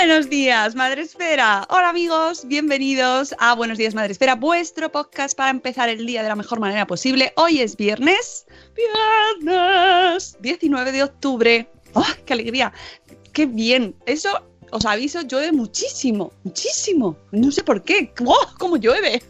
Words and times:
Buenos 0.00 0.30
días, 0.30 0.76
Madre 0.76 1.02
Esfera. 1.02 1.66
Hola 1.70 1.88
amigos, 1.88 2.46
bienvenidos 2.46 3.34
a 3.40 3.56
Buenos 3.56 3.78
días, 3.78 3.96
Madre 3.96 4.12
Esfera, 4.12 4.36
vuestro 4.36 4.92
podcast 4.92 5.36
para 5.36 5.50
empezar 5.50 5.88
el 5.88 6.06
día 6.06 6.22
de 6.22 6.28
la 6.28 6.36
mejor 6.36 6.60
manera 6.60 6.86
posible. 6.86 7.32
Hoy 7.34 7.60
es 7.60 7.76
viernes, 7.76 8.46
viernes 8.76 10.36
19 10.40 10.92
de 10.92 11.02
octubre. 11.02 11.68
¡Oh, 11.94 12.06
qué 12.24 12.32
alegría! 12.32 12.72
¡Qué 13.32 13.46
bien! 13.46 13.96
Eso 14.06 14.47
os 14.70 14.84
aviso, 14.84 15.22
llueve 15.22 15.52
muchísimo, 15.52 16.32
muchísimo. 16.44 17.16
No 17.32 17.50
sé 17.50 17.62
por 17.62 17.82
qué. 17.82 18.12
¡Oh, 18.24 18.46
cómo 18.58 18.76
llueve! 18.76 19.22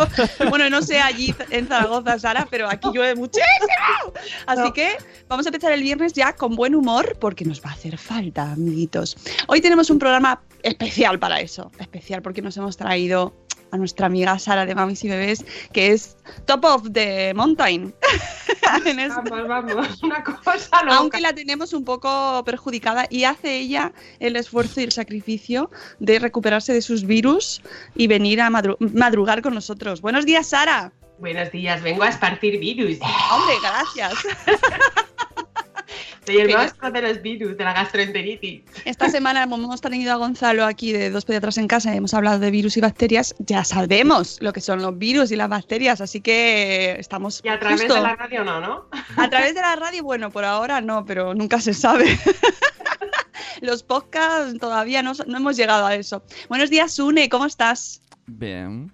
bueno, 0.50 0.70
no 0.70 0.82
sé 0.82 1.00
allí 1.00 1.34
en 1.50 1.66
Zaragoza, 1.66 2.18
Sara, 2.18 2.46
pero 2.50 2.68
aquí 2.68 2.88
llueve 2.92 3.14
muchísimo. 3.14 3.46
Así 4.46 4.72
que 4.72 4.96
vamos 5.28 5.46
a 5.46 5.48
empezar 5.48 5.72
el 5.72 5.82
viernes 5.82 6.12
ya 6.12 6.34
con 6.34 6.56
buen 6.56 6.74
humor 6.74 7.16
porque 7.20 7.44
nos 7.44 7.60
va 7.60 7.70
a 7.70 7.74
hacer 7.74 7.98
falta, 7.98 8.52
amiguitos. 8.52 9.16
Hoy 9.48 9.60
tenemos 9.60 9.90
un 9.90 9.98
programa 9.98 10.40
especial 10.62 11.18
para 11.18 11.40
eso, 11.40 11.70
especial 11.78 12.22
porque 12.22 12.42
nos 12.42 12.56
hemos 12.56 12.76
traído 12.76 13.34
a 13.76 13.78
nuestra 13.78 14.06
amiga 14.06 14.38
Sara 14.38 14.66
de 14.66 14.74
Mamis 14.74 15.04
y 15.04 15.08
Bebés, 15.08 15.44
que 15.72 15.92
es 15.92 16.16
Top 16.46 16.64
of 16.64 16.88
the 16.92 17.32
Mountain. 17.34 17.94
En 18.84 18.96
Vamos, 19.08 19.48
vamos, 19.48 20.02
una 20.02 20.24
cosa 20.24 20.82
loca. 20.82 20.96
aunque 20.96 21.20
la 21.20 21.32
tenemos 21.32 21.72
un 21.72 21.84
poco 21.84 22.42
perjudicada 22.44 23.06
y 23.08 23.22
hace 23.24 23.56
ella 23.58 23.92
el 24.18 24.34
esfuerzo 24.34 24.80
y 24.80 24.84
el 24.84 24.92
sacrificio 24.92 25.70
de 26.00 26.18
recuperarse 26.18 26.72
de 26.72 26.82
sus 26.82 27.04
virus 27.06 27.62
y 27.94 28.08
venir 28.08 28.40
a 28.40 28.50
madru- 28.50 28.76
madrugar 28.92 29.40
con 29.42 29.54
nosotros. 29.54 30.00
Buenos 30.00 30.26
días, 30.26 30.48
Sara. 30.48 30.92
Buenos 31.20 31.50
días, 31.52 31.80
vengo 31.82 32.02
a 32.02 32.08
esparcir 32.08 32.58
virus. 32.58 32.98
Hombre, 33.30 33.54
gracias. 33.62 34.14
Soy 36.26 36.36
el 36.38 36.52
monstruo 36.56 36.90
de 36.90 37.02
los 37.02 37.22
virus, 37.22 37.56
de 37.56 37.64
la 37.64 37.72
gastroenteritis. 37.72 38.62
Esta 38.84 39.08
semana 39.08 39.42
hemos 39.44 39.80
tenido 39.80 40.12
a 40.12 40.16
Gonzalo 40.16 40.64
aquí 40.64 40.92
de 40.92 41.10
dos 41.10 41.24
pediatras 41.24 41.56
en 41.58 41.68
casa 41.68 41.94
y 41.94 41.98
hemos 41.98 42.14
hablado 42.14 42.38
de 42.38 42.50
virus 42.50 42.76
y 42.76 42.80
bacterias. 42.80 43.34
Ya 43.38 43.64
sabemos 43.64 44.38
lo 44.40 44.52
que 44.52 44.60
son 44.60 44.82
los 44.82 44.96
virus 44.98 45.30
y 45.30 45.36
las 45.36 45.48
bacterias, 45.48 46.00
así 46.00 46.20
que 46.20 46.96
estamos 46.98 47.40
Y 47.44 47.48
a 47.48 47.58
través 47.58 47.80
justo- 47.82 47.94
de 47.94 48.00
la 48.02 48.16
radio 48.16 48.44
no, 48.44 48.60
¿no? 48.60 48.86
A 49.16 49.28
través 49.30 49.54
de 49.54 49.60
la 49.60 49.76
radio, 49.76 50.02
bueno, 50.02 50.30
por 50.30 50.44
ahora 50.44 50.80
no, 50.80 51.04
pero 51.04 51.34
nunca 51.34 51.60
se 51.60 51.74
sabe. 51.74 52.18
Los 53.62 53.82
podcasts 53.82 54.58
todavía 54.58 55.02
no, 55.02 55.12
no 55.26 55.36
hemos 55.38 55.56
llegado 55.56 55.86
a 55.86 55.94
eso. 55.94 56.22
Buenos 56.48 56.68
días, 56.70 56.92
Sune, 56.92 57.28
¿cómo 57.28 57.46
estás? 57.46 58.02
Bien. 58.26 58.92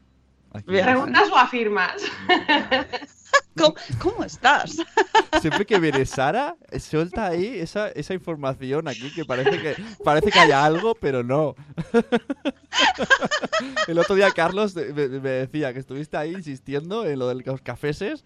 Aquí. 0.53 0.65
Bien. 0.71 0.85
¿Preguntas 0.85 1.29
o 1.31 1.37
afirmas? 1.37 1.95
¿Cómo, 3.99 4.25
estás? 4.25 4.77
Siempre 5.41 5.67
que 5.67 5.79
viene 5.79 6.07
Sara, 6.07 6.57
suelta 6.79 7.27
ahí 7.27 7.59
esa, 7.59 7.89
esa 7.91 8.15
información 8.15 8.89
aquí 8.89 9.13
que 9.13 9.25
parece 9.25 9.61
que 9.61 9.77
parece 10.05 10.31
que 10.31 10.39
haya 10.39 10.65
algo, 10.65 10.95
pero 10.95 11.23
no. 11.23 11.55
El 13.87 13.99
otro 13.99 14.15
día 14.15 14.31
Carlos 14.31 14.75
me, 14.75 14.93
me 14.93 15.31
decía 15.31 15.73
que 15.73 15.81
estuviste 15.81 16.17
ahí 16.17 16.33
insistiendo 16.33 17.07
en 17.07 17.19
lo 17.19 17.29
de 17.29 17.43
los 17.45 17.61
cafeses 17.61 18.25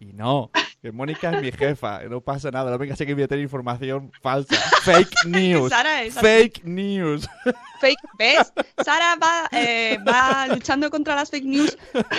y 0.00 0.06
no, 0.06 0.50
que 0.80 0.92
Mónica 0.92 1.30
es 1.32 1.42
mi 1.42 1.50
jefa, 1.50 2.02
no 2.04 2.20
pasa 2.20 2.50
nada, 2.52 2.70
no 2.70 2.78
venga 2.78 2.94
sé 2.94 3.04
que 3.04 3.12
voy 3.14 3.24
a 3.24 3.28
tener 3.28 3.42
información 3.42 4.12
falsa. 4.22 4.54
Fake 4.82 5.24
news. 5.26 5.70
Sara 5.70 6.02
es 6.04 6.16
así. 6.16 6.24
Fake 6.24 6.64
news. 6.64 7.28
Fake, 7.80 7.98
¿ves? 8.18 8.52
Sara 8.84 9.16
va, 9.16 9.48
eh, 9.52 9.98
va 10.06 10.46
luchando 10.48 10.88
contra 10.90 11.14
las 11.16 11.30
fake 11.30 11.44
news, 11.44 11.76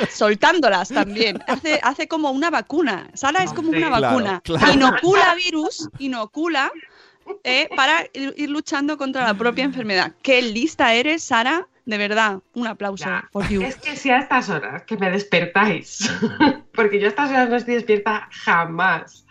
soltándolas 0.09 0.90
también. 0.90 1.42
Hace, 1.47 1.80
hace 1.84 2.08
como 2.08 2.31
una 2.31 2.50
vacuna. 2.50 3.09
Sara 3.14 3.44
es 3.44 3.53
como 3.53 3.70
una 3.70 3.88
Claro, 3.88 4.02
vacuna. 4.02 4.42
claro. 4.44 4.74
Inocula 4.74 5.36
virus, 5.36 5.90
inocula, 6.00 6.72
eh, 7.44 7.70
para 7.76 8.06
ir, 8.14 8.34
ir 8.38 8.50
luchando 8.50 8.97
contra 8.97 9.24
la 9.26 9.34
propia 9.34 9.64
enfermedad. 9.64 10.14
Qué 10.22 10.41
lista 10.41 10.94
eres, 10.94 11.24
Sara. 11.24 11.68
De 11.90 11.98
verdad, 11.98 12.40
un 12.54 12.68
aplauso 12.68 13.06
Ya. 13.06 13.28
for 13.32 13.48
you. 13.50 13.64
Es 13.64 13.76
que 13.78 13.96
si 13.96 14.12
a 14.12 14.20
estas 14.20 14.48
horas 14.50 14.84
que 14.84 14.96
me 14.96 15.10
despertáis, 15.10 16.08
porque 16.76 17.00
yo 17.00 17.08
a 17.08 17.10
estas 17.10 17.32
horas 17.32 17.50
no 17.50 17.56
estoy 17.56 17.74
despierta 17.76 18.28
jamás. 18.32 19.26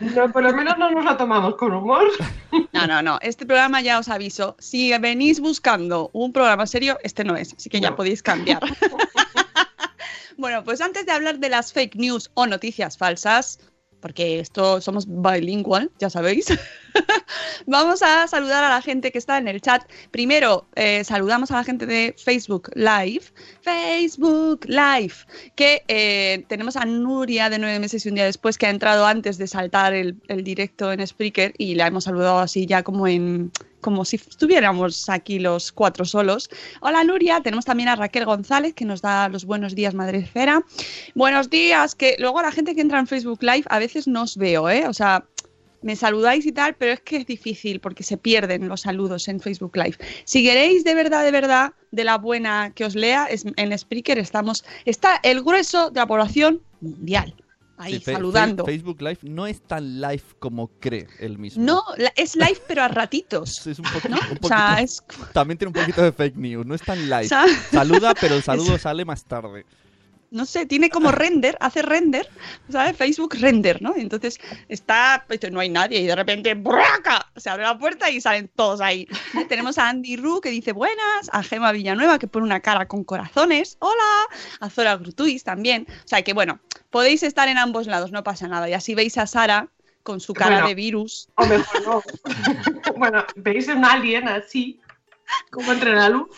No, 0.00 0.32
por 0.32 0.42
lo 0.42 0.52
menos 0.52 0.76
no 0.76 0.90
nos 0.90 1.04
lo 1.04 1.16
tomamos 1.16 1.54
con 1.56 1.72
humor. 1.72 2.08
No, 2.72 2.86
no, 2.88 3.00
no. 3.00 3.18
Este 3.22 3.46
programa 3.46 3.80
ya 3.80 3.98
os 4.00 4.08
aviso. 4.08 4.56
Si 4.58 4.96
venís 4.98 5.38
buscando 5.38 6.10
un 6.12 6.32
programa 6.32 6.66
serio, 6.66 6.98
este 7.04 7.22
no 7.22 7.36
es. 7.36 7.54
Así 7.54 7.68
que 7.70 7.80
ya 7.80 7.90
No. 7.90 7.96
podéis 7.96 8.22
cambiar. 8.24 8.60
bueno, 10.36 10.64
pues 10.64 10.80
antes 10.80 11.06
de 11.06 11.12
hablar 11.12 11.38
de 11.38 11.48
las 11.48 11.72
fake 11.72 11.94
news 11.96 12.30
o 12.34 12.46
noticias 12.46 12.96
falsas, 12.98 13.60
porque 14.00 14.40
esto 14.40 14.80
somos 14.80 15.04
bilingual, 15.08 15.90
ya 16.00 16.10
sabéis. 16.10 16.46
Vamos 17.66 18.02
a 18.02 18.26
saludar 18.26 18.64
a 18.64 18.68
la 18.68 18.82
gente 18.82 19.12
que 19.12 19.18
está 19.18 19.38
en 19.38 19.48
el 19.48 19.60
chat. 19.60 19.82
Primero, 20.10 20.66
eh, 20.74 21.04
saludamos 21.04 21.50
a 21.50 21.56
la 21.56 21.64
gente 21.64 21.86
de 21.86 22.14
Facebook 22.16 22.70
Live. 22.74 23.22
Facebook 23.62 24.64
Live. 24.66 25.14
Que 25.54 25.82
eh, 25.88 26.44
tenemos 26.48 26.76
a 26.76 26.84
Nuria 26.84 27.50
de 27.50 27.58
nueve 27.58 27.78
meses 27.78 28.04
y 28.04 28.08
un 28.08 28.16
día 28.16 28.24
después 28.24 28.58
que 28.58 28.66
ha 28.66 28.70
entrado 28.70 29.06
antes 29.06 29.38
de 29.38 29.46
saltar 29.46 29.94
el, 29.94 30.20
directo 30.42 30.92
en 30.92 31.06
Spreaker 31.06 31.54
y 31.58 31.74
la 31.74 31.86
hemos 31.86 32.04
saludado 32.04 32.38
así 32.38 32.66
ya 32.66 32.82
como 32.82 33.06
en 33.06 33.50
como 33.80 34.04
si 34.04 34.16
estuviéramos 34.16 35.08
aquí 35.08 35.38
los 35.38 35.72
cuatro 35.72 36.04
solos. 36.04 36.50
Hola 36.82 37.02
Nuria, 37.02 37.40
tenemos 37.40 37.64
también 37.64 37.88
a 37.88 37.96
Raquel 37.96 38.26
González 38.26 38.74
que 38.74 38.84
nos 38.84 39.00
da 39.00 39.28
los 39.30 39.46
buenos 39.46 39.74
días 39.74 39.94
Madre 39.94 40.18
Esfera. 40.18 40.62
Buenos 41.14 41.48
días, 41.48 41.94
que 41.94 42.16
luego 42.18 42.42
la 42.42 42.52
gente 42.52 42.74
que 42.74 42.82
entra 42.82 42.98
en 42.98 43.06
Facebook 43.06 43.42
Live 43.42 43.64
a 43.70 43.78
veces 43.78 44.06
no 44.06 44.22
os 44.22 44.36
veo, 44.36 44.68
¿eh? 44.68 44.86
O 44.86 44.92
sea, 44.92 45.24
me 45.82 45.96
saludáis 45.96 46.44
y 46.46 46.52
tal, 46.52 46.74
pero 46.74 46.92
es 46.92 47.00
que 47.00 47.16
es 47.16 47.26
difícil 47.26 47.80
porque 47.80 48.02
se 48.02 48.16
pierden 48.16 48.68
los 48.68 48.82
saludos 48.82 49.28
en 49.28 49.40
Facebook 49.40 49.76
Live. 49.76 49.96
Si 50.24 50.42
queréis 50.42 50.84
de 50.84 50.94
verdad, 50.94 51.24
de 51.24 51.30
verdad, 51.30 51.72
de 51.90 52.04
la 52.04 52.18
buena 52.18 52.72
que 52.74 52.84
os 52.84 52.94
lea, 52.94 53.26
es- 53.26 53.44
en 53.56 53.78
Spreaker 53.78 54.18
estamos, 54.18 54.64
está 54.84 55.20
el 55.22 55.42
grueso 55.42 55.90
de 55.90 56.00
la 56.00 56.06
población 56.06 56.62
mundial 56.80 57.34
ahí 57.82 57.94
Sí, 57.94 58.12
saludando. 58.12 58.66
Facebook 58.66 59.00
Live 59.00 59.20
no 59.22 59.46
es 59.46 59.62
tan 59.62 60.02
live 60.02 60.22
como 60.38 60.68
cree 60.80 61.06
él 61.18 61.38
mismo. 61.38 61.64
No, 61.64 61.82
es 62.14 62.36
live 62.36 62.58
pero 62.68 62.82
a 62.82 62.88
ratitos. 62.88 63.66
Es 63.66 63.78
un 63.78 63.86
poco- 63.86 64.06
¿no? 64.10 64.18
un 64.30 64.38
O 64.42 64.48
sea, 64.48 64.76
poquito- 64.76 64.84
es... 64.84 65.02
También 65.32 65.56
tiene 65.56 65.68
un 65.68 65.72
poquito 65.72 66.02
de 66.02 66.12
fake 66.12 66.36
news, 66.36 66.66
no 66.66 66.74
es 66.74 66.82
tan 66.82 66.98
live. 67.08 67.24
o 67.24 67.28
sea, 67.28 67.46
Saluda, 67.72 68.12
pero 68.20 68.34
el 68.34 68.42
saludo 68.42 68.76
sale 68.76 69.06
más 69.06 69.24
tarde. 69.24 69.64
No 70.30 70.46
sé, 70.46 70.66
tiene 70.66 70.90
como 70.90 71.10
render, 71.12 71.56
hace 71.60 71.82
render, 71.82 72.28
¿sabes? 72.70 72.96
Facebook 72.96 73.36
render, 73.40 73.82
¿no? 73.82 73.94
Entonces 73.96 74.38
está, 74.68 75.24
pues, 75.26 75.40
no 75.50 75.60
hay 75.60 75.68
nadie 75.68 76.00
y 76.00 76.06
de 76.06 76.14
repente 76.16 76.54
¡braca! 76.54 77.30
se 77.36 77.50
abre 77.50 77.64
la 77.64 77.78
puerta 77.78 78.10
y 78.10 78.20
salen 78.20 78.48
todos 78.54 78.80
ahí. 78.80 79.06
Tenemos 79.48 79.78
a 79.78 79.88
Andy 79.88 80.16
Ru 80.16 80.40
que 80.40 80.50
dice 80.50 80.72
buenas, 80.72 81.30
a 81.32 81.42
Gema 81.42 81.72
Villanueva 81.72 82.18
que 82.18 82.28
pone 82.28 82.44
una 82.44 82.60
cara 82.60 82.86
con 82.86 83.04
corazones, 83.04 83.76
hola, 83.80 84.26
a 84.60 84.70
Zora 84.70 84.96
Grutuis 84.96 85.44
también. 85.44 85.86
O 85.88 86.08
sea 86.08 86.22
que 86.22 86.32
bueno, 86.32 86.60
podéis 86.90 87.22
estar 87.22 87.48
en 87.48 87.58
ambos 87.58 87.86
lados, 87.86 88.12
no 88.12 88.22
pasa 88.22 88.48
nada. 88.48 88.68
Y 88.68 88.74
así 88.74 88.94
veis 88.94 89.18
a 89.18 89.26
Sara 89.26 89.68
con 90.02 90.20
su 90.20 90.32
cara 90.32 90.56
Bueno. 90.56 90.68
de 90.68 90.74
virus. 90.74 91.28
O 91.36 91.46
mejor 91.46 91.82
no. 91.86 92.02
bueno, 92.96 93.24
veis 93.36 93.68
un 93.68 93.84
alien 93.84 94.28
así, 94.28 94.80
como 95.50 95.72
entre 95.72 95.94
la 95.94 96.08
luz. 96.08 96.28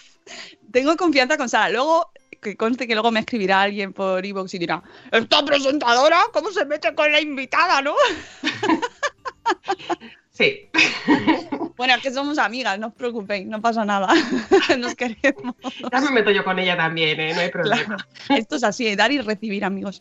Tengo 0.71 0.97
confianza 0.97 1.37
con 1.37 1.49
Sara. 1.49 1.71
Luego, 1.71 2.11
que 2.43 2.57
conste 2.57 2.87
que 2.87 2.95
luego 2.95 3.11
me 3.11 3.21
escribirá 3.21 3.63
alguien 3.63 3.93
por 3.93 4.27
iVoox 4.27 4.53
y 4.55 4.59
dirá, 4.59 4.83
esta 5.11 5.45
presentadora, 5.45 6.21
¿cómo 6.33 6.51
se 6.51 6.65
mete 6.67 6.95
con 6.95 7.11
la 7.11 7.21
invitada, 7.21 7.81
no? 7.81 7.95
Sí. 10.33 10.69
Bueno, 11.75 11.95
es 11.95 12.03
que 12.03 12.13
somos 12.13 12.39
amigas, 12.39 12.79
no 12.79 12.89
os 12.89 12.95
preocupéis, 12.95 13.47
no 13.47 13.61
pasa 13.61 13.85
nada. 13.85 14.07
Nos 14.79 14.95
queremos. 14.95 15.57
Ya 15.91 16.01
me 16.01 16.11
meto 16.11 16.31
yo 16.31 16.45
con 16.45 16.59
ella 16.59 16.77
también, 16.77 17.19
¿eh? 17.19 17.35
No 17.35 17.41
hay 17.41 17.51
problema. 17.51 17.97
Claro. 17.97 18.05
Esto 18.29 18.57
es 18.57 18.63
así, 18.63 18.95
dar 18.95 19.11
y 19.11 19.21
recibir, 19.21 19.65
amigos. 19.65 20.01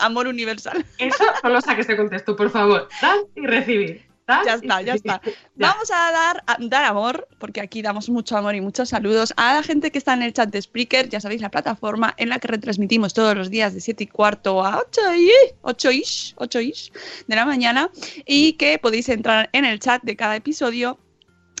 Amor 0.00 0.26
universal. 0.26 0.84
Eso 0.98 1.24
no 1.44 1.50
lo 1.50 1.60
saques 1.60 1.86
de 1.86 1.96
contexto, 1.96 2.34
por 2.34 2.50
favor. 2.50 2.88
Dar 3.00 3.18
y 3.36 3.46
recibir. 3.46 4.09
Ya 4.44 4.52
y 4.52 4.56
está, 4.56 4.82
ya 4.82 4.94
está. 4.94 5.20
Vamos 5.56 5.90
a 5.90 6.12
dar, 6.12 6.44
a 6.46 6.56
dar 6.60 6.84
amor, 6.84 7.28
porque 7.38 7.60
aquí 7.60 7.82
damos 7.82 8.08
mucho 8.08 8.36
amor 8.36 8.54
y 8.54 8.60
muchos 8.60 8.88
saludos. 8.90 9.32
A 9.36 9.54
la 9.54 9.62
gente 9.62 9.90
que 9.90 9.98
está 9.98 10.14
en 10.14 10.22
el 10.22 10.32
chat 10.32 10.50
de 10.50 10.62
Spreaker, 10.62 11.08
ya 11.08 11.20
sabéis, 11.20 11.40
la 11.40 11.50
plataforma 11.50 12.14
en 12.16 12.28
la 12.28 12.38
que 12.38 12.48
retransmitimos 12.48 13.14
todos 13.14 13.36
los 13.36 13.50
días 13.50 13.74
de 13.74 13.80
7 13.80 14.04
y 14.04 14.06
cuarto 14.06 14.64
a 14.64 14.78
8 14.78 15.00
y 15.16 15.30
8 15.62 15.90
ish, 15.90 16.34
8 16.36 16.60
ish 16.60 16.92
de 17.26 17.36
la 17.36 17.44
mañana 17.44 17.90
y 18.26 18.54
que 18.54 18.78
podéis 18.78 19.08
entrar 19.08 19.50
en 19.52 19.64
el 19.64 19.80
chat 19.80 20.02
de 20.02 20.16
cada 20.16 20.36
episodio 20.36 20.98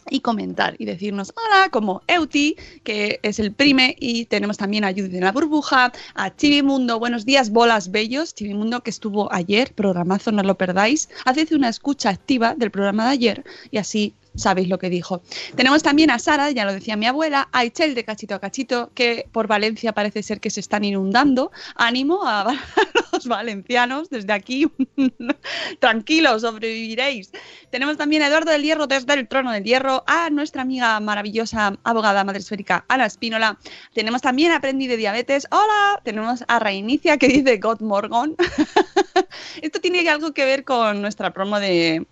y 0.08 0.20
comentar 0.20 0.74
y 0.78 0.84
decirnos 0.84 1.32
hola 1.36 1.68
como 1.70 2.02
Euti, 2.06 2.56
que 2.84 3.20
es 3.22 3.38
el 3.38 3.52
prime, 3.52 3.96
y 3.98 4.24
tenemos 4.26 4.56
también 4.56 4.84
a 4.84 4.92
Judith 4.92 5.14
en 5.14 5.24
la 5.24 5.32
burbuja, 5.32 5.92
a 6.14 6.36
Chibi 6.36 6.62
Mundo, 6.62 6.98
buenos 6.98 7.24
días, 7.24 7.50
bolas 7.50 7.90
bellos, 7.90 8.34
Chibi 8.34 8.54
Mundo 8.54 8.82
que 8.82 8.90
estuvo 8.90 9.32
ayer, 9.32 9.72
programazo, 9.74 10.32
no 10.32 10.42
lo 10.42 10.56
perdáis, 10.56 11.08
haced 11.24 11.52
una 11.52 11.68
escucha 11.68 12.10
activa 12.10 12.54
del 12.54 12.70
programa 12.70 13.04
de 13.06 13.10
ayer 13.10 13.44
y 13.70 13.78
así 13.78 14.14
sabéis 14.40 14.68
lo 14.68 14.78
que 14.78 14.90
dijo. 14.90 15.22
Tenemos 15.54 15.82
también 15.82 16.10
a 16.10 16.18
Sara, 16.18 16.50
ya 16.50 16.64
lo 16.64 16.72
decía 16.72 16.96
mi 16.96 17.06
abuela, 17.06 17.48
a 17.52 17.64
Ichel 17.64 17.94
de 17.94 18.04
Cachito 18.04 18.34
a 18.34 18.40
Cachito, 18.40 18.90
que 18.94 19.26
por 19.32 19.46
Valencia 19.46 19.92
parece 19.92 20.22
ser 20.22 20.40
que 20.40 20.50
se 20.50 20.60
están 20.60 20.84
inundando. 20.84 21.52
Ánimo 21.76 22.26
a, 22.26 22.46
los 23.12 23.26
valencianos 23.26 24.10
desde 24.10 24.32
aquí. 24.32 24.70
Tranquilos, 25.80 26.42
sobreviviréis. 26.42 27.30
Tenemos 27.70 27.96
también 27.96 28.22
a 28.22 28.28
Eduardo 28.28 28.50
del 28.50 28.62
Hierro 28.62 28.86
desde 28.86 29.14
el 29.14 29.28
Trono 29.28 29.52
del 29.52 29.64
Hierro, 29.64 30.04
a 30.06 30.30
nuestra 30.30 30.62
amiga 30.62 30.98
maravillosa 31.00 31.78
abogada 31.84 32.24
madre 32.24 32.40
esférica 32.40 32.84
Ana 32.88 33.06
Espínola. 33.06 33.58
Tenemos 33.94 34.22
también 34.22 34.52
a 34.52 34.56
Aprendí 34.56 34.86
de 34.86 34.96
Diabetes. 34.96 35.46
Hola. 35.50 36.00
Tenemos 36.02 36.44
a 36.48 36.58
Reinicia 36.58 37.18
que 37.18 37.28
dice 37.28 37.58
God 37.58 37.80
Morgon. 37.80 38.36
Esto 39.62 39.80
tiene 39.80 40.08
algo 40.08 40.32
que 40.32 40.44
ver 40.44 40.64
con 40.64 41.02
nuestra 41.02 41.32
promo 41.32 41.60
de, 41.60 42.06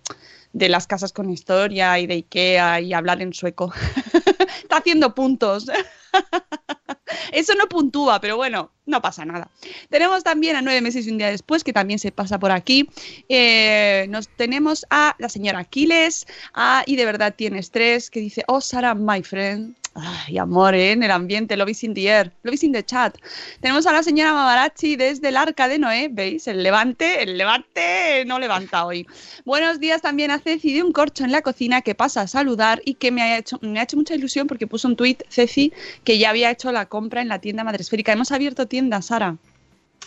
de 0.53 0.69
las 0.69 0.87
casas 0.87 1.13
con 1.13 1.29
historia 1.29 1.99
y 1.99 2.07
de 2.07 2.15
Ikea 2.15 2.81
y 2.81 2.93
hablar 2.93 3.21
en 3.21 3.33
sueco. 3.33 3.73
Está 4.63 4.77
haciendo 4.77 5.13
puntos. 5.13 5.69
Eso 7.31 7.53
no 7.55 7.67
puntúa, 7.67 8.19
pero 8.19 8.37
bueno, 8.37 8.71
no 8.85 9.01
pasa 9.01 9.25
nada. 9.25 9.49
Tenemos 9.89 10.23
también 10.23 10.55
a 10.55 10.61
nueve 10.61 10.81
meses 10.81 11.05
y 11.05 11.11
un 11.11 11.17
día 11.17 11.29
después, 11.29 11.63
que 11.63 11.73
también 11.73 11.99
se 11.99 12.11
pasa 12.11 12.39
por 12.39 12.51
aquí. 12.51 12.89
Eh, 13.29 14.07
nos 14.09 14.27
tenemos 14.29 14.85
a 14.89 15.15
la 15.19 15.29
señora 15.29 15.59
Aquiles, 15.59 16.27
a 16.53 16.83
Y 16.85 16.95
de 16.95 17.05
verdad 17.05 17.35
tiene 17.35 17.59
estrés, 17.59 18.09
que 18.09 18.19
dice, 18.19 18.43
oh, 18.47 18.61
Sara, 18.61 18.95
my 18.95 19.21
friend. 19.23 19.75
Ay, 19.95 20.37
amor, 20.37 20.75
¿eh? 20.75 20.91
en 20.91 21.03
el 21.03 21.11
ambiente, 21.11 21.57
is 21.67 21.83
in 21.83 21.93
the 21.93 22.07
air, 22.07 22.31
is 22.43 22.63
in 22.63 22.71
the 22.71 22.83
chat. 22.83 23.17
Tenemos 23.59 23.85
a 23.87 23.91
la 23.91 24.03
señora 24.03 24.33
Mamarachi 24.33 24.95
desde 24.95 25.29
el 25.29 25.37
Arca 25.37 25.67
de 25.67 25.79
Noé, 25.79 26.09
¿veis? 26.11 26.47
El 26.47 26.63
levante, 26.63 27.23
el 27.23 27.37
levante 27.37 28.23
no 28.25 28.39
levanta 28.39 28.85
hoy. 28.85 29.07
Buenos 29.45 29.79
días 29.79 30.01
también 30.01 30.31
a 30.31 30.39
Ceci 30.39 30.73
de 30.73 30.83
un 30.83 30.91
corcho 30.91 31.23
en 31.23 31.31
la 31.31 31.41
cocina 31.41 31.81
que 31.81 31.95
pasa 31.95 32.21
a 32.21 32.27
saludar 32.27 32.81
y 32.85 32.93
que 32.95 33.11
me 33.11 33.21
ha 33.23 33.37
hecho, 33.37 33.57
me 33.61 33.79
ha 33.79 33.83
hecho 33.83 33.97
mucha 33.97 34.15
ilusión 34.15 34.47
porque 34.47 34.67
puso 34.67 34.87
un 34.87 34.95
tuit, 34.95 35.23
Ceci, 35.29 35.73
que 36.03 36.17
ya 36.17 36.29
había 36.29 36.51
hecho 36.51 36.71
la 36.71 36.85
compra 36.85 37.21
en 37.21 37.27
la 37.27 37.39
tienda 37.39 37.63
madresférica. 37.63 38.13
Hemos 38.13 38.31
abierto 38.31 38.67
tienda, 38.67 39.01
Sara. 39.01 39.37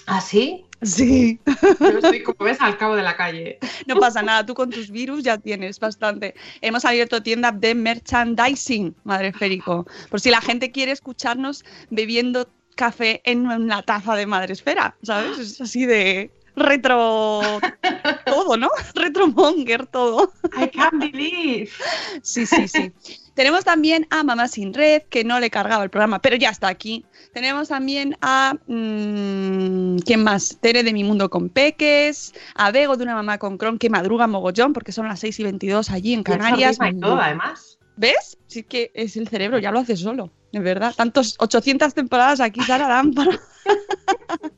¿Ah, 0.06 0.20
sí? 0.20 0.64
Sí. 0.82 1.38
Yo 1.80 1.98
estoy, 1.98 2.22
como 2.22 2.44
ves, 2.44 2.60
al 2.60 2.76
cabo 2.76 2.96
de 2.96 3.02
la 3.02 3.16
calle. 3.16 3.58
No 3.86 3.96
pasa 3.96 4.22
nada, 4.22 4.44
tú 4.44 4.54
con 4.54 4.70
tus 4.70 4.90
virus 4.90 5.22
ya 5.22 5.38
tienes 5.38 5.78
bastante. 5.78 6.34
Hemos 6.60 6.84
abierto 6.84 7.22
tienda 7.22 7.52
de 7.52 7.74
merchandising, 7.74 8.94
madre 9.04 9.32
Férico. 9.32 9.86
Por 10.10 10.20
si 10.20 10.30
la 10.30 10.40
gente 10.40 10.72
quiere 10.72 10.92
escucharnos 10.92 11.64
bebiendo 11.90 12.48
café 12.74 13.20
en 13.24 13.46
una 13.46 13.82
taza 13.82 14.16
de 14.16 14.26
madre 14.26 14.54
esfera, 14.54 14.96
¿sabes? 15.02 15.38
Es 15.38 15.60
así 15.60 15.86
de 15.86 16.32
retro 16.56 17.40
todo, 18.24 18.56
¿no? 18.56 18.68
Retromonger 18.94 19.86
todo. 19.86 20.32
I 20.56 20.68
can't 20.68 20.98
believe. 20.98 21.70
Sí, 22.22 22.46
sí, 22.46 22.68
sí. 22.68 22.92
Tenemos 23.34 23.64
también 23.64 24.06
a 24.10 24.22
Mamá 24.22 24.48
Sin 24.48 24.74
Red, 24.74 25.02
que 25.08 25.24
no 25.24 25.40
le 25.40 25.50
cargaba 25.50 25.84
el 25.84 25.90
programa, 25.90 26.20
pero 26.20 26.36
ya 26.36 26.50
está 26.50 26.68
aquí. 26.68 27.04
Tenemos 27.32 27.68
también 27.68 28.16
a. 28.20 28.54
mm, 28.66 29.98
¿Quién 29.98 30.22
más? 30.22 30.58
Tere 30.60 30.82
de 30.82 30.92
Mi 30.92 31.04
Mundo 31.04 31.30
con 31.30 31.48
Peques. 31.48 32.34
A 32.54 32.70
Bego 32.70 32.96
de 32.96 33.04
una 33.04 33.14
mamá 33.14 33.38
con 33.38 33.56
Cron, 33.56 33.78
que 33.78 33.88
madruga 33.90 34.26
mogollón, 34.26 34.72
porque 34.72 34.92
son 34.92 35.08
las 35.08 35.20
6 35.20 35.40
y 35.40 35.42
22 35.44 35.90
allí 35.90 36.12
en 36.12 36.22
Canarias. 36.22 36.78
Y 36.80 37.00
todo, 37.00 37.16
además. 37.16 37.78
¿Ves? 37.96 38.38
Sí 38.46 38.62
que 38.62 38.90
es 38.94 39.16
el 39.16 39.28
cerebro, 39.28 39.58
ya 39.58 39.70
lo 39.70 39.80
hace 39.80 39.96
solo, 39.96 40.30
de 40.52 40.60
verdad. 40.60 40.94
Tantos 40.94 41.36
800 41.38 41.94
temporadas 41.94 42.40
aquí, 42.40 42.60
Sara 42.60 42.88
dan 42.88 43.12
para... 43.12 43.38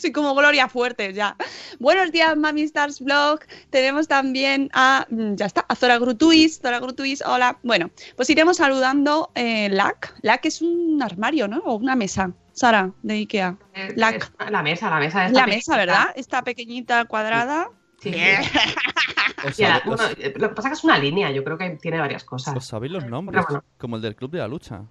Soy 0.00 0.12
como 0.12 0.34
Gloria 0.34 0.68
Fuertes 0.68 1.14
ya. 1.14 1.36
Buenos 1.78 2.10
días, 2.10 2.36
Mami 2.36 2.62
Stars 2.62 3.00
Vlog. 3.00 3.40
Tenemos 3.68 4.08
también 4.08 4.70
a, 4.72 5.06
mm, 5.10 5.34
ya 5.34 5.44
está, 5.46 5.66
a 5.68 5.74
Zora 5.76 5.98
Grutuis. 5.98 6.58
Zora 6.60 6.78
Grutuis, 6.80 7.22
hola. 7.26 7.58
Bueno, 7.62 7.90
pues 8.16 8.30
iremos 8.30 8.56
saludando 8.56 9.30
eh, 9.34 9.68
LAC. 9.70 10.14
LAC 10.22 10.46
es 10.46 10.62
un 10.62 11.02
armario, 11.02 11.48
¿no? 11.48 11.58
O 11.58 11.74
una 11.74 11.96
mesa, 11.96 12.32
Sara, 12.52 12.92
de 13.02 13.14
Ikea. 13.14 13.56
Eh, 13.74 13.92
La- 13.96 14.10
es- 14.10 14.32
La 14.50 14.62
mesa, 14.62 14.88
la 14.88 14.98
mesa. 14.98 15.26
esta 15.26 15.38
La 15.40 15.46
mesa, 15.46 15.72
pequeñita. 15.72 15.76
¿verdad? 15.76 16.04
Esta 16.16 16.42
pequeñita 16.42 17.04
cuadrada. 17.04 17.68
Sí. 18.00 18.10
Bien. 18.10 18.40
¿Os, 19.46 19.58
Y 19.58 19.62
la- 19.62 19.68
sabe- 19.80 19.82
bueno, 19.86 20.04
os- 20.04 20.16
eh, 20.18 20.32
lo 20.36 20.48
que 20.48 20.54
pasa 20.54 20.68
es 20.68 20.72
que 20.72 20.78
es 20.78 20.84
una 20.84 20.98
línea, 20.98 21.30
yo 21.30 21.44
creo 21.44 21.58
que 21.58 21.70
tiene 21.80 21.98
varias 22.00 22.24
cosas. 22.24 22.56
os 22.56 22.64
sabéis 22.66 22.92
los 22.92 23.04
nombres? 23.06 23.44
Como 23.76 23.96
el 23.96 24.02
del 24.02 24.16
Club 24.16 24.30
de 24.30 24.38
la 24.38 24.48
Lucha. 24.48 24.82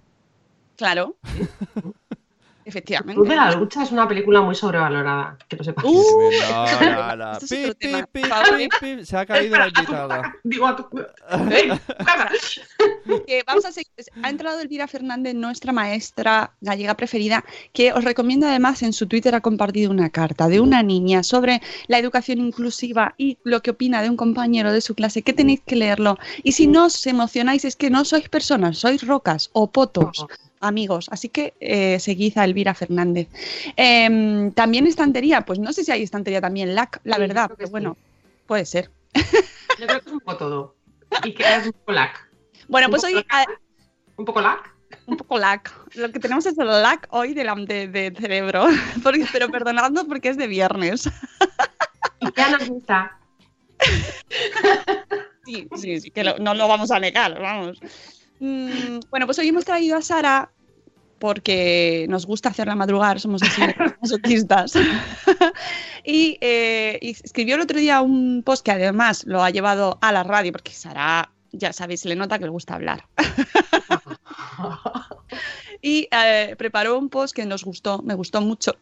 Claro. 0.76 1.16
Club 2.70 2.78
Efectivamente. 2.78 3.28
de 3.28 3.36
la 3.36 3.52
Lucha 3.52 3.82
es 3.82 3.92
una 3.92 4.08
película 4.08 4.40
muy 4.40 4.54
sobrevalorada, 4.54 5.36
que 5.48 5.56
lo 5.56 5.64
sepas. 5.64 5.84
Uh, 5.84 6.30
No, 6.50 6.80
no, 6.80 7.16
no. 7.16 7.32
Esto 7.32 7.54
es 7.54 7.74
Pi, 7.76 7.88
pi, 8.12 8.22
pi. 8.80 9.04
Se 9.04 9.16
ha 9.16 9.26
caído 9.26 9.56
la 9.56 9.68
invitada. 9.68 10.34
Digo 10.44 10.66
a 10.66 10.76
que 10.76 10.84
vamos 13.46 13.64
a 13.64 13.72
seguir. 13.72 13.90
Ha 14.22 14.30
entrado 14.30 14.60
Elvira 14.60 14.86
Fernández, 14.86 15.34
nuestra 15.34 15.72
maestra 15.72 16.52
gallega 16.60 16.94
preferida, 16.94 17.44
que 17.72 17.92
os 17.92 18.04
recomiendo 18.04 18.46
además 18.46 18.82
en 18.82 18.92
su 18.92 19.06
Twitter 19.06 19.34
ha 19.34 19.40
compartido 19.40 19.90
una 19.90 20.10
carta 20.10 20.48
de 20.48 20.60
una 20.60 20.82
niña 20.82 21.22
sobre 21.22 21.62
la 21.88 21.98
educación 21.98 22.38
inclusiva 22.38 23.14
y 23.18 23.38
lo 23.44 23.62
que 23.62 23.70
opina 23.70 24.02
de 24.02 24.10
un 24.10 24.16
compañero 24.16 24.72
de 24.72 24.80
su 24.80 24.94
clase, 24.94 25.22
que 25.22 25.32
tenéis 25.32 25.60
que 25.60 25.76
leerlo. 25.76 26.18
Y 26.42 26.52
si 26.52 26.66
no 26.66 26.86
os 26.86 27.06
emocionáis, 27.06 27.64
es 27.64 27.76
que 27.76 27.90
no 27.90 28.04
sois 28.04 28.28
personas, 28.28 28.78
sois 28.78 29.06
rocas 29.06 29.50
o 29.52 29.70
potos. 29.70 30.26
Amigos, 30.60 31.08
así 31.10 31.28
que 31.30 31.54
eh, 31.60 31.98
seguid 32.00 32.36
a 32.36 32.44
Elvira 32.44 32.74
Fernández. 32.74 33.28
Em, 33.76 34.52
también 34.52 34.86
estantería, 34.86 35.40
pues 35.42 35.58
no 35.58 35.72
sé 35.72 35.84
si 35.84 35.90
hay 35.92 36.02
estantería 36.02 36.40
también, 36.42 36.74
LAC, 36.74 37.00
la 37.04 37.16
Sí, 37.16 37.20
verdad, 37.22 37.50
pero 37.56 37.66
sí. 37.66 37.70
bueno, 37.70 37.96
puede 38.46 38.66
ser. 38.66 38.90
Yo 39.14 39.86
creo 39.86 40.00
que 40.00 40.06
es 40.08 40.12
un 40.12 40.20
poco 40.20 40.36
todo. 40.36 40.76
Y 41.24 41.32
que 41.32 41.42
es 41.44 41.66
un 41.66 41.72
poco 41.72 41.92
lac. 41.92 42.28
Bueno, 42.68 42.90
pues 42.90 43.02
hoy 43.04 43.14
¿Un 44.16 44.24
poco 44.26 44.40
lac? 44.42 44.74
un 45.06 45.16
poco 45.16 45.38
lag. 45.38 45.62
Lo 45.94 46.12
que 46.12 46.20
tenemos 46.20 46.44
es 46.46 46.56
el 46.58 46.66
lag 46.66 47.00
hoy 47.10 47.32
de, 47.32 47.42
la- 47.44 47.54
de- 47.54 47.88
de 47.88 48.12
cerebro. 48.18 48.66
Porque- 49.02 49.26
pero 49.32 49.48
perdonadnos 49.48 50.04
porque 50.04 50.28
es 50.28 50.36
de 50.36 50.46
viernes. 50.46 51.08
¿Y 52.20 52.30
qué 52.32 52.42
nos 52.50 52.68
gusta? 52.68 53.18
Sí, 55.46 55.66
sí, 55.74 56.00
sí, 56.00 56.10
que 56.10 56.22
lo- 56.22 56.38
no 56.38 56.54
lo 56.54 56.68
vamos 56.68 56.90
a 56.92 57.00
negar, 57.00 57.40
vamos. 57.40 57.80
Mm, 58.40 59.00
bueno, 59.10 59.26
pues 59.26 59.38
hoy 59.38 59.48
hemos 59.48 59.64
traído 59.64 59.96
a 59.96 60.02
Sara 60.02 60.50
porque 61.18 62.06
nos 62.08 62.24
gusta 62.24 62.48
hacerla 62.48 62.74
madrugar, 62.74 63.20
somos 63.20 63.42
así 63.42 63.60
masoquistas. 64.00 64.72
y, 66.04 66.38
eh, 66.40 66.98
y 67.02 67.10
escribió 67.10 67.56
el 67.56 67.60
otro 67.60 67.78
día 67.78 68.00
un 68.00 68.42
post 68.42 68.64
que 68.64 68.72
además 68.72 69.24
lo 69.26 69.44
ha 69.44 69.50
llevado 69.50 69.98
a 70.00 70.12
la 70.12 70.22
radio, 70.22 70.50
porque 70.50 70.72
Sara, 70.72 71.30
ya 71.52 71.74
sabéis, 71.74 72.06
le 72.06 72.16
nota 72.16 72.38
que 72.38 72.46
le 72.46 72.50
gusta 72.50 72.74
hablar. 72.74 73.04
y 75.82 76.08
eh, 76.10 76.54
preparó 76.56 76.98
un 76.98 77.10
post 77.10 77.36
que 77.36 77.44
nos 77.44 77.64
gustó, 77.64 78.00
me 78.02 78.14
gustó 78.14 78.40
mucho. 78.40 78.76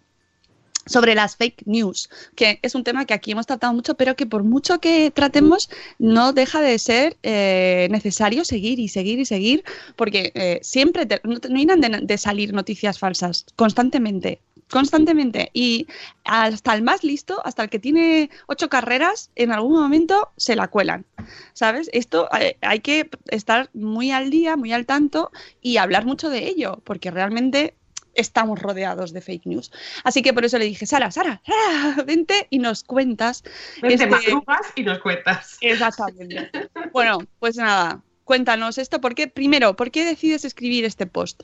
Sobre 0.88 1.14
las 1.14 1.36
fake 1.36 1.62
news, 1.66 2.10
que 2.34 2.58
es 2.62 2.74
un 2.74 2.82
tema 2.82 3.04
que 3.04 3.14
aquí 3.14 3.32
hemos 3.32 3.46
tratado 3.46 3.72
mucho, 3.72 3.94
pero 3.94 4.16
que 4.16 4.26
por 4.26 4.42
mucho 4.42 4.80
que 4.80 5.10
tratemos, 5.10 5.70
no 5.98 6.32
deja 6.32 6.60
de 6.60 6.78
ser 6.78 7.16
eh, 7.22 7.88
necesario 7.90 8.44
seguir 8.44 8.80
y 8.80 8.88
seguir 8.88 9.20
y 9.20 9.24
seguir, 9.24 9.64
porque 9.96 10.32
eh, 10.34 10.58
siempre 10.62 11.06
no 11.24 11.38
de, 11.38 12.00
de 12.02 12.18
salir 12.18 12.52
noticias 12.52 12.98
falsas, 12.98 13.46
constantemente, 13.56 14.40
constantemente. 14.70 15.50
Y 15.52 15.86
hasta 16.24 16.74
el 16.74 16.82
más 16.82 17.04
listo, 17.04 17.40
hasta 17.44 17.64
el 17.64 17.70
que 17.70 17.78
tiene 17.78 18.30
ocho 18.46 18.68
carreras, 18.68 19.30
en 19.36 19.52
algún 19.52 19.72
momento 19.72 20.30
se 20.36 20.56
la 20.56 20.68
cuelan. 20.68 21.04
¿Sabes? 21.52 21.88
Esto 21.92 22.28
eh, 22.40 22.56
hay 22.60 22.80
que 22.80 23.08
estar 23.28 23.70
muy 23.74 24.10
al 24.10 24.30
día, 24.30 24.56
muy 24.56 24.72
al 24.72 24.86
tanto 24.86 25.30
y 25.60 25.76
hablar 25.76 26.04
mucho 26.06 26.30
de 26.30 26.48
ello, 26.48 26.80
porque 26.84 27.10
realmente 27.10 27.74
estamos 28.18 28.60
rodeados 28.60 29.12
de 29.12 29.20
fake 29.20 29.46
news. 29.46 29.70
Así 30.04 30.22
que 30.22 30.32
por 30.32 30.44
eso 30.44 30.58
le 30.58 30.66
dije, 30.66 30.86
Sara, 30.86 31.10
Sara, 31.10 31.40
Sara, 31.46 32.02
vente 32.04 32.46
y 32.50 32.58
nos 32.58 32.84
cuentas. 32.84 33.42
Vente, 33.80 34.04
este- 34.04 34.32
y 34.76 34.82
nos 34.82 34.98
cuentas. 34.98 35.56
Exactamente. 35.60 36.50
bueno, 36.92 37.18
pues 37.38 37.56
nada, 37.56 38.02
cuéntanos 38.24 38.78
esto. 38.78 39.00
¿Por 39.00 39.14
qué, 39.14 39.28
primero, 39.28 39.74
por 39.76 39.90
qué 39.90 40.04
decides 40.04 40.44
escribir 40.44 40.84
este 40.84 41.06
post? 41.06 41.42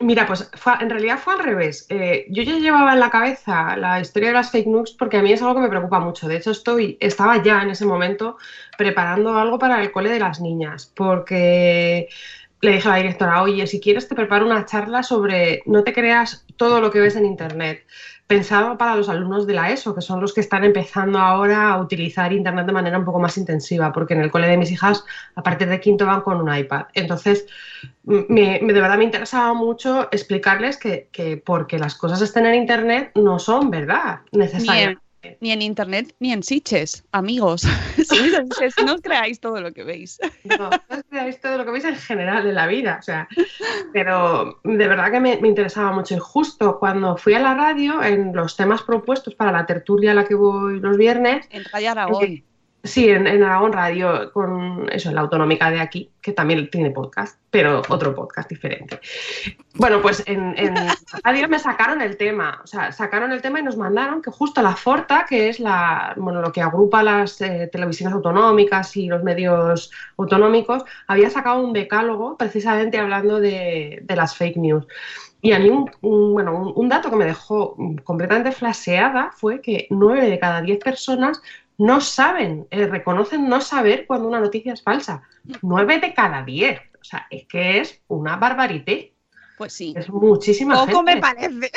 Mira, 0.00 0.26
pues 0.26 0.50
fue- 0.54 0.74
en 0.80 0.90
realidad 0.90 1.18
fue 1.18 1.34
al 1.34 1.38
revés. 1.44 1.86
Eh, 1.88 2.26
yo 2.28 2.42
ya 2.42 2.58
llevaba 2.58 2.92
en 2.94 3.00
la 3.00 3.10
cabeza 3.10 3.76
la 3.76 4.00
historia 4.00 4.30
de 4.30 4.34
las 4.34 4.50
fake 4.50 4.66
news 4.66 4.90
porque 4.98 5.16
a 5.18 5.22
mí 5.22 5.32
es 5.32 5.40
algo 5.40 5.54
que 5.54 5.60
me 5.60 5.68
preocupa 5.68 6.00
mucho. 6.00 6.26
De 6.26 6.36
hecho, 6.36 6.50
estoy, 6.50 6.98
estaba 7.00 7.42
ya 7.42 7.62
en 7.62 7.70
ese 7.70 7.86
momento 7.86 8.36
preparando 8.76 9.38
algo 9.38 9.58
para 9.58 9.80
el 9.80 9.92
cole 9.92 10.10
de 10.10 10.18
las 10.18 10.40
niñas, 10.40 10.92
porque 10.94 12.08
le 12.64 12.72
dije 12.72 12.88
a 12.88 12.92
la 12.92 12.96
directora, 12.98 13.42
oye, 13.42 13.66
si 13.66 13.80
quieres 13.80 14.08
te 14.08 14.14
preparo 14.14 14.46
una 14.46 14.64
charla 14.66 15.02
sobre 15.02 15.62
no 15.66 15.84
te 15.84 15.92
creas 15.92 16.46
todo 16.56 16.80
lo 16.80 16.90
que 16.90 17.00
ves 17.00 17.16
en 17.16 17.26
Internet. 17.26 17.86
Pensado 18.26 18.78
para 18.78 18.96
los 18.96 19.08
alumnos 19.10 19.46
de 19.46 19.54
la 19.54 19.70
ESO, 19.70 19.94
que 19.94 20.00
son 20.00 20.20
los 20.20 20.32
que 20.32 20.40
están 20.40 20.64
empezando 20.64 21.18
ahora 21.18 21.70
a 21.72 21.80
utilizar 21.80 22.32
Internet 22.32 22.66
de 22.66 22.72
manera 22.72 22.98
un 22.98 23.04
poco 23.04 23.20
más 23.20 23.36
intensiva, 23.36 23.92
porque 23.92 24.14
en 24.14 24.22
el 24.22 24.30
cole 24.30 24.48
de 24.48 24.56
mis 24.56 24.70
hijas, 24.72 25.04
a 25.34 25.42
partir 25.42 25.68
de 25.68 25.80
quinto, 25.80 26.06
van 26.06 26.22
con 26.22 26.40
un 26.40 26.54
iPad. 26.54 26.86
Entonces, 26.94 27.46
me, 28.04 28.60
me- 28.62 28.72
de 28.72 28.80
verdad 28.80 28.98
me 28.98 29.04
interesaba 29.04 29.54
mucho 29.54 30.08
explicarles 30.12 30.78
que, 30.78 31.08
que 31.12 31.36
porque 31.38 31.78
las 31.78 31.94
cosas 31.96 32.22
estén 32.22 32.46
en 32.46 32.54
Internet 32.56 33.12
no 33.14 33.38
son 33.38 33.70
verdad 33.70 34.20
necesariamente. 34.32 35.03
Ni 35.40 35.52
en 35.52 35.62
internet 35.62 36.14
ni 36.20 36.32
en 36.32 36.42
Siches, 36.42 37.04
amigos. 37.12 37.62
si 37.96 38.04
Sitges, 38.04 38.74
no 38.84 38.94
os 38.94 39.00
creáis 39.00 39.40
todo 39.40 39.60
lo 39.60 39.72
que 39.72 39.84
veis. 39.84 40.18
No, 40.44 40.70
no 40.70 41.20
habéis 41.20 41.40
todo 41.40 41.58
lo 41.58 41.64
que 41.64 41.70
veis 41.70 41.84
en 41.84 41.96
general 41.96 42.46
en 42.46 42.54
la 42.54 42.66
vida, 42.66 42.98
o 43.00 43.02
sea, 43.02 43.28
pero 43.92 44.60
de 44.64 44.88
verdad 44.88 45.10
que 45.10 45.20
me, 45.20 45.36
me 45.38 45.48
interesaba 45.48 45.92
mucho. 45.92 46.14
Y 46.14 46.18
justo 46.18 46.78
cuando 46.78 47.16
fui 47.16 47.34
a 47.34 47.40
la 47.40 47.54
radio, 47.54 48.02
en 48.02 48.34
los 48.34 48.56
temas 48.56 48.82
propuestos 48.82 49.34
para 49.34 49.52
la 49.52 49.66
tertulia 49.66 50.12
a 50.12 50.14
la 50.14 50.24
que 50.24 50.34
voy 50.34 50.80
los 50.80 50.96
viernes, 50.96 51.46
En 51.50 51.64
Radio 51.72 51.90
Aragón. 51.90 52.44
Sí, 52.84 53.08
en, 53.08 53.26
en 53.26 53.42
Aragón 53.42 53.72
Radio, 53.72 54.30
con 54.32 54.88
eso, 54.92 55.08
en 55.08 55.14
la 55.14 55.22
autonómica 55.22 55.70
de 55.70 55.80
aquí, 55.80 56.10
que 56.20 56.32
también 56.32 56.70
tiene 56.70 56.90
podcast, 56.90 57.40
pero 57.50 57.82
otro 57.88 58.14
podcast 58.14 58.48
diferente. 58.48 59.00
Bueno, 59.74 60.00
pues 60.00 60.22
en, 60.26 60.54
radio 61.22 61.48
me 61.48 61.58
sacaron 61.58 62.00
el 62.02 62.16
tema, 62.16 62.60
o 62.62 62.66
sea, 62.66 62.92
sacaron 62.92 63.32
el 63.32 63.42
tema 63.42 63.58
y 63.58 63.62
nos 63.62 63.76
mandaron 63.76 64.22
que 64.22 64.30
justo 64.30 64.62
la 64.62 64.76
Forta, 64.76 65.26
que 65.28 65.48
es 65.48 65.60
la, 65.60 66.14
bueno, 66.16 66.40
lo 66.40 66.52
que 66.52 66.60
agrupa 66.60 67.02
las 67.02 67.40
eh, 67.40 67.68
televisiones 67.72 68.14
autonómicas 68.14 68.96
y 68.96 69.06
los 69.06 69.22
medios 69.22 69.90
autonómicos, 70.16 70.84
había 71.06 71.30
sacado 71.30 71.60
un 71.62 71.72
decálogo 71.72 72.36
precisamente 72.36 72.98
hablando 72.98 73.40
de, 73.40 74.04
las 74.08 74.36
fake 74.36 74.56
news. 74.58 74.86
Y 75.42 75.52
a 75.52 75.58
mí 75.58 75.68
un, 75.68 75.90
un- 76.00 76.32
bueno, 76.32 76.72
un, 76.74 76.88
dato 76.88 77.10
que 77.10 77.16
me 77.16 77.26
dejó 77.26 77.76
completamente 78.04 78.52
flaseada 78.52 79.30
fue 79.36 79.60
que 79.60 79.86
nueve 79.90 80.30
de 80.30 80.38
cada 80.38 80.62
diez 80.62 80.78
personas 80.78 81.42
no 81.78 82.00
saben, 82.00 82.66
eh, 82.70 82.86
reconocen 82.86 83.48
no 83.48 83.60
saber 83.60 84.06
cuando 84.06 84.28
una 84.28 84.40
noticia 84.40 84.72
es 84.72 84.82
falsa. 84.82 85.22
Nueve 85.62 85.98
de 86.00 86.14
cada 86.14 86.42
diez. 86.44 86.80
O 87.00 87.04
sea, 87.04 87.26
es 87.30 87.46
que 87.46 87.80
es 87.80 88.00
una 88.08 88.36
barbarité. 88.36 89.12
Pues 89.58 89.72
sí. 89.72 89.94
Es 89.96 90.08
muchísima 90.08 90.86
Poco 90.86 91.02
me 91.02 91.16
parece. 91.18 91.70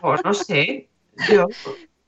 Jo, 0.00 0.16
no 0.24 0.34
sé. 0.34 0.88
Yo, 1.30 1.46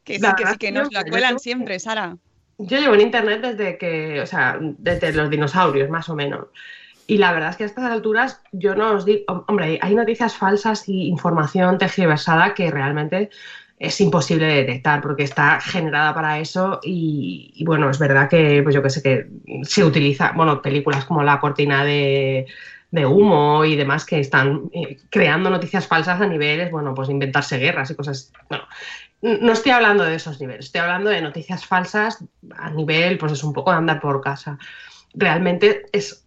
Que 0.04 0.18
sí, 0.18 0.26
que 0.36 0.46
sí, 0.46 0.58
que 0.58 0.72
nos 0.72 0.88
yo- 0.90 1.00
cuelan 1.08 1.38
siempre, 1.38 1.78
Sara. 1.78 2.16
yo 2.58 2.78
llevo 2.78 2.94
en 2.94 3.00
internet 3.02 3.40
desde 3.42 3.78
que, 3.78 4.20
o 4.20 4.26
sea, 4.26 4.58
desde 4.60 5.12
los 5.12 5.30
dinosaurios, 5.30 5.88
más 5.90 6.08
o 6.08 6.14
menos. 6.14 6.46
Y 7.06 7.16
la 7.18 7.32
verdad 7.32 7.50
es 7.50 7.56
que 7.56 7.62
a 7.64 7.66
estas 7.66 7.90
alturas 7.90 8.42
yo 8.52 8.74
no 8.74 8.92
os 8.92 9.04
digo, 9.06 9.44
hombre, 9.48 9.78
hay 9.80 9.94
noticias 9.94 10.34
falsas 10.36 10.88
y 10.88 11.08
información 11.08 11.78
tergiversada 11.78 12.52
que 12.54 12.70
realmente 12.70 13.30
es 13.78 14.00
imposible 14.00 14.46
de 14.46 14.54
detectar 14.54 15.00
porque 15.00 15.22
está 15.22 15.60
generada 15.60 16.14
para 16.14 16.38
eso 16.40 16.80
y, 16.82 17.62
bueno, 17.64 17.90
es 17.90 17.98
verdad 17.98 18.28
que, 18.28 18.62
pues 18.62 18.74
yo 18.74 18.82
que 18.82 18.90
sé, 18.90 19.02
que 19.02 19.28
se 19.62 19.84
utiliza, 19.84 20.32
bueno, 20.32 20.60
películas 20.60 21.04
como 21.04 21.22
La 21.22 21.38
cortina 21.38 21.84
de, 21.84 22.46
de 22.90 23.06
humo 23.06 23.64
y 23.64 23.76
demás 23.76 24.04
que 24.04 24.18
están 24.18 24.68
eh, 24.72 24.98
creando 25.10 25.48
noticias 25.50 25.86
falsas 25.86 26.20
a 26.20 26.26
niveles, 26.26 26.70
bueno, 26.70 26.94
pues 26.94 27.08
inventarse 27.08 27.58
guerras 27.58 27.90
y 27.90 27.94
cosas, 27.94 28.32
bueno, 28.48 28.64
no 29.20 29.52
estoy 29.52 29.72
hablando 29.72 30.04
de 30.04 30.16
esos 30.16 30.40
niveles, 30.40 30.66
estoy 30.66 30.80
hablando 30.80 31.10
de 31.10 31.22
noticias 31.22 31.64
falsas 31.64 32.24
a 32.56 32.70
nivel, 32.70 33.18
pues 33.18 33.32
es 33.32 33.44
un 33.44 33.52
poco 33.52 33.70
de 33.70 33.78
andar 33.78 34.00
por 34.00 34.20
casa. 34.20 34.58
Realmente 35.14 35.86
es, 35.92 36.24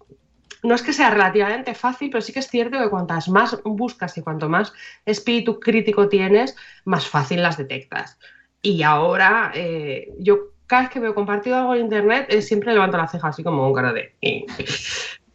no 0.63 0.75
es 0.75 0.81
que 0.83 0.93
sea 0.93 1.09
relativamente 1.09 1.73
fácil, 1.73 2.09
pero 2.09 2.21
sí 2.21 2.33
que 2.33 2.39
es 2.39 2.47
cierto 2.49 2.79
que 2.79 2.89
cuantas 2.89 3.29
más 3.29 3.57
buscas 3.63 4.17
y 4.17 4.21
cuanto 4.21 4.49
más 4.49 4.73
espíritu 5.05 5.59
crítico 5.59 6.07
tienes, 6.09 6.55
más 6.85 7.07
fácil 7.07 7.41
las 7.41 7.57
detectas. 7.57 8.19
Y 8.61 8.83
ahora, 8.83 9.51
eh, 9.55 10.09
yo 10.19 10.51
cada 10.67 10.83
vez 10.83 10.91
que 10.91 10.99
veo 10.99 11.15
compartido 11.15 11.57
algo 11.57 11.75
en 11.75 11.81
internet, 11.81 12.27
eh, 12.29 12.41
siempre 12.41 12.73
levanto 12.73 12.97
la 12.97 13.07
ceja 13.07 13.29
así 13.29 13.43
como 13.43 13.67
un 13.67 13.73
cara 13.73 13.91
de... 13.93 14.15
"Eh". 14.21 14.45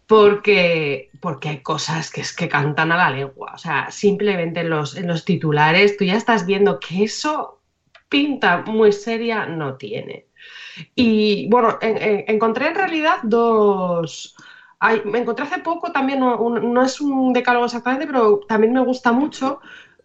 Porque, 0.07 1.11
porque 1.21 1.49
hay 1.49 1.63
cosas 1.63 2.11
que 2.11 2.21
es 2.21 2.33
que 2.35 2.49
cantan 2.49 2.93
a 2.93 2.97
la 2.97 3.11
lengua. 3.11 3.53
O 3.55 3.59
sea, 3.59 3.91
simplemente 3.91 4.61
en 4.61 4.71
los, 4.71 4.97
en 4.97 5.09
los 5.09 5.25
titulares 5.25 5.97
tú 5.97 6.05
ya 6.05 6.15
estás 6.17 6.47
viendo 6.47 6.79
que 6.79 7.03
eso 7.05 7.61
pinta 8.09 8.59
muy 8.67 8.93
seria 8.93 9.47
no 9.47 9.75
tiene. 9.77 10.27
Y 10.95 11.49
bueno, 11.51 11.79
en- 11.81 11.97
en- 12.01 12.25
encontré 12.29 12.69
en 12.69 12.75
realidad 12.77 13.19
dos. 13.25 14.37
Me 15.05 15.19
encontré 15.19 15.45
hace 15.45 15.59
poco 15.61 15.93
también, 15.93 16.21
no, 16.21 16.39
un- 16.39 16.73
no 16.73 16.83
es 16.85 17.01
un 17.01 17.33
decálogo 17.33 17.67
exactamente, 17.67 18.07
pero 18.07 18.41
también 18.49 18.73
me 18.73 18.81
gusta 18.85 19.13
mucho. 19.13 19.59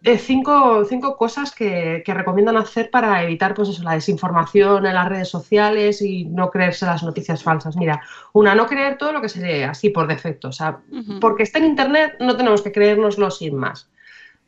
eh, 0.04 0.18
cinco, 0.18 0.84
cinco 0.84 1.16
cosas 1.16 1.52
que, 1.54 2.02
que 2.04 2.12
recomiendan 2.14 2.56
hacer 2.56 2.90
para 2.90 3.22
evitar 3.22 3.54
pues 3.54 3.68
eso, 3.68 3.84
la 3.84 3.92
desinformación 3.94 4.84
en 4.86 4.94
las 4.94 5.08
redes 5.08 5.28
sociales 5.28 6.02
y 6.02 6.24
no 6.24 6.50
creerse 6.50 6.86
las 6.86 7.04
noticias 7.04 7.42
falsas. 7.44 7.76
Mira, 7.76 8.00
una, 8.32 8.54
no 8.56 8.66
creer 8.66 8.98
todo 8.98 9.12
lo 9.12 9.20
que 9.20 9.28
se 9.28 9.40
lee 9.40 9.62
así 9.62 9.90
por 9.90 10.08
defecto. 10.08 10.48
O 10.48 10.52
sea, 10.52 10.80
porque 11.20 11.44
está 11.44 11.58
en 11.58 11.66
Internet 11.66 12.16
no 12.20 12.36
tenemos 12.36 12.62
que 12.62 12.72
creérnoslo 12.72 13.30
sin 13.30 13.54
más. 13.56 13.88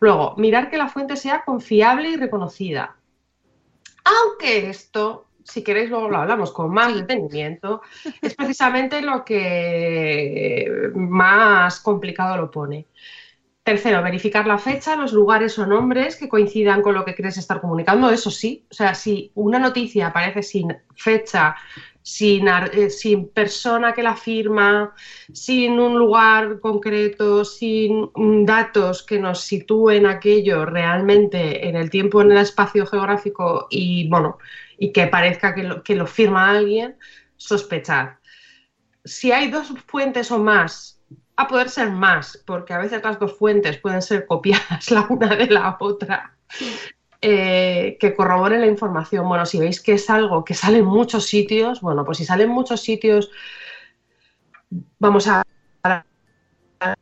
Luego, 0.00 0.34
mirar 0.38 0.70
que 0.70 0.78
la 0.78 0.88
fuente 0.88 1.16
sea 1.16 1.44
confiable 1.44 2.10
y 2.10 2.16
reconocida. 2.16 2.96
Aunque 4.04 4.68
esto, 4.70 5.23
si 5.44 5.62
queréis, 5.62 5.90
luego 5.90 6.08
lo 6.08 6.16
hablamos 6.18 6.52
con 6.52 6.72
más 6.72 6.94
detenimiento, 6.94 7.82
es 8.20 8.34
precisamente 8.34 9.02
lo 9.02 9.24
que 9.24 10.90
más 10.94 11.80
complicado 11.80 12.36
lo 12.36 12.50
pone. 12.50 12.86
Tercero, 13.62 14.02
verificar 14.02 14.46
la 14.46 14.58
fecha, 14.58 14.94
los 14.94 15.12
lugares 15.14 15.58
o 15.58 15.66
nombres 15.66 16.16
que 16.16 16.28
coincidan 16.28 16.82
con 16.82 16.94
lo 16.94 17.04
que 17.04 17.14
quieres 17.14 17.38
estar 17.38 17.62
comunicando. 17.62 18.10
Eso 18.10 18.30
sí, 18.30 18.66
o 18.70 18.74
sea, 18.74 18.94
si 18.94 19.30
una 19.34 19.58
noticia 19.58 20.08
aparece 20.08 20.42
sin 20.42 20.76
fecha, 20.94 21.56
sin, 22.02 22.46
eh, 22.46 22.90
sin 22.90 23.28
persona 23.30 23.94
que 23.94 24.02
la 24.02 24.16
firma, 24.16 24.94
sin 25.32 25.80
un 25.80 25.98
lugar 25.98 26.60
concreto, 26.60 27.46
sin 27.46 28.10
datos 28.44 29.02
que 29.02 29.18
nos 29.18 29.40
sitúen 29.40 30.04
aquello 30.04 30.66
realmente 30.66 31.66
en 31.66 31.76
el 31.76 31.88
tiempo, 31.88 32.20
en 32.20 32.32
el 32.32 32.38
espacio 32.38 32.84
geográfico 32.84 33.66
y 33.70 34.06
bueno, 34.10 34.36
y 34.78 34.92
que 34.92 35.06
parezca 35.06 35.54
que 35.54 35.62
lo, 35.62 35.82
que 35.82 35.94
lo 35.94 36.06
firma 36.06 36.50
alguien, 36.50 36.96
sospechar. 37.36 38.18
Si 39.04 39.32
hay 39.32 39.50
dos 39.50 39.72
fuentes 39.86 40.30
o 40.30 40.38
más, 40.38 41.00
a 41.36 41.48
poder 41.48 41.68
ser 41.68 41.90
más, 41.90 42.42
porque 42.46 42.72
a 42.72 42.78
veces 42.78 43.02
las 43.02 43.18
dos 43.18 43.36
fuentes 43.36 43.78
pueden 43.78 44.02
ser 44.02 44.26
copiadas 44.26 44.90
la 44.90 45.06
una 45.08 45.34
de 45.34 45.46
la 45.46 45.76
otra, 45.80 46.36
eh, 47.20 47.96
que 47.98 48.14
corroboren 48.14 48.60
la 48.60 48.66
información. 48.66 49.28
Bueno, 49.28 49.46
si 49.46 49.58
veis 49.58 49.80
que 49.80 49.94
es 49.94 50.10
algo 50.10 50.44
que 50.44 50.54
sale 50.54 50.78
en 50.78 50.84
muchos 50.84 51.26
sitios, 51.26 51.80
bueno, 51.80 52.04
pues 52.04 52.18
si 52.18 52.24
sale 52.24 52.44
en 52.44 52.50
muchos 52.50 52.82
sitios, 52.82 53.30
vamos 54.98 55.26
a 55.28 55.43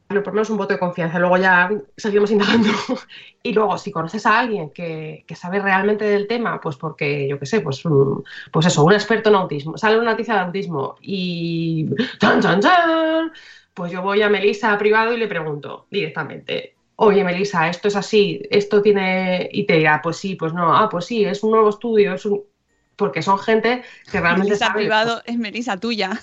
por 0.09 0.33
menos 0.33 0.51
un 0.51 0.57
voto 0.57 0.75
de 0.75 0.79
confianza. 0.79 1.19
Luego 1.19 1.37
ya 1.37 1.71
seguimos 1.97 2.31
indagando. 2.31 2.71
Y 3.45 3.53
luego, 3.53 3.77
si 3.77 3.91
conoces 3.91 4.25
a 4.25 4.39
alguien 4.39 4.71
que, 4.71 5.25
que 5.27 5.35
sabe 5.35 5.61
realmente 5.61 6.05
del 6.05 6.29
tema, 6.29 6.61
pues 6.61 6.77
porque, 6.77 7.27
yo 7.29 7.41
qué 7.41 7.47
sé, 7.47 7.61
pues, 7.61 7.85
mm, 7.85 8.23
pues 8.53 8.67
eso, 8.67 8.85
un 8.85 8.93
experto 8.93 9.31
en 9.31 9.35
autismo, 9.35 9.77
sale 9.77 9.99
una 9.99 10.13
noticia 10.13 10.35
de 10.35 10.41
autismo 10.41 10.95
y 11.01 11.89
¡chan, 12.21 12.41
chan, 12.41 12.61
chan! 12.61 13.33
Pues 13.75 13.91
yo 13.91 14.01
voy 14.01 14.23
a 14.23 14.29
Melissa 14.29 14.79
privado 14.79 15.13
y 15.13 15.17
le 15.17 15.27
pregunto 15.27 15.87
directamente, 15.91 16.77
oye, 16.97 17.25
Melissa, 17.25 17.69
esto 17.69 17.89
es 17.89 17.97
así, 17.97 18.43
esto 18.51 18.81
tiene, 18.81 19.49
y 19.53 19.65
te 19.67 19.75
dirá, 19.79 20.01
pues 20.03 20.19
sí, 20.19 20.37
pues 20.37 20.53
no, 20.55 20.77
ah, 20.77 20.89
pues 20.89 21.07
sí, 21.07 21.25
es 21.25 21.43
un 21.43 21.51
nuevo 21.51 21.71
estudio, 21.71 22.15
es 22.15 22.25
un... 22.27 22.45
Porque 22.97 23.23
son 23.23 23.39
gente 23.39 23.83
que 24.11 24.21
realmente 24.21 24.51
Melissa 24.51 24.67
sabe. 24.67 24.81
privado 24.81 25.23
es 25.25 25.37
Melissa 25.39 25.77
tuya. 25.79 26.21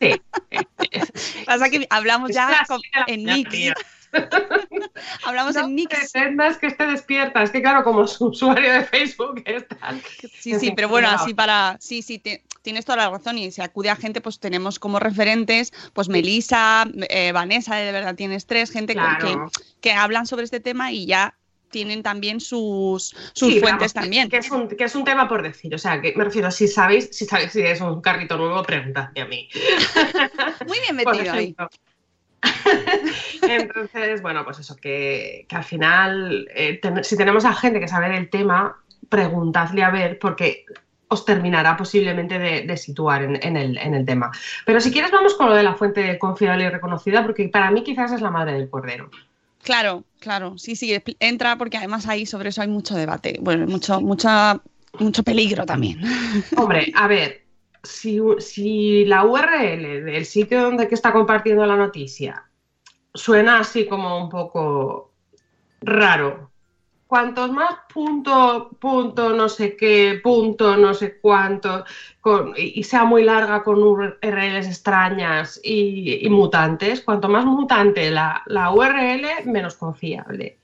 Sí. 0.00 0.20
Pasa 1.46 1.70
que 1.70 1.86
hablamos 1.90 2.30
ya 2.32 2.64
con- 2.68 2.80
en 3.06 3.44
fría. 3.46 3.74
Hablamos 5.24 5.54
No 5.56 5.64
en 5.64 5.74
Nix. 5.74 5.88
pretendas 6.12 6.58
que 6.58 6.68
esté 6.68 6.86
despierta. 6.86 7.42
Es 7.42 7.50
que, 7.50 7.60
claro, 7.62 7.82
como 7.82 8.06
su 8.06 8.26
usuario 8.26 8.72
de 8.72 8.84
Facebook 8.84 9.42
es 9.44 9.66
tal. 9.66 10.00
Sí, 10.38 10.58
sí, 10.58 10.72
pero 10.74 10.88
bueno, 10.88 11.08
así 11.10 11.34
para. 11.34 11.76
Sí, 11.80 12.02
sí, 12.02 12.18
te- 12.20 12.44
tienes 12.62 12.84
toda 12.84 12.96
la 12.96 13.10
razón. 13.10 13.38
Y 13.38 13.50
si 13.50 13.60
acude 13.60 13.90
a 13.90 13.96
gente, 13.96 14.20
pues 14.20 14.38
tenemos 14.38 14.78
como 14.78 15.00
referentes, 15.00 15.72
pues 15.92 16.08
Melissa, 16.08 16.86
eh, 17.08 17.32
Vanessa, 17.32 17.74
de 17.76 17.90
verdad 17.92 18.14
tienes 18.14 18.46
tres, 18.46 18.70
gente 18.70 18.92
Claro. 18.94 19.50
que, 19.50 19.60
que 19.80 19.92
hablan 19.92 20.26
sobre 20.26 20.44
este 20.44 20.60
tema 20.60 20.92
y 20.92 21.06
ya 21.06 21.34
tienen 21.74 22.04
también 22.04 22.38
sus, 22.40 23.08
sus 23.34 23.54
Sí, 23.54 23.60
fuentes 23.60 23.92
vamos, 23.92 23.94
también. 23.94 24.28
Que 24.30 24.36
es, 24.38 24.50
un, 24.50 24.68
que 24.68 24.84
es 24.84 24.94
un 24.94 25.04
tema 25.04 25.26
por 25.28 25.42
decir. 25.42 25.74
O 25.74 25.78
sea, 25.78 26.00
que 26.00 26.14
me 26.16 26.22
refiero, 26.22 26.48
si 26.52 26.68
sabéis, 26.68 27.08
si 27.10 27.24
sabéis 27.26 27.50
si 27.50 27.62
es 27.62 27.80
un 27.80 28.00
carrito 28.00 28.36
nuevo, 28.36 28.62
preguntadme 28.62 29.20
a 29.22 29.26
mí. 29.26 29.48
Muy 30.68 30.78
bien 30.78 30.96
metido 30.96 31.32
ahí. 31.32 31.56
Entonces, 33.42 34.22
bueno, 34.22 34.44
pues 34.44 34.60
eso, 34.60 34.76
que, 34.76 35.46
que 35.48 35.56
al 35.56 35.64
final, 35.64 36.48
eh, 36.54 36.78
ten- 36.80 37.02
si 37.02 37.16
tenemos 37.16 37.44
a 37.44 37.54
gente 37.54 37.80
que 37.80 37.88
sabe 37.88 38.08
del 38.10 38.30
tema, 38.30 38.76
preguntadle 39.08 39.82
a 39.82 39.90
ver, 39.90 40.18
porque 40.18 40.64
os 41.08 41.24
terminará 41.24 41.76
posiblemente 41.76 42.38
de, 42.38 42.62
de 42.62 42.76
situar 42.76 43.22
en, 43.22 43.38
en 43.42 43.56
el, 43.56 43.78
en 43.78 43.94
el 43.94 44.04
tema. 44.06 44.30
Pero 44.64 44.80
si 44.80 44.92
quieres, 44.92 45.10
vamos 45.10 45.34
con 45.34 45.48
lo 45.48 45.54
de 45.56 45.62
la 45.62 45.74
fuente 45.74 46.18
confiable 46.18 46.64
y 46.64 46.68
reconocida, 46.70 47.22
porque 47.24 47.48
para 47.48 47.70
mí 47.70 47.82
quizás 47.82 48.12
es 48.12 48.20
la 48.20 48.30
madre 48.30 48.52
del 48.54 48.70
cordero. 48.70 49.10
Claro, 49.64 50.04
claro. 50.20 50.58
Sí, 50.58 50.76
sí, 50.76 50.94
entra 51.18 51.56
porque 51.56 51.78
además 51.78 52.06
ahí 52.06 52.26
sobre 52.26 52.50
eso 52.50 52.60
hay 52.60 52.68
mucho 52.68 52.94
debate. 52.94 53.38
Bueno, 53.40 53.66
mucho, 53.66 54.00
mucha, 54.00 54.60
mucho 54.98 55.22
peligro 55.22 55.64
también. 55.64 56.00
Hombre, 56.56 56.92
a 56.94 57.08
ver, 57.08 57.44
si, 57.82 58.20
si 58.38 59.06
la 59.06 59.24
URL 59.24 60.04
del 60.04 60.26
sitio 60.26 60.62
donde 60.62 60.86
que 60.86 60.94
está 60.94 61.12
compartiendo 61.12 61.64
la 61.64 61.76
noticia 61.76 62.44
suena 63.14 63.58
así 63.58 63.86
como 63.86 64.22
un 64.22 64.28
poco 64.28 65.14
raro, 65.80 66.50
cuantos 67.14 67.52
más 67.52 67.76
punto, 67.92 68.70
punto, 68.80 69.30
no 69.30 69.48
sé 69.48 69.76
qué, 69.76 70.18
punto, 70.20 70.76
no 70.76 70.94
sé 70.94 71.20
cuánto, 71.20 71.84
y 72.56 72.82
sea 72.82 73.04
muy 73.04 73.22
larga 73.22 73.62
con 73.62 73.80
URLs 73.80 74.66
extrañas 74.66 75.60
y, 75.62 76.26
y 76.26 76.28
mutantes, 76.28 77.02
cuanto 77.02 77.28
más 77.28 77.44
mutante 77.44 78.10
la, 78.10 78.42
la 78.46 78.72
URL, 78.72 79.44
menos 79.44 79.76
confiable. 79.76 80.58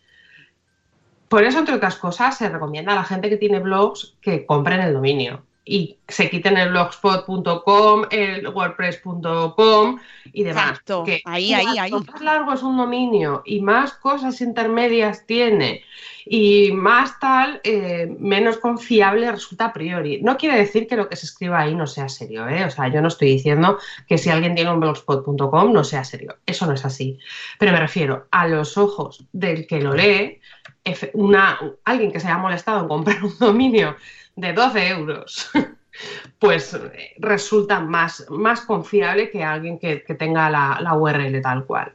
Por 1.29 1.45
eso, 1.45 1.61
entre 1.61 1.77
otras 1.77 1.95
cosas, 1.95 2.37
se 2.37 2.49
recomienda 2.49 2.95
a 2.95 2.97
la 2.97 3.05
gente 3.05 3.29
que 3.29 3.37
tiene 3.37 3.61
blogs 3.61 4.17
que 4.21 4.45
compren 4.45 4.81
el 4.81 4.95
dominio 4.95 5.45
y 5.65 5.99
se 6.09 6.31
quiten 6.31 6.57
el 6.57 6.71
blogspot.com, 6.71 8.05
el 8.11 8.49
wordpress.com 8.49 9.99
y 10.33 10.43
demás. 10.43 10.71
Exacto. 10.71 11.05
Que 11.05 11.23
Ahí, 11.25 11.53
ahí, 11.53 11.79
ahí. 11.79 11.91
cuanto 11.91 12.13
más 12.13 12.23
largo 12.23 12.53
es 12.53 12.63
un 12.63 12.77
dominio 12.77 13.43
y 13.45 13.61
más 13.61 13.93
cosas 13.95 14.41
intermedias 14.41 15.27
tiene 15.27 15.85
y 16.27 16.73
más 16.73 17.19
tal, 17.19 17.61
eh, 17.65 18.15
menos 18.19 18.59
confiable 18.59 19.31
resulta 19.31 19.67
a 19.67 19.73
priori. 19.73 20.21
No 20.23 20.37
quiere 20.37 20.59
decir 20.59 20.87
que 20.87 20.97
lo 20.97 21.09
que 21.09 21.17
se 21.17 21.27
escriba 21.27 21.61
ahí 21.61 21.75
no 21.75 21.87
sea 21.87 22.09
serio, 22.09 22.49
¿eh? 22.49 22.65
O 22.65 22.71
sea, 22.71 22.89
yo 22.89 23.01
no 23.01 23.09
estoy 23.09 23.29
diciendo 23.29 23.79
que 24.07 24.19
si 24.19 24.31
alguien 24.31 24.55
tiene 24.55 24.73
un 24.73 24.81
blogspot.com 24.81 25.73
no 25.73 25.85
sea 25.85 26.05
serio. 26.05 26.37
Eso 26.47 26.67
no 26.67 26.73
es 26.75 26.85
así. 26.85 27.19
Pero 27.59 27.73
me 27.73 27.81
refiero 27.81 28.27
a 28.31 28.47
los 28.47 28.77
ojos 28.77 29.25
del 29.33 29.67
que 29.67 29.81
lo 29.81 29.95
lee, 29.95 30.41
una, 31.15 31.59
alguien 31.85 32.13
que 32.13 32.21
se 32.21 32.27
haya 32.27 32.39
molestado 32.39 32.81
en 32.81 32.89
comprar 32.89 33.23
un 33.25 33.39
dominio 33.39 33.97
de 34.37 34.53
12 34.53 34.89
euros, 34.89 35.51
pues 36.39 36.75
eh, 36.75 37.15
resulta 37.19 37.81
más, 37.81 38.27
más 38.31 38.63
confiable 38.63 39.31
que 39.31 39.45
alguien 39.45 39.79
que, 39.79 40.03
que 40.03 40.15
tenga 40.15 40.49
la, 40.51 40.79
la 40.81 40.95
URL 40.95 41.41
tal 41.43 41.65
cual. 41.65 41.95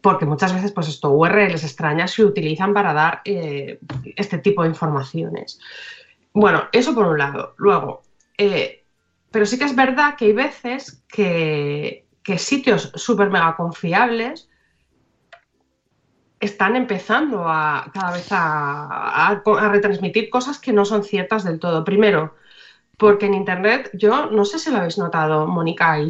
Porque 0.00 0.26
muchas 0.26 0.54
veces, 0.54 0.72
pues 0.72 0.88
esto, 0.88 1.10
URLs 1.10 1.64
extrañas 1.64 2.12
se 2.12 2.24
utilizan 2.24 2.72
para 2.72 2.92
dar 2.92 3.22
eh, 3.24 3.80
este 4.14 4.38
tipo 4.38 4.62
de 4.62 4.68
informaciones. 4.68 5.58
Bueno, 6.32 6.68
eso 6.72 6.94
por 6.94 7.06
un 7.06 7.18
lado. 7.18 7.54
Luego, 7.56 8.02
eh, 8.38 8.84
pero 9.30 9.46
sí 9.46 9.58
que 9.58 9.64
es 9.64 9.74
verdad 9.74 10.14
que 10.16 10.26
hay 10.26 10.32
veces 10.32 11.02
que, 11.08 12.06
que 12.22 12.38
sitios 12.38 12.92
súper 12.94 13.30
mega 13.30 13.56
confiables 13.56 14.48
están 16.40 16.76
empezando 16.76 17.44
a 17.48 17.90
cada 17.92 18.12
vez 18.12 18.28
a, 18.30 19.28
a- 19.28 19.42
retransmitir 19.70 20.28
cosas 20.30 20.58
que 20.58 20.72
no 20.72 20.84
son 20.84 21.04
ciertas 21.04 21.44
del 21.44 21.58
todo. 21.58 21.84
Primero, 21.84 22.34
porque 22.98 23.26
en 23.26 23.34
internet, 23.34 23.90
yo 23.94 24.30
no 24.30 24.44
sé 24.44 24.58
si 24.58 24.70
lo 24.70 24.78
habéis 24.78 24.98
notado, 24.98 25.46
Mónica 25.46 25.98
y 26.00 26.08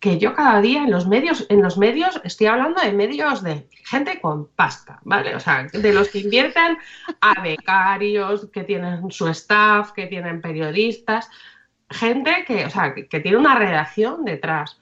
que 0.00 0.18
yo 0.18 0.34
cada 0.34 0.60
día 0.60 0.82
en 0.82 0.90
los 0.90 1.06
medios, 1.06 1.46
en 1.48 1.62
los 1.62 1.78
medios, 1.78 2.20
estoy 2.24 2.48
hablando 2.48 2.80
de 2.82 2.92
medios 2.92 3.42
de 3.42 3.68
gente 3.84 4.20
con 4.20 4.48
pasta, 4.48 4.98
¿vale? 5.04 5.36
O 5.36 5.40
sea, 5.40 5.68
de 5.72 5.92
los 5.92 6.08
que 6.08 6.18
invierten 6.18 6.76
a 7.20 7.40
becarios, 7.40 8.48
que 8.52 8.64
tienen 8.64 9.12
su 9.12 9.28
staff, 9.28 9.92
que 9.92 10.08
tienen 10.08 10.40
periodistas, 10.40 11.30
gente 11.88 12.44
que, 12.46 12.66
o 12.66 12.70
sea, 12.70 12.94
que 12.94 13.20
tiene 13.20 13.36
una 13.36 13.54
redacción 13.56 14.24
detrás. 14.24 14.80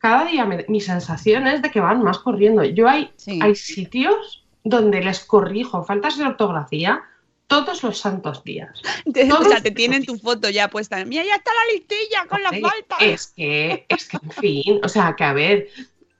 Cada 0.00 0.24
día 0.24 0.44
me- 0.46 0.64
mi 0.68 0.80
sensación 0.80 1.46
es 1.46 1.62
de 1.62 1.70
que 1.70 1.80
van 1.80 2.02
más 2.02 2.18
corriendo. 2.18 2.64
Yo 2.64 2.88
hay, 2.88 3.12
Sí. 3.16 3.38
hay 3.42 3.54
sitios 3.54 4.44
donde 4.64 5.02
les 5.02 5.20
corrijo 5.24 5.84
faltas 5.84 6.16
de 6.18 6.24
ortografía 6.24 7.02
todos 7.46 7.82
los 7.82 7.98
santos 7.98 8.42
días. 8.44 8.80
O 9.40 9.44
sea, 9.44 9.60
te 9.60 9.70
tienen 9.70 10.04
tu 10.06 10.16
foto 10.18 10.48
ya 10.50 10.68
puesta. 10.68 11.04
Mira, 11.04 11.24
ya 11.24 11.34
está 11.36 11.50
la 11.52 11.72
listilla 11.74 12.26
con 12.28 12.42
las 12.42 12.52
faltas. 12.52 12.98
Es 13.00 13.26
que, 13.36 13.84
es 13.88 14.08
que, 14.08 14.16
en 14.22 14.30
fin, 14.30 14.80
o 14.82 14.88
sea, 14.88 15.14
que 15.16 15.24
a 15.24 15.32
ver, 15.32 15.68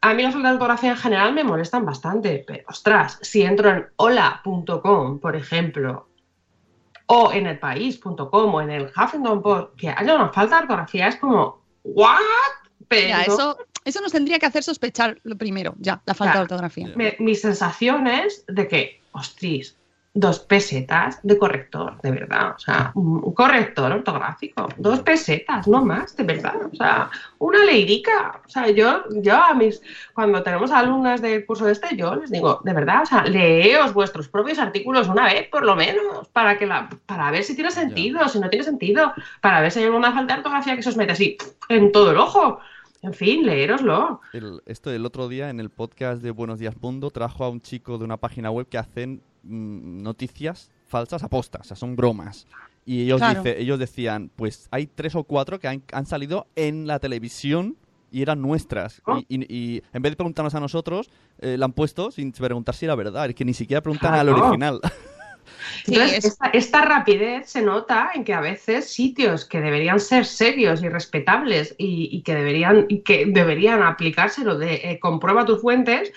a 0.02 0.12
mí 0.14 0.22
las 0.22 0.32
faltas 0.34 0.50
de 0.50 0.54
ortografía 0.56 0.90
en 0.90 0.96
general 0.96 1.32
me 1.32 1.44
molestan 1.44 1.84
bastante, 1.86 2.44
pero 2.46 2.64
ostras, 2.68 3.18
si 3.22 3.42
entro 3.42 3.70
en 3.70 3.86
hola.com, 3.96 5.18
por 5.20 5.36
ejemplo, 5.36 6.08
o 7.06 7.32
en 7.32 7.46
elpaís.com 7.46 8.54
o 8.54 8.60
en 8.60 8.70
el 8.70 8.90
Huffington 8.96 9.42
Post, 9.42 9.76
que 9.76 9.88
haya 9.88 10.14
una 10.14 10.28
falta 10.30 10.56
de 10.56 10.62
ortografía 10.62 11.08
es 11.08 11.16
como, 11.16 11.62
¿what? 11.84 12.18
Pero 12.88 13.18
eso, 13.20 13.56
eso 13.84 14.00
nos 14.00 14.12
tendría 14.12 14.38
que 14.38 14.46
hacer 14.46 14.62
sospechar 14.62 15.18
lo 15.22 15.36
primero, 15.36 15.74
ya, 15.78 16.00
la 16.06 16.14
falta 16.14 16.32
Claro. 16.32 16.46
de 16.46 16.54
ortografía. 16.54 16.92
me- 16.96 17.16
mi 17.18 17.34
sensación 17.34 18.06
es 18.06 18.44
de 18.46 18.68
que, 18.68 19.00
ostras, 19.12 19.76
dos 20.12 20.40
pesetas 20.40 21.20
de 21.22 21.38
corrector, 21.38 22.00
de 22.02 22.10
verdad. 22.10 22.54
O 22.56 22.58
sea, 22.58 22.90
un 22.96 23.32
corrector 23.32 23.92
ortográfico. 23.92 24.68
Dos 24.76 24.98
pesetas, 25.02 25.68
no 25.68 25.84
más, 25.84 26.16
de 26.16 26.24
verdad. 26.24 26.54
O 26.72 26.74
sea, 26.74 27.08
una 27.38 27.64
leirica. 27.64 28.40
O 28.44 28.48
sea, 28.50 28.68
yo, 28.70 29.04
yo 29.22 29.36
a 29.40 29.54
mis, 29.54 29.80
cuando 30.12 30.42
tenemos 30.42 30.72
alumnas 30.72 31.22
del 31.22 31.46
curso 31.46 31.64
de 31.64 31.72
este, 31.72 31.94
yo 31.96 32.16
les 32.16 32.28
digo, 32.28 32.60
de 32.64 32.72
verdad, 32.72 33.02
o 33.04 33.06
sea, 33.06 33.22
leeos 33.22 33.94
vuestros 33.94 34.26
propios 34.26 34.58
artículos 34.58 35.06
una 35.06 35.26
vez, 35.26 35.46
por 35.48 35.64
lo 35.64 35.76
menos, 35.76 36.26
para 36.32 36.58
que 36.58 36.66
la, 36.66 36.88
para 37.06 37.30
ver 37.30 37.44
si 37.44 37.54
tiene 37.54 37.70
sentido, 37.70 38.28
si 38.28 38.40
no 38.40 38.50
tiene 38.50 38.64
sentido, 38.64 39.14
para 39.40 39.60
ver 39.60 39.70
si 39.70 39.78
hay 39.78 39.84
alguna 39.86 40.12
falta 40.12 40.34
de 40.34 40.38
ortografía 40.40 40.74
que 40.74 40.82
se 40.82 40.88
os 40.88 40.96
mete 40.96 41.12
así 41.12 41.38
en 41.68 41.92
todo 41.92 42.10
el 42.10 42.16
ojo. 42.16 42.58
En 43.02 43.14
fin, 43.14 43.46
leéroslo. 43.46 44.20
El- 44.32 44.60
esto 44.66 44.90
el 44.90 45.06
otro 45.06 45.28
día 45.28 45.48
en 45.50 45.58
el 45.60 45.70
podcast 45.70 46.22
de 46.22 46.30
Buenos 46.32 46.58
Días 46.58 46.74
Mundo 46.80 47.10
trajo 47.10 47.44
a 47.44 47.48
un 47.48 47.60
chico 47.60 47.96
de 47.98 48.04
una 48.04 48.18
página 48.18 48.50
web 48.50 48.68
que 48.68 48.76
hacen 48.78 49.22
mm, 49.42 50.02
noticias 50.02 50.70
falsas 50.86 51.22
apostas, 51.22 51.62
o 51.62 51.64
sea, 51.64 51.76
son 51.76 51.96
bromas. 51.96 52.46
Y 52.84 53.02
ellos, 53.02 53.18
Claro. 53.18 53.42
dice- 53.42 53.60
ellos 53.60 53.78
decían, 53.78 54.30
pues 54.36 54.68
hay 54.70 54.86
tres 54.86 55.14
o 55.14 55.24
cuatro 55.24 55.58
que 55.58 55.68
han, 55.68 55.82
han 55.92 56.04
salido 56.04 56.46
en 56.56 56.86
la 56.86 56.98
televisión 56.98 57.76
y 58.10 58.20
eran 58.22 58.42
nuestras. 58.42 59.00
Oh. 59.06 59.18
Y, 59.18 59.24
y- 59.28 59.46
y 59.76 59.82
en 59.94 60.02
vez 60.02 60.12
de 60.12 60.16
preguntarnos 60.16 60.54
a 60.54 60.60
nosotros, 60.60 61.08
eh, 61.38 61.56
la 61.56 61.64
han 61.66 61.72
puesto 61.72 62.10
sin 62.10 62.32
preguntar 62.32 62.74
si 62.74 62.84
era 62.84 62.94
verdad. 62.96 63.26
Es 63.30 63.34
que 63.34 63.44
ni 63.46 63.54
siquiera 63.54 63.80
preguntan 63.80 64.12
al 64.14 64.26
Claro. 64.26 64.80
Sí, 65.84 65.94
Entonces, 65.94 66.18
es- 66.18 66.24
esta, 66.24 66.46
esta 66.48 66.82
rapidez 66.82 67.48
se 67.50 67.62
nota 67.62 68.10
en 68.14 68.24
que 68.24 68.34
a 68.34 68.40
veces 68.40 68.92
sitios 68.92 69.44
que 69.44 69.60
deberían 69.60 70.00
ser 70.00 70.24
serios 70.26 70.82
y 70.82 70.88
respetables 70.88 71.74
y, 71.78 72.08
y 72.12 72.22
que, 72.22 72.34
deberían, 72.34 72.86
y 72.88 73.02
que 73.02 73.26
deberían 73.26 73.82
aplicárselo 73.82 74.58
de 74.58 74.74
eh, 74.74 74.98
comprueba 75.00 75.44
tus 75.46 75.60
fuentes, 75.60 76.12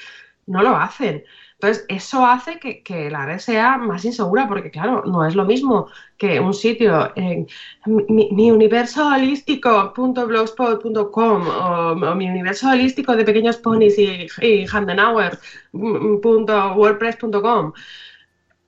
no 0.45 0.61
lo 0.63 0.75
hacen. 0.77 1.23
Entonces, 1.53 1.85
eso 1.87 2.25
hace 2.25 2.59
que, 2.59 2.83
que 2.83 3.09
la 3.09 3.25
red 3.25 3.39
sea 3.39 3.77
más 3.77 4.03
insegura, 4.03 4.47
porque 4.49 4.69
claro, 4.71 5.03
no 5.05 5.25
es 5.25 5.33
lo 5.35 5.45
mismo 5.45 5.87
que 6.17 6.39
un 6.41 6.53
sitio 6.53 7.13
en 7.15 7.47
mi, 7.85 8.29
mi 8.31 8.51
universo 8.51 9.07
holístico.blogspot.com 9.07 11.47
o, 11.47 11.91
o 11.91 12.15
mi 12.15 12.29
universo 12.29 12.69
holístico 12.69 13.15
de 13.15 13.23
pequeños 13.25 13.57
ponis 13.57 13.97
y, 13.97 14.27
y 14.41 14.65
Handenauer 14.71 15.39
mm, 15.71 16.19
punto 16.19 16.73
wordpress.com 16.75 17.73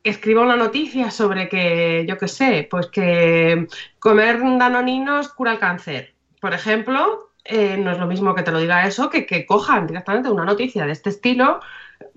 escriba 0.10 0.44
una 0.44 0.56
noticia 0.56 1.12
sobre 1.12 1.50
que, 1.50 2.06
yo 2.08 2.18
qué 2.18 2.28
sé, 2.28 2.68
pues 2.70 2.88
que 2.88 3.68
comer 4.00 4.40
danoninos 4.40 5.30
cura 5.30 5.54
el 5.54 5.60
cáncer. 5.60 6.14
Por 6.40 6.54
ejemplo, 6.54 7.32
eh, 7.44 7.78
no 7.78 7.92
es 7.92 8.00
lo 8.00 8.08
mismo 8.08 8.34
que 8.34 8.44
te 8.44 8.52
lo 8.52 8.60
diga 8.60 8.88
eso 8.88 9.10
que 9.10 9.26
que 9.26 9.46
cojan 9.46 9.88
directamente 9.88 10.30
una 10.30 10.46
noticia 10.46 10.86
de 10.86 10.92
este 10.92 11.10
estilo, 11.10 11.60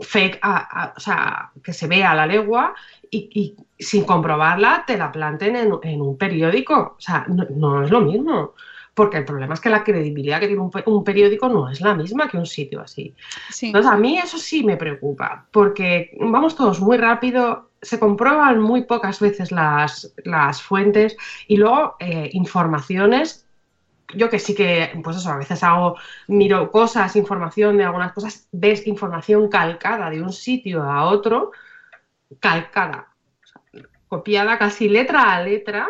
fake, 0.00 0.40
o 0.96 1.00
sea, 1.00 1.50
que 1.62 1.72
se 1.72 1.86
vea 1.86 2.12
a 2.12 2.14
la 2.14 2.26
legua 2.26 2.74
y, 3.10 3.56
sin 3.78 4.04
comprobarla 4.04 4.84
te 4.86 4.96
la 4.96 5.12
planten 5.12 5.56
en, 5.56 6.00
un 6.00 6.18
periódico. 6.18 6.96
O 6.98 7.00
sea, 7.00 7.26
no, 7.28 7.82
es 7.82 7.90
lo 7.90 8.00
mismo. 8.00 8.54
Porque 8.94 9.18
el 9.18 9.24
problema 9.24 9.54
es 9.54 9.60
que 9.60 9.70
la 9.70 9.84
credibilidad 9.84 10.40
que 10.40 10.48
tiene 10.48 10.68
un, 10.86 11.04
periódico 11.04 11.48
no 11.48 11.68
es 11.68 11.80
la 11.80 11.94
misma 11.94 12.28
que 12.28 12.36
un 12.36 12.46
sitio 12.46 12.80
así. 12.80 13.14
Entonces, 13.62 13.90
a 13.90 13.96
mí 13.96 14.18
eso 14.18 14.38
sí 14.38 14.64
me 14.64 14.76
preocupa, 14.76 15.46
porque 15.52 16.16
vamos 16.18 16.56
todos 16.56 16.80
muy 16.80 16.96
rápido, 16.96 17.67
se 17.80 17.98
comprueban 17.98 18.60
muy 18.60 18.84
pocas 18.84 19.20
veces 19.20 19.52
las, 19.52 20.12
las 20.24 20.62
fuentes 20.62 21.16
y 21.46 21.56
luego 21.56 21.96
eh, 22.00 22.30
informaciones. 22.32 23.46
Yo 24.14 24.30
que 24.30 24.38
sí 24.38 24.54
que, 24.54 24.90
pues 25.04 25.18
eso, 25.18 25.30
a 25.30 25.36
veces 25.36 25.62
hago, 25.62 25.96
miro 26.28 26.70
cosas, 26.70 27.14
información 27.16 27.76
de 27.76 27.84
algunas 27.84 28.12
cosas, 28.12 28.48
ves 28.52 28.86
información 28.86 29.48
calcada 29.48 30.08
de 30.08 30.22
un 30.22 30.32
sitio 30.32 30.82
a 30.82 31.04
otro, 31.04 31.50
calcada, 32.40 33.14
copiada 34.08 34.58
casi 34.58 34.88
letra 34.88 35.34
a 35.34 35.42
letra, 35.42 35.88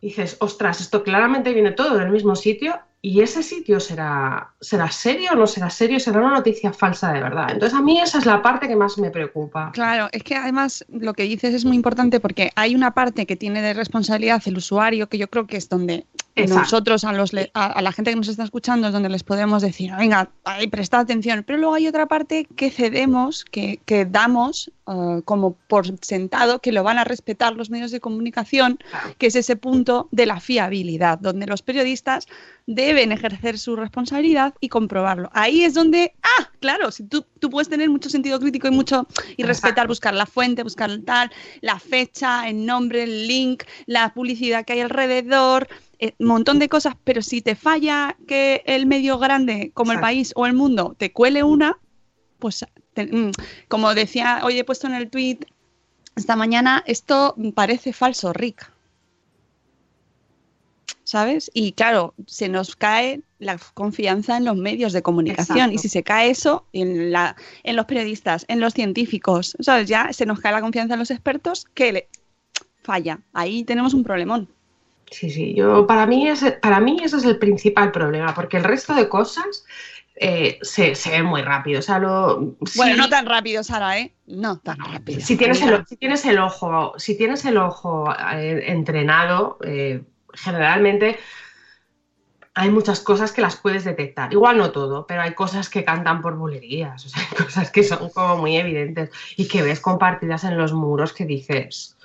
dices, 0.00 0.36
ostras, 0.40 0.80
esto 0.80 1.04
claramente 1.04 1.52
viene 1.52 1.72
todo 1.72 1.96
del 1.96 2.10
mismo 2.10 2.34
sitio 2.34 2.80
y 3.04 3.20
ese 3.20 3.42
sitio 3.42 3.80
será, 3.80 4.54
será 4.62 4.90
serio 4.90 5.32
o 5.32 5.36
no 5.36 5.46
será 5.46 5.68
serio, 5.68 6.00
será 6.00 6.20
una 6.20 6.36
noticia 6.36 6.72
falsa 6.72 7.12
de 7.12 7.20
verdad. 7.20 7.48
Entonces 7.50 7.78
a 7.78 7.82
mí 7.82 8.00
esa 8.00 8.16
es 8.16 8.24
la 8.24 8.40
parte 8.40 8.66
que 8.66 8.76
más 8.76 8.96
me 8.96 9.10
preocupa. 9.10 9.72
Claro, 9.72 10.08
es 10.10 10.22
que 10.22 10.36
además 10.36 10.86
lo 10.88 11.12
que 11.12 11.24
dices 11.24 11.52
es 11.52 11.66
muy 11.66 11.76
importante 11.76 12.18
porque 12.18 12.50
hay 12.56 12.74
una 12.74 12.94
parte 12.94 13.26
que 13.26 13.36
tiene 13.36 13.60
de 13.60 13.74
responsabilidad 13.74 14.42
el 14.46 14.56
usuario 14.56 15.06
que 15.10 15.18
yo 15.18 15.28
creo 15.28 15.46
que 15.46 15.58
es 15.58 15.68
donde 15.68 16.06
nosotros, 16.36 17.04
a, 17.04 17.12
los, 17.12 17.30
a, 17.54 17.82
la 17.82 17.92
gente 17.92 18.10
que 18.10 18.16
nos 18.16 18.28
está 18.28 18.42
escuchando, 18.42 18.88
es 18.88 18.92
donde 18.92 19.08
les 19.08 19.22
podemos 19.22 19.62
decir, 19.62 19.92
venga, 19.96 20.30
ahí, 20.44 20.66
presta 20.66 20.98
atención. 20.98 21.44
Pero 21.46 21.58
luego 21.58 21.74
hay 21.74 21.86
otra 21.86 22.06
parte 22.06 22.46
que 22.56 22.70
cedemos, 22.70 23.44
que, 23.44 23.80
que 23.84 24.04
damos 24.04 24.72
eh, 24.86 25.22
como 25.24 25.54
por 25.54 25.86
sentado 26.04 26.58
que 26.58 26.70
lo 26.70 26.82
van 26.82 26.98
a 26.98 27.04
respetar 27.04 27.54
los 27.54 27.70
medios 27.70 27.90
de 27.90 28.00
comunicación, 28.00 28.78
que 29.16 29.28
es 29.28 29.36
ese 29.36 29.56
punto 29.56 30.08
de 30.10 30.26
la 30.26 30.40
fiabilidad, 30.40 31.18
donde 31.18 31.46
los 31.46 31.62
periodistas 31.62 32.26
deben 32.66 33.10
ejercer 33.10 33.58
su 33.58 33.76
responsabilidad 33.76 34.54
y 34.60 34.68
comprobarlo. 34.68 35.30
Ahí 35.32 35.64
es 35.64 35.72
donde, 35.72 36.14
ah, 36.22 36.50
claro, 36.60 36.90
si 36.90 37.04
tú, 37.04 37.24
tú 37.38 37.48
puedes 37.48 37.70
tener 37.70 37.88
mucho 37.88 38.10
sentido 38.10 38.38
crítico 38.38 38.68
y 38.68 38.72
mucho 38.72 39.06
y 39.36 39.44
respetar, 39.44 39.86
buscar 39.86 40.14
la 40.14 40.26
fuente, 40.26 40.62
buscar 40.62 40.90
el 40.90 41.02
tal, 41.02 41.30
la 41.62 41.78
fecha, 41.78 42.46
el 42.48 42.66
nombre, 42.66 43.04
el 43.04 43.26
link, 43.26 43.64
la 43.86 44.12
publicidad 44.12 44.66
que 44.66 44.74
hay 44.74 44.80
alrededor, 44.80 45.66
eh, 45.98 46.14
montón 46.18 46.58
de 46.58 46.68
cosas, 46.68 46.94
pero 47.04 47.22
si 47.22 47.40
te 47.40 47.54
falla 47.54 48.16
que 48.26 48.62
el 48.66 48.86
medio 48.86 49.18
grande 49.18 49.70
como 49.74 49.92
el 49.92 50.00
país 50.00 50.32
o 50.36 50.46
el 50.46 50.54
mundo 50.54 50.94
te 50.98 51.12
cuele 51.12 51.42
una, 51.42 51.78
pues 52.38 52.64
mm, 52.96 53.30
como 53.68 53.94
decía, 53.94 54.40
hoy 54.42 54.58
he 54.58 54.64
puesto 54.64 54.86
en 54.86 54.94
el 54.94 55.10
tweet 55.10 55.40
esta 56.16 56.36
mañana, 56.36 56.82
esto 56.86 57.34
parece 57.54 57.92
falso, 57.92 58.32
Rick. 58.32 58.70
¿Sabes? 61.02 61.50
Y 61.52 61.72
claro, 61.72 62.14
se 62.26 62.48
nos 62.48 62.76
cae 62.76 63.22
la 63.38 63.58
confianza 63.74 64.36
en 64.36 64.44
los 64.44 64.56
medios 64.56 64.92
de 64.92 65.02
comunicación. 65.02 65.72
Y 65.72 65.78
si 65.78 65.88
se 65.88 66.02
cae 66.02 66.30
eso 66.30 66.66
en, 66.72 67.12
la, 67.12 67.36
en 67.62 67.76
los 67.76 67.84
periodistas, 67.84 68.46
en 68.48 68.60
los 68.60 68.72
científicos, 68.72 69.54
¿sabes? 69.60 69.86
Ya 69.86 70.12
se 70.12 70.24
nos 70.24 70.40
cae 70.40 70.52
la 70.52 70.62
confianza 70.62 70.94
en 70.94 71.00
los 71.00 71.10
expertos 71.10 71.66
que 71.74 71.92
le 71.92 72.08
falla. 72.82 73.20
Ahí 73.32 73.64
tenemos 73.64 73.92
un 73.92 74.02
problemón. 74.02 74.48
Sí, 75.14 75.30
sí, 75.30 75.54
yo 75.54 75.86
para 75.86 76.06
mí, 76.06 76.28
ese, 76.28 76.52
para 76.52 76.80
mí 76.80 76.98
ese 77.00 77.18
es 77.18 77.24
el 77.24 77.38
principal 77.38 77.92
problema, 77.92 78.34
porque 78.34 78.56
el 78.56 78.64
resto 78.64 78.94
de 78.94 79.08
cosas 79.08 79.64
eh, 80.16 80.58
se, 80.62 80.96
se 80.96 81.10
ven 81.10 81.24
muy 81.24 81.42
rápido. 81.42 81.78
O 81.78 81.82
sea, 81.82 82.00
lo, 82.00 82.56
bueno, 82.74 82.96
no 82.96 83.08
tan 83.08 83.24
rápido, 83.24 83.62
Sara, 83.62 83.96
¿eh? 83.98 84.12
No 84.26 84.58
tan 84.58 84.76
rápido. 84.78 85.20
Si 85.20 85.36
tienes 85.36 85.62
el, 85.62 85.86
si 85.86 85.96
tienes 85.96 86.24
el 86.24 86.38
ojo, 86.40 86.94
si 86.98 87.16
tienes 87.16 87.44
el 87.44 87.58
ojo 87.58 88.12
eh, 88.32 88.64
entrenado, 88.66 89.58
eh, 89.62 90.02
generalmente 90.32 91.16
hay 92.54 92.70
muchas 92.70 92.98
cosas 92.98 93.30
que 93.30 93.40
las 93.40 93.54
puedes 93.54 93.84
detectar. 93.84 94.32
Igual 94.32 94.58
no 94.58 94.72
todo, 94.72 95.06
pero 95.06 95.22
hay 95.22 95.34
cosas 95.34 95.68
que 95.68 95.84
cantan 95.84 96.22
por 96.22 96.36
bulerías, 96.36 97.06
o 97.06 97.08
sea, 97.08 97.22
hay 97.22 97.36
cosas 97.44 97.70
que 97.70 97.84
son 97.84 98.10
como 98.10 98.38
muy 98.38 98.56
evidentes 98.56 99.10
y 99.36 99.46
que 99.46 99.62
ves 99.62 99.78
compartidas 99.78 100.42
en 100.42 100.58
los 100.58 100.72
muros 100.72 101.12
que 101.12 101.24
dices, 101.24 101.96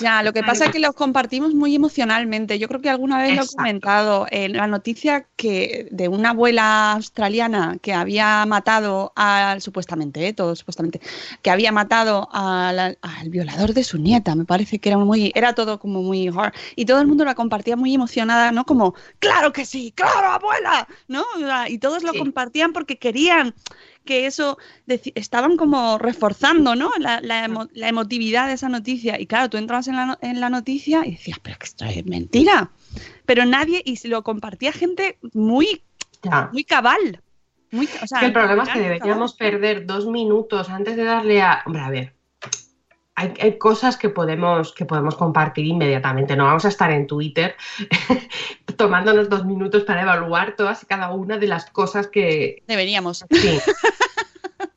ya, 0.00 0.22
lo 0.22 0.32
que 0.32 0.42
pasa 0.42 0.66
es 0.66 0.70
que 0.72 0.78
los 0.78 0.94
compartimos 0.94 1.54
muy 1.54 1.74
emocionalmente. 1.74 2.58
Yo 2.58 2.68
creo 2.68 2.80
que 2.80 2.90
alguna 2.90 3.18
vez 3.18 3.36
lo 3.36 3.42
he 3.42 3.46
comentado. 3.46 4.26
en 4.30 4.54
la 4.54 4.66
noticia 4.66 5.26
que 5.36 5.88
de 5.90 6.08
una 6.08 6.30
abuela 6.30 6.92
australiana 6.92 7.78
que 7.80 7.92
había 7.92 8.44
matado 8.46 9.12
al, 9.16 9.60
supuestamente, 9.60 10.26
¿eh? 10.26 10.32
todo 10.32 10.54
supuestamente, 10.56 11.00
que 11.42 11.50
había 11.50 11.72
matado 11.72 12.28
al, 12.32 12.96
violador 13.26 13.74
de 13.74 13.84
su 13.84 13.98
nieta, 13.98 14.34
me 14.34 14.44
parece 14.44 14.78
que 14.78 14.88
era 14.90 14.98
muy, 14.98 15.32
era 15.34 15.54
todo 15.54 15.78
como 15.78 16.02
muy 16.02 16.28
hard. 16.28 16.52
Y 16.76 16.84
todo 16.84 17.00
el 17.00 17.06
mundo 17.06 17.24
la 17.24 17.34
compartía 17.34 17.76
muy 17.76 17.94
emocionada, 17.94 18.52
¿no? 18.52 18.64
Como, 18.64 18.94
claro 19.18 19.52
que 19.52 19.64
sí, 19.64 19.92
claro, 19.94 20.28
abuela, 20.28 20.88
¿no? 21.08 21.24
Y 21.68 21.78
todos 21.78 22.02
lo 22.02 22.12
compartían 22.14 22.72
porque 22.72 22.98
querían 22.98 23.54
que 24.04 24.26
eso 24.26 24.58
estaban 25.14 25.56
como 25.56 25.96
reforzando 25.98 26.74
¿no? 26.74 26.90
La, 26.98 27.44
emotividad 27.88 28.48
de 28.48 28.54
esa 28.54 28.68
noticia. 28.68 29.20
Y 29.20 29.26
claro, 29.26 29.50
tú 29.50 29.58
entrabas 29.62 29.88
en 29.88 29.96
la, 29.96 30.18
en 30.20 30.40
la 30.40 30.50
noticia 30.50 31.06
y 31.06 31.12
decías, 31.12 31.38
pero 31.40 31.58
que 31.58 31.66
esto 31.66 31.84
es 31.84 32.04
mentira. 32.06 32.70
Pero 33.26 33.44
nadie, 33.44 33.82
y 33.84 34.06
lo 34.08 34.22
compartía 34.22 34.72
gente 34.72 35.18
muy, 35.32 35.82
muy 36.52 36.64
cabal. 36.64 37.22
Muy, 37.70 37.88
el 38.20 38.32
problema 38.32 38.64
es 38.64 38.68
que 38.68 38.80
deberíamos 38.80 39.34
perder 39.34 39.86
dos 39.86 40.06
minutos 40.06 40.68
antes 40.68 40.94
de 40.96 41.04
darle 41.04 41.40
a. 41.40 41.62
Hombre, 41.64 41.80
a 41.82 41.88
ver, 41.88 42.14
hay, 43.14 43.58
cosas 43.58 43.96
que 43.96 44.08
podemos, 44.08 44.72
que 44.74 44.84
podemos 44.84 45.14
compartir 45.14 45.66
inmediatamente. 45.66 46.36
No 46.36 46.44
vamos 46.44 46.64
a 46.64 46.68
estar 46.68 46.90
en 46.90 47.06
Twitter 47.06 47.56
tomándonos 48.76 49.28
dos 49.28 49.44
minutos 49.44 49.84
para 49.84 50.02
evaluar 50.02 50.56
todas 50.56 50.82
y 50.82 50.86
cada 50.86 51.12
una 51.12 51.38
de 51.38 51.46
las 51.46 51.70
cosas 51.70 52.08
que... 52.08 52.62
Deberíamos. 52.66 53.24
Sí. 53.30 53.58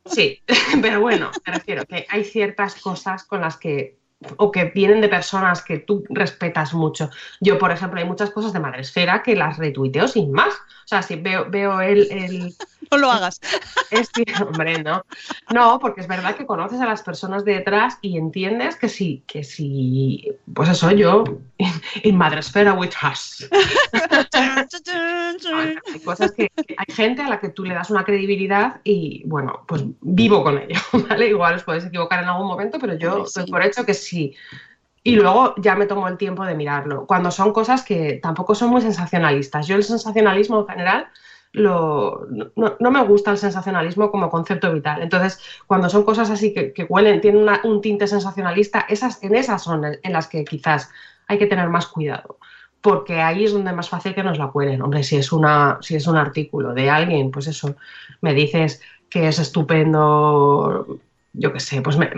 Sí, 0.05 0.41
pero 0.81 1.01
bueno, 1.01 1.31
me 1.45 1.53
refiero 1.53 1.85
que 1.85 2.05
hay 2.09 2.23
ciertas 2.23 2.75
cosas 2.75 3.23
con 3.23 3.41
las 3.41 3.57
que 3.57 3.97
o 4.37 4.51
que 4.51 4.65
vienen 4.65 5.01
de 5.01 5.09
personas 5.09 5.61
que 5.61 5.79
tú 5.79 6.03
respetas 6.09 6.73
mucho. 6.73 7.09
Yo, 7.41 7.57
por 7.57 7.71
ejemplo, 7.71 7.99
hay 7.99 8.05
muchas 8.05 8.31
cosas 8.31 8.53
de 8.53 8.59
Madresfera 8.59 9.23
que 9.23 9.35
las 9.35 9.57
retuiteo 9.57 10.07
sin 10.07 10.31
más. 10.31 10.53
O 10.53 10.87
sea, 10.87 11.01
si 11.01 11.15
veo, 11.15 11.49
veo 11.49 11.81
el, 11.81 12.53
No 12.91 12.97
lo 12.97 13.11
hagas. 13.11 13.39
Es 13.91 14.09
hombre, 14.41 14.83
no. 14.83 15.03
No, 15.53 15.79
porque 15.79 16.01
es 16.01 16.07
verdad 16.07 16.35
que 16.35 16.45
conoces 16.45 16.79
a 16.81 16.85
las 16.85 17.01
personas 17.01 17.45
detrás 17.45 17.97
y 18.01 18.17
entiendes 18.17 18.75
que 18.75 18.89
sí, 18.89 19.23
que 19.27 19.43
sí, 19.43 20.31
pues 20.53 20.69
eso 20.69 20.91
yo, 20.91 21.23
en 22.03 22.17
Madresfera 22.17 22.73
with 22.73 22.93
us. 23.11 23.47
hay 25.93 25.99
cosas 26.03 26.31
que, 26.31 26.51
hay 26.55 26.93
gente 26.93 27.21
a 27.21 27.29
la 27.29 27.39
que 27.39 27.49
tú 27.49 27.63
le 27.63 27.73
das 27.73 27.89
una 27.89 28.03
credibilidad 28.03 28.81
y, 28.83 29.23
bueno, 29.25 29.63
pues 29.67 29.83
vivo 30.01 30.43
con 30.43 30.59
ello, 30.59 30.79
¿vale? 31.09 31.29
Igual 31.29 31.55
os 31.55 31.63
podéis 31.63 31.85
equivocar 31.85 32.23
en 32.23 32.29
algún 32.29 32.47
momento, 32.47 32.77
pero 32.79 32.95
yo 32.95 33.25
doy 33.33 33.49
por 33.49 33.63
hecho 33.63 33.85
que 33.85 33.93
sí. 33.93 34.14
Y 35.03 35.15
luego 35.15 35.53
ya 35.57 35.75
me 35.75 35.85
tomo 35.85 36.07
el 36.07 36.17
tiempo 36.17 36.43
de 36.45 36.55
mirarlo. 36.55 37.05
Cuando 37.05 37.29
son 37.29 37.53
cosas 37.53 37.83
que 37.83 38.19
tampoco 38.23 38.55
son 38.55 38.71
muy 38.71 38.81
sensacionalistas. 38.81 39.67
Yo 39.67 39.75
el 39.75 39.83
sensacionalismo 39.83 40.61
en 40.61 40.67
general 40.67 41.07
lo, 41.51 42.27
no, 42.55 42.91
me 42.91 43.03
gusta 43.03 43.31
el 43.31 43.37
sensacionalismo 43.37 44.09
como 44.09 44.31
concepto 44.31 44.73
vital. 44.73 45.03
Entonces, 45.03 45.39
cuando 45.67 45.89
son 45.89 46.03
cosas 46.03 46.29
así 46.29 46.53
que, 46.53 46.73
huelen, 46.89 47.21
tienen 47.21 47.47
un 47.63 47.81
tinte 47.81 48.07
sensacionalista, 48.07 48.85
esas, 48.89 49.23
en 49.23 49.35
esas 49.35 49.63
son 49.63 49.85
en 49.85 50.11
las 50.11 50.27
que 50.27 50.43
quizás 50.43 50.89
hay 51.27 51.37
que 51.37 51.45
tener 51.47 51.69
más 51.69 51.87
cuidado. 51.87 52.39
Porque 52.81 53.21
ahí 53.21 53.45
es 53.45 53.53
donde 53.53 53.69
es 53.69 53.75
más 53.75 53.89
fácil 53.89 54.15
que 54.15 54.23
nos 54.23 54.39
la 54.39 54.47
cuelen. 54.47 54.81
Hombre, 54.81 55.03
si 55.03 55.17
es, 55.17 55.31
una, 55.31 55.77
si 55.81 55.95
es 55.95 56.07
un 56.07 56.17
artículo 56.17 56.73
de 56.73 56.89
alguien, 56.89 57.29
pues 57.29 57.47
eso, 57.47 57.75
me 58.21 58.33
dices 58.33 58.81
que 59.09 59.27
es 59.27 59.37
estupendo, 59.37 60.99
yo 61.33 61.53
qué 61.53 61.59
sé, 61.59 61.81
pues 61.81 61.97
me, 61.97 62.09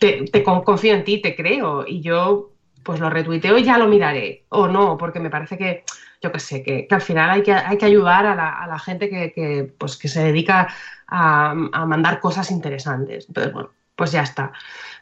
te, 0.00 0.42
confío 0.42 0.94
en 0.94 1.04
ti, 1.04 1.20
te 1.20 1.36
creo. 1.36 1.84
Y 1.86 2.00
yo 2.00 2.52
pues 2.82 2.98
lo 2.98 3.10
retuiteo 3.10 3.58
y 3.58 3.62
ya 3.62 3.78
lo 3.78 3.86
miraré. 3.86 4.46
O 4.48 4.66
no, 4.66 4.96
porque 4.96 5.20
me 5.20 5.30
parece 5.30 5.58
que, 5.58 5.84
yo 6.22 6.32
qué 6.32 6.40
sé, 6.40 6.62
que, 6.62 6.88
al 6.90 7.02
final 7.02 7.30
hay 7.30 7.42
que, 7.42 7.52
hay 7.52 7.78
que 7.78 7.84
ayudar 7.84 8.26
a 8.26 8.34
la, 8.34 8.48
a 8.48 8.78
gente 8.78 9.08
que, 9.08 9.72
pues, 9.78 9.96
que 9.96 10.08
se 10.08 10.24
dedica 10.24 10.68
a, 11.06 11.54
mandar 11.54 12.20
cosas 12.20 12.50
interesantes. 12.50 13.26
Entonces, 13.28 13.52
bueno, 13.52 13.70
pues 13.94 14.12
ya 14.12 14.22
está. 14.22 14.52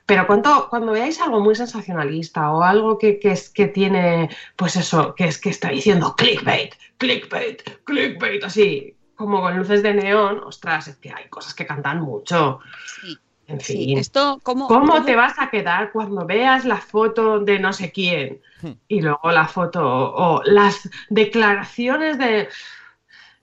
Pero 0.06 0.26
cuando, 0.26 0.68
cuando 0.68 0.92
veáis 0.92 1.20
algo 1.20 1.40
muy 1.40 1.54
sensacionalista 1.54 2.50
o 2.50 2.62
algo 2.62 2.98
que, 2.98 3.20
es, 3.22 3.50
que 3.50 3.68
tiene, 3.68 4.28
pues 4.56 4.74
eso, 4.76 5.14
que 5.14 5.24
es 5.24 5.38
que 5.38 5.50
está 5.50 5.68
diciendo 5.68 6.16
clickbait, 6.16 6.74
clickbait, 6.96 7.62
clickbait, 7.84 8.42
así, 8.42 8.96
como 9.14 9.42
con 9.42 9.56
luces 9.56 9.82
de 9.82 9.94
neón, 9.94 10.40
ostras, 10.44 10.88
es 10.88 10.96
que 10.96 11.10
hay 11.10 11.28
cosas 11.28 11.54
que 11.54 11.66
cantan 11.66 12.00
mucho. 12.00 12.60
Sí. 13.02 13.18
En 13.48 13.60
fin, 13.60 13.96
esto, 13.96 14.38
¿cómo, 14.42 14.68
te 15.04 15.16
vas 15.16 15.38
a 15.38 15.48
quedar 15.48 15.90
cuando 15.90 16.26
veas 16.26 16.66
la 16.66 16.76
foto 16.76 17.40
de 17.40 17.58
no 17.58 17.72
sé 17.72 17.90
quién? 17.90 18.42
Hmm. 18.60 18.72
Y 18.88 19.00
luego 19.00 19.32
la 19.32 19.48
foto 19.48 19.80
o 19.82 20.42
las 20.44 20.88
declaraciones 21.08 22.18
de... 22.18 22.48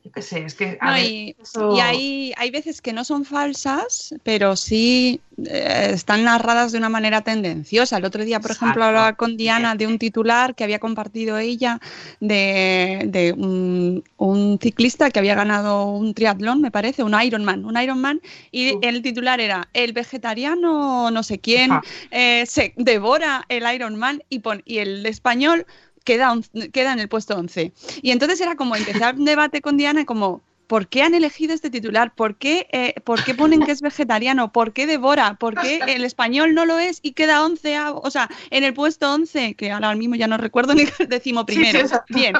Yo 0.05 0.11
qué 0.11 0.21
sé, 0.21 0.45
es 0.45 0.53
que. 0.53 0.77
a 0.79 0.85
No, 0.85 0.93
ver, 0.93 1.05
y, 1.05 1.35
eso- 1.41 1.75
y 1.75 1.79
hay, 1.79 2.33
hay 2.37 2.51
veces 2.51 2.79
que 2.79 2.93
no 2.93 3.03
son 3.03 3.25
falsas, 3.25 4.13
pero 4.21 4.55
sí 4.55 5.19
eh, 5.47 5.89
están 5.93 6.23
narradas 6.23 6.71
de 6.71 6.77
una 6.77 6.89
manera 6.89 7.21
tendenciosa. 7.21 7.97
El 7.97 8.05
otro 8.05 8.23
día, 8.23 8.39
por 8.39 8.51
ejemplo, 8.51 8.83
hablaba 8.83 9.13
con 9.13 9.35
Diana 9.35 9.73
de 9.73 9.87
un 9.87 9.97
titular 9.97 10.53
que 10.53 10.63
había 10.63 10.77
compartido 10.77 11.39
ella 11.39 11.81
de, 12.19 13.01
de 13.07 13.33
un, 13.33 14.03
un 14.17 14.59
ciclista 14.61 15.09
que 15.09 15.17
había 15.17 15.33
ganado 15.33 15.85
un 15.85 16.13
triatlón, 16.13 16.61
me 16.61 16.69
parece, 16.69 17.01
un 17.01 17.19
Ironman, 17.19 17.65
un 17.65 17.75
Ironman, 17.81 18.21
y 18.51 18.77
el 18.85 19.01
titular 19.01 19.39
era 19.39 19.67
el 19.73 19.91
vegetariano 19.91 21.09
no 21.09 21.23
sé 21.23 21.39
quién 21.39 21.71
eh, 22.11 22.45
se 22.45 22.73
devora 22.77 23.43
el 23.49 23.63
Ironman 23.73 24.23
y, 24.29 24.39
pon- 24.39 24.61
y 24.65 24.77
el 24.77 25.03
español 25.07 25.65
queda, 26.05 26.31
on- 26.31 26.43
queda 26.71 26.93
en 26.93 26.99
el 26.99 27.09
puesto 27.09 27.35
11. 27.35 27.73
Y 28.01 28.11
entonces 28.11 28.39
era 28.41 28.55
como 28.55 28.75
empezar 28.77 29.15
un 29.15 29.25
debate 29.25 29.61
con 29.61 29.77
Diana 29.77 30.05
como, 30.05 30.43
¿por 30.67 30.87
qué 30.87 31.01
han 31.03 31.13
elegido 31.15 31.53
este 31.53 31.69
titular? 31.69 32.15
¿Por 32.15 32.37
qué, 32.37 32.67
eh, 32.71 32.93
¿por 33.03 33.23
qué 33.23 33.35
ponen 33.35 33.63
que 33.63 33.71
es 33.71 33.81
vegetariano? 33.81 34.51
¿Por 34.51 34.73
qué 34.73 34.87
devora? 34.87 35.35
¿Por 35.35 35.57
qué 35.57 35.83
el 35.87 36.05
español 36.05 36.53
no 36.53 36.65
lo 36.65 36.79
es 36.79 36.99
y 37.03 37.13
queda 37.13 37.43
11? 37.45 37.77
o 37.93 38.09
sea, 38.11 38.29
en 38.51 38.63
el 38.63 38.73
puesto 38.73 39.11
11, 39.13 39.55
que 39.55 39.71
ahora 39.71 39.93
mismo 39.95 40.15
ya 40.15 40.27
no 40.27 40.37
recuerdo 40.37 40.73
ni 40.75 40.83
el 40.99 41.09
Sí, 41.47 41.65
sí, 41.65 41.71
primero. 41.73 41.87
Bien. 42.09 42.33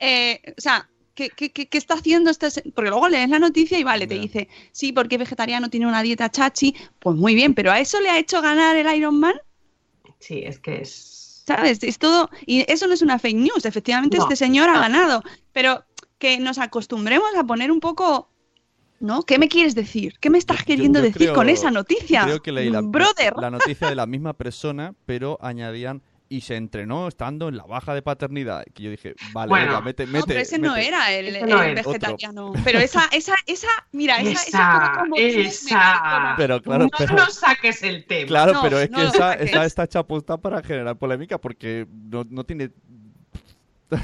Eh, 0.00 0.40
o 0.56 0.60
sea, 0.60 0.88
¿qué, 1.14 1.30
qué, 1.30 1.50
qué- 1.52 1.68
qué 1.68 1.78
está 1.78 1.94
haciendo 1.94 2.30
este? 2.30 2.48
Porque 2.74 2.90
luego 2.90 3.08
lees 3.08 3.28
la 3.30 3.38
noticia 3.38 3.78
y 3.78 3.84
vale, 3.84 4.06
te 4.06 4.14
dice, 4.18 4.48
sí, 4.72 4.92
porque 4.92 5.16
es 5.16 5.20
vegetariano, 5.20 5.70
tiene 5.70 5.86
una 5.86 6.02
dieta 6.02 6.30
chachi. 6.30 6.74
Pues 6.98 7.16
muy 7.16 7.34
bien, 7.34 7.54
pero 7.54 7.70
¿a 7.72 7.80
eso 7.80 8.00
le 8.00 8.10
ha 8.10 8.18
hecho 8.18 8.40
ganar 8.42 8.76
el 8.76 8.92
Ironman? 8.96 9.34
Sí, 10.20 10.42
es 10.44 10.58
que 10.60 10.80
es. 10.82 11.17
¿Sabes? 11.48 11.82
Es 11.82 11.98
todo. 11.98 12.30
Y 12.46 12.64
eso 12.70 12.86
no 12.86 12.94
es 12.94 13.02
una 13.02 13.18
fake 13.18 13.36
news. 13.36 13.64
Efectivamente, 13.64 14.16
No. 14.18 14.22
este 14.24 14.36
señor 14.36 14.68
ha 14.68 14.78
ganado. 14.78 15.22
Pero 15.52 15.82
que 16.18 16.38
nos 16.38 16.58
acostumbremos 16.58 17.28
a 17.36 17.44
poner 17.44 17.72
un 17.72 17.80
poco. 17.80 18.28
¿No? 19.00 19.22
¿Qué 19.22 19.38
me 19.38 19.48
quieres 19.48 19.76
decir? 19.76 20.14
¿Qué 20.20 20.28
me 20.28 20.38
estás 20.38 20.58
Yo- 20.58 20.64
queriendo 20.66 20.98
yo 20.98 21.04
decir 21.04 21.18
creo- 21.28 21.34
con 21.34 21.48
esa 21.48 21.70
noticia? 21.70 22.24
Creo 22.24 22.42
que 22.42 22.50
leí 22.50 22.68
la, 22.68 22.80
Brother. 22.80 23.32
la 23.40 23.48
noticia 23.50 23.88
de 23.88 23.94
la 23.94 24.06
misma 24.06 24.32
persona, 24.32 24.92
pero 25.06 25.38
añadían 25.40 26.02
y 26.28 26.42
se 26.42 26.56
entrenó 26.56 27.08
estando 27.08 27.48
en 27.48 27.56
la 27.56 27.64
baja 27.64 27.94
de 27.94 28.02
paternidad. 28.02 28.64
Que 28.74 28.82
yo 28.84 28.90
dije, 28.90 29.14
vale, 29.32 29.48
Bueno. 29.48 29.66
venga, 29.66 29.80
mete, 29.80 30.06
no, 30.06 30.12
mete. 30.12 30.26
pero 30.26 30.40
ese 30.40 30.58
no 30.58 30.76
era 30.76 31.10
el, 31.12 31.48
no 31.48 31.58
vegetariano. 31.58 32.52
Pero 32.64 32.78
esa, 32.78 33.06
esa, 33.12 33.34
esa, 33.46 33.68
mira, 33.92 34.18
esa, 34.20 34.42
esa, 34.42 35.04
Esa, 35.16 35.40
esa. 35.48 36.34
Pero 36.36 36.62
claro, 36.62 36.84
no 36.84 36.90
pero- 36.96 37.14
nos 37.14 37.34
saques 37.34 37.82
el 37.82 38.04
tema. 38.06 38.26
Claro, 38.28 38.52
No, 38.52 38.62
pero 38.62 38.78
es 38.80 38.90
no 38.90 38.98
que 38.98 39.04
esa, 39.06 39.34
esa 39.34 39.64
está 39.64 39.84
hecha 39.84 40.00
aposta 40.00 40.36
para 40.36 40.62
generar 40.62 40.96
polémica 40.96 41.38
porque 41.38 41.86
no, 41.90 42.24
no 42.28 42.44
tiene... 42.44 42.70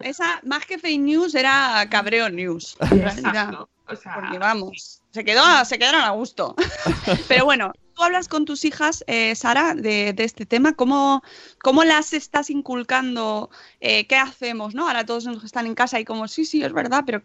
Esa, 0.00 0.40
más 0.44 0.66
que 0.66 0.78
fake 0.78 1.00
news, 1.00 1.34
era 1.34 1.86
cabreo 1.88 2.28
news. 2.28 2.76
En 2.80 3.02
realidad. 3.02 3.16
Exacto. 3.18 3.68
O 3.86 3.96
sea, 3.96 4.14
Porque 4.14 4.38
vamos, 4.38 5.02
se, 5.10 5.24
quedó, 5.24 5.64
se 5.64 5.78
quedaron 5.78 6.00
a 6.02 6.10
gusto. 6.10 6.54
Pero 7.28 7.44
bueno, 7.44 7.72
tú 7.92 8.02
hablas 8.02 8.28
con 8.28 8.44
tus 8.44 8.64
hijas, 8.64 9.04
eh, 9.06 9.34
Sara, 9.34 9.74
de, 9.74 10.12
de 10.12 10.24
este 10.24 10.46
tema. 10.46 10.74
¿Cómo, 10.74 11.22
cómo 11.62 11.84
las 11.84 12.12
estás 12.12 12.50
inculcando? 12.50 13.50
Eh, 13.80 14.06
¿Qué 14.06 14.16
hacemos? 14.16 14.74
¿no? 14.74 14.86
Ahora 14.86 15.04
todos 15.04 15.26
nos 15.26 15.44
están 15.44 15.66
en 15.66 15.74
casa 15.74 16.00
y 16.00 16.04
como, 16.04 16.28
sí, 16.28 16.44
sí, 16.44 16.62
es 16.62 16.72
verdad, 16.72 17.04
pero 17.06 17.22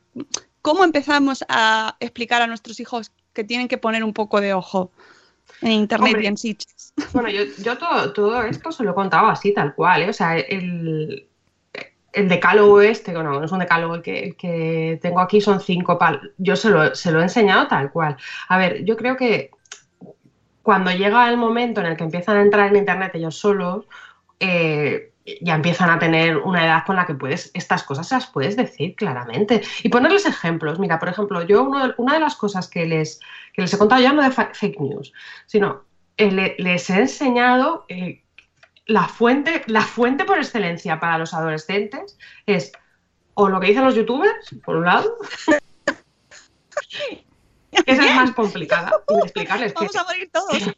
¿cómo 0.61 0.83
empezamos 0.83 1.43
a 1.47 1.95
explicar 1.99 2.41
a 2.41 2.47
nuestros 2.47 2.79
hijos 2.79 3.11
que 3.33 3.43
tienen 3.43 3.67
que 3.67 3.77
poner 3.77 4.03
un 4.03 4.13
poco 4.13 4.41
de 4.41 4.53
ojo 4.53 4.91
en 5.61 5.71
Internet 5.71 6.13
Hombre. 6.13 6.23
y 6.23 6.27
en 6.27 6.37
sitios? 6.37 6.93
Bueno, 7.13 7.29
yo, 7.29 7.43
yo 7.59 7.77
todo, 7.77 8.11
todo 8.11 8.43
esto 8.43 8.71
se 8.71 8.83
lo 8.83 8.91
he 8.91 8.95
contado 8.95 9.27
así, 9.27 9.53
tal 9.53 9.75
cual, 9.75 10.01
¿eh? 10.01 10.09
O 10.09 10.13
sea, 10.13 10.35
el, 10.37 11.27
el 12.17 12.27
decálogo 12.27 12.81
este, 12.81 13.13
bueno, 13.13 13.39
no 13.39 13.45
es 13.45 13.51
un 13.51 13.59
decálogo 13.59 13.95
el 13.95 14.01
que, 14.01 14.35
que 14.35 14.97
tengo 15.01 15.19
aquí, 15.19 15.39
son 15.39 15.61
cinco 15.61 15.99
pal. 15.99 16.33
Yo 16.37 16.55
se 16.55 16.69
lo, 16.71 16.95
se 16.95 17.11
lo 17.11 17.19
he 17.19 17.23
enseñado 17.23 17.67
tal 17.67 17.91
cual. 17.91 18.17
A 18.49 18.57
ver, 18.57 18.83
yo 18.83 18.97
creo 18.97 19.15
que 19.15 19.51
cuando 20.67 20.91
llega 20.91 21.29
el 21.29 21.37
momento 21.37 21.79
en 21.79 21.87
el 21.87 21.95
que 21.95 22.03
empiezan 22.03 22.35
a 22.35 22.41
entrar 22.41 22.67
en 22.67 22.75
Internet 22.75 23.15
ellos 23.15 23.39
solos, 23.39 23.85
eh, 24.41 25.13
ya 25.39 25.55
empiezan 25.55 25.89
a 25.89 25.97
tener 25.97 26.35
una 26.35 26.65
edad 26.65 26.83
con 26.85 26.97
la 26.97 27.05
que 27.05 27.13
puedes, 27.13 27.51
estas 27.53 27.83
cosas 27.83 28.11
las 28.11 28.27
puedes 28.27 28.57
decir 28.57 28.93
claramente. 28.97 29.61
Y 29.83 29.87
ponerles 29.87 30.25
ejemplos. 30.25 30.77
Mira, 30.77 30.99
por 30.99 31.07
ejemplo, 31.07 31.41
yo 31.43 31.63
una 31.63 32.13
de 32.15 32.19
las 32.19 32.35
cosas 32.35 32.67
que 32.67 32.85
les, 32.85 33.21
que 33.53 33.61
les 33.61 33.73
he 33.73 33.77
contado 33.77 34.01
ya 34.01 34.11
no 34.11 34.21
de 34.21 34.29
fa- 34.31 34.49
fake 34.53 34.81
news, 34.81 35.13
sino 35.45 35.85
eh, 36.17 36.31
le- 36.31 36.55
les 36.57 36.89
he 36.89 36.99
enseñado 36.99 37.85
eh, 37.87 38.21
la 38.87 39.07
fuente, 39.07 39.61
la 39.67 39.83
fuente 39.83 40.25
por 40.25 40.37
excelencia 40.37 40.99
para 40.99 41.17
los 41.17 41.33
adolescentes 41.33 42.17
es 42.45 42.73
o 43.35 43.47
lo 43.47 43.61
que 43.61 43.67
dicen 43.67 43.85
los 43.85 43.95
youtubers, 43.95 44.53
por 44.65 44.75
un 44.75 44.83
lado, 44.83 45.15
esa 47.85 48.05
es 48.05 48.15
más 48.15 48.31
complicada, 48.31 48.91
y 49.09 49.23
explicarles 49.23 49.73
que, 49.73 49.79
Vamos 49.79 49.95
a 49.95 50.03
morir 50.03 50.29
todos. 50.31 50.73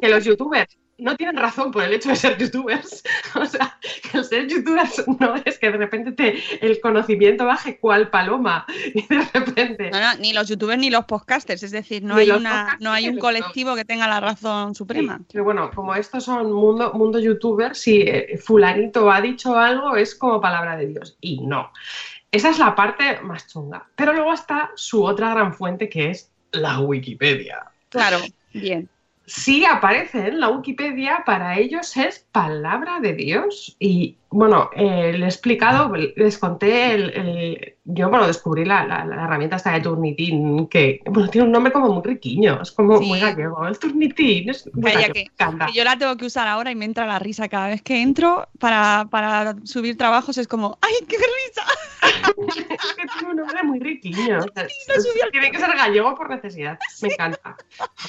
que 0.00 0.08
los 0.08 0.24
youtubers 0.24 0.76
no 0.96 1.16
tienen 1.16 1.36
razón 1.36 1.72
por 1.72 1.82
el 1.82 1.92
hecho 1.92 2.10
de 2.10 2.16
ser 2.16 2.38
youtubers. 2.38 3.02
O 3.34 3.44
sea, 3.46 3.76
que 4.02 4.18
el 4.18 4.24
ser 4.24 4.46
youtubers 4.46 5.04
no 5.18 5.34
es 5.44 5.58
que 5.58 5.70
de 5.72 5.76
repente 5.76 6.12
te, 6.12 6.64
el 6.64 6.80
conocimiento 6.80 7.44
baje 7.44 7.78
cual 7.78 8.10
paloma 8.10 8.64
y 8.94 9.04
de 9.04 9.28
repente... 9.34 9.90
No, 9.90 10.00
no, 10.00 10.14
ni 10.20 10.32
los 10.32 10.48
youtubers 10.48 10.78
ni 10.78 10.90
los 10.90 11.04
podcasters, 11.06 11.64
es 11.64 11.72
decir, 11.72 12.04
no 12.04 12.14
Ni 12.14 12.22
hay, 12.22 12.30
una, 12.30 12.76
no 12.80 12.92
hay 12.92 13.08
un 13.08 13.16
los- 13.16 13.22
colectivo 13.22 13.74
que 13.74 13.84
tenga 13.84 14.06
la 14.06 14.20
razón 14.20 14.76
suprema. 14.76 15.18
Sí, 15.18 15.24
pero 15.32 15.44
bueno, 15.44 15.70
como 15.74 15.96
estos 15.96 16.24
son 16.24 16.52
mundo, 16.52 16.92
mundo 16.94 17.18
youtuber, 17.18 17.74
si 17.74 18.02
eh, 18.02 18.38
fulanito 18.38 19.10
ha 19.10 19.20
dicho 19.20 19.58
algo 19.58 19.96
es 19.96 20.14
como 20.14 20.40
palabra 20.40 20.76
de 20.76 20.86
Dios. 20.86 21.16
Y 21.20 21.40
no. 21.40 21.72
Esa 22.30 22.50
es 22.50 22.58
la 22.60 22.74
parte 22.76 23.20
más 23.20 23.48
chunga. 23.48 23.86
Pero 23.96 24.12
luego 24.12 24.32
está 24.32 24.70
su 24.76 25.04
otra 25.04 25.30
gran 25.30 25.54
fuente 25.54 25.88
que 25.88 26.10
es 26.10 26.30
la 26.54 26.80
Wikipedia. 26.80 27.64
Claro, 27.88 28.18
bien. 28.52 28.88
Sí 29.26 29.64
aparece 29.64 30.28
en 30.28 30.40
la 30.40 30.50
Wikipedia, 30.50 31.22
para 31.24 31.58
ellos 31.58 31.96
es 31.96 32.26
palabra 32.30 33.00
de 33.00 33.14
Dios. 33.14 33.74
Y 33.78 34.16
bueno, 34.34 34.68
eh, 34.74 35.12
le 35.16 35.24
he 35.26 35.28
explicado, 35.28 35.92
les 35.94 36.38
conté, 36.38 36.92
el, 36.94 37.10
el- 37.10 37.74
yo 37.84 38.08
bueno, 38.08 38.26
descubrí 38.26 38.64
la, 38.64 38.84
la- 38.84 39.04
la 39.04 39.24
herramienta 39.24 39.56
esta 39.56 39.72
de 39.72 39.80
Turnitin, 39.80 40.66
que 40.68 41.00
bueno, 41.06 41.28
tiene 41.28 41.46
un 41.46 41.52
nombre 41.52 41.72
como 41.72 41.88
muy 41.90 42.02
riquiño, 42.02 42.60
es 42.62 42.72
como 42.72 42.98
Sí. 42.98 43.06
muy 43.06 43.20
gallego. 43.20 43.66
El 43.66 43.78
Turnitin 43.78 44.50
es 44.50 44.68
muy 44.74 44.82
Calla, 44.84 44.94
gallego, 45.08 45.12
que- 45.14 45.20
me 45.20 45.26
encanta. 45.26 45.66
Que 45.66 45.72
yo 45.74 45.84
la 45.84 45.96
tengo 45.98 46.16
que 46.16 46.24
usar 46.26 46.48
ahora 46.48 46.70
y 46.70 46.74
me 46.74 46.84
entra 46.84 47.06
la 47.06 47.18
risa 47.18 47.48
cada 47.48 47.68
vez 47.68 47.82
que 47.82 48.00
entro 48.02 48.48
para, 48.58 49.06
para 49.10 49.54
subir 49.64 49.96
trabajos. 49.96 50.36
Es 50.38 50.48
como, 50.48 50.78
¡ay, 50.80 50.94
qué 51.06 51.16
risa! 51.16 51.62
Que 52.34 53.06
tiene 53.18 53.30
un 53.30 53.36
nombre 53.36 53.62
muy 53.62 53.78
riquiño. 53.78 54.38
o 54.38 54.42
sea, 54.54 54.66
tiene 55.32 55.50
que 55.50 55.58
ser 55.58 55.70
gallego 55.76 56.14
por 56.14 56.28
necesidad. 56.30 56.78
Me 57.02 57.08
encanta. 57.12 57.56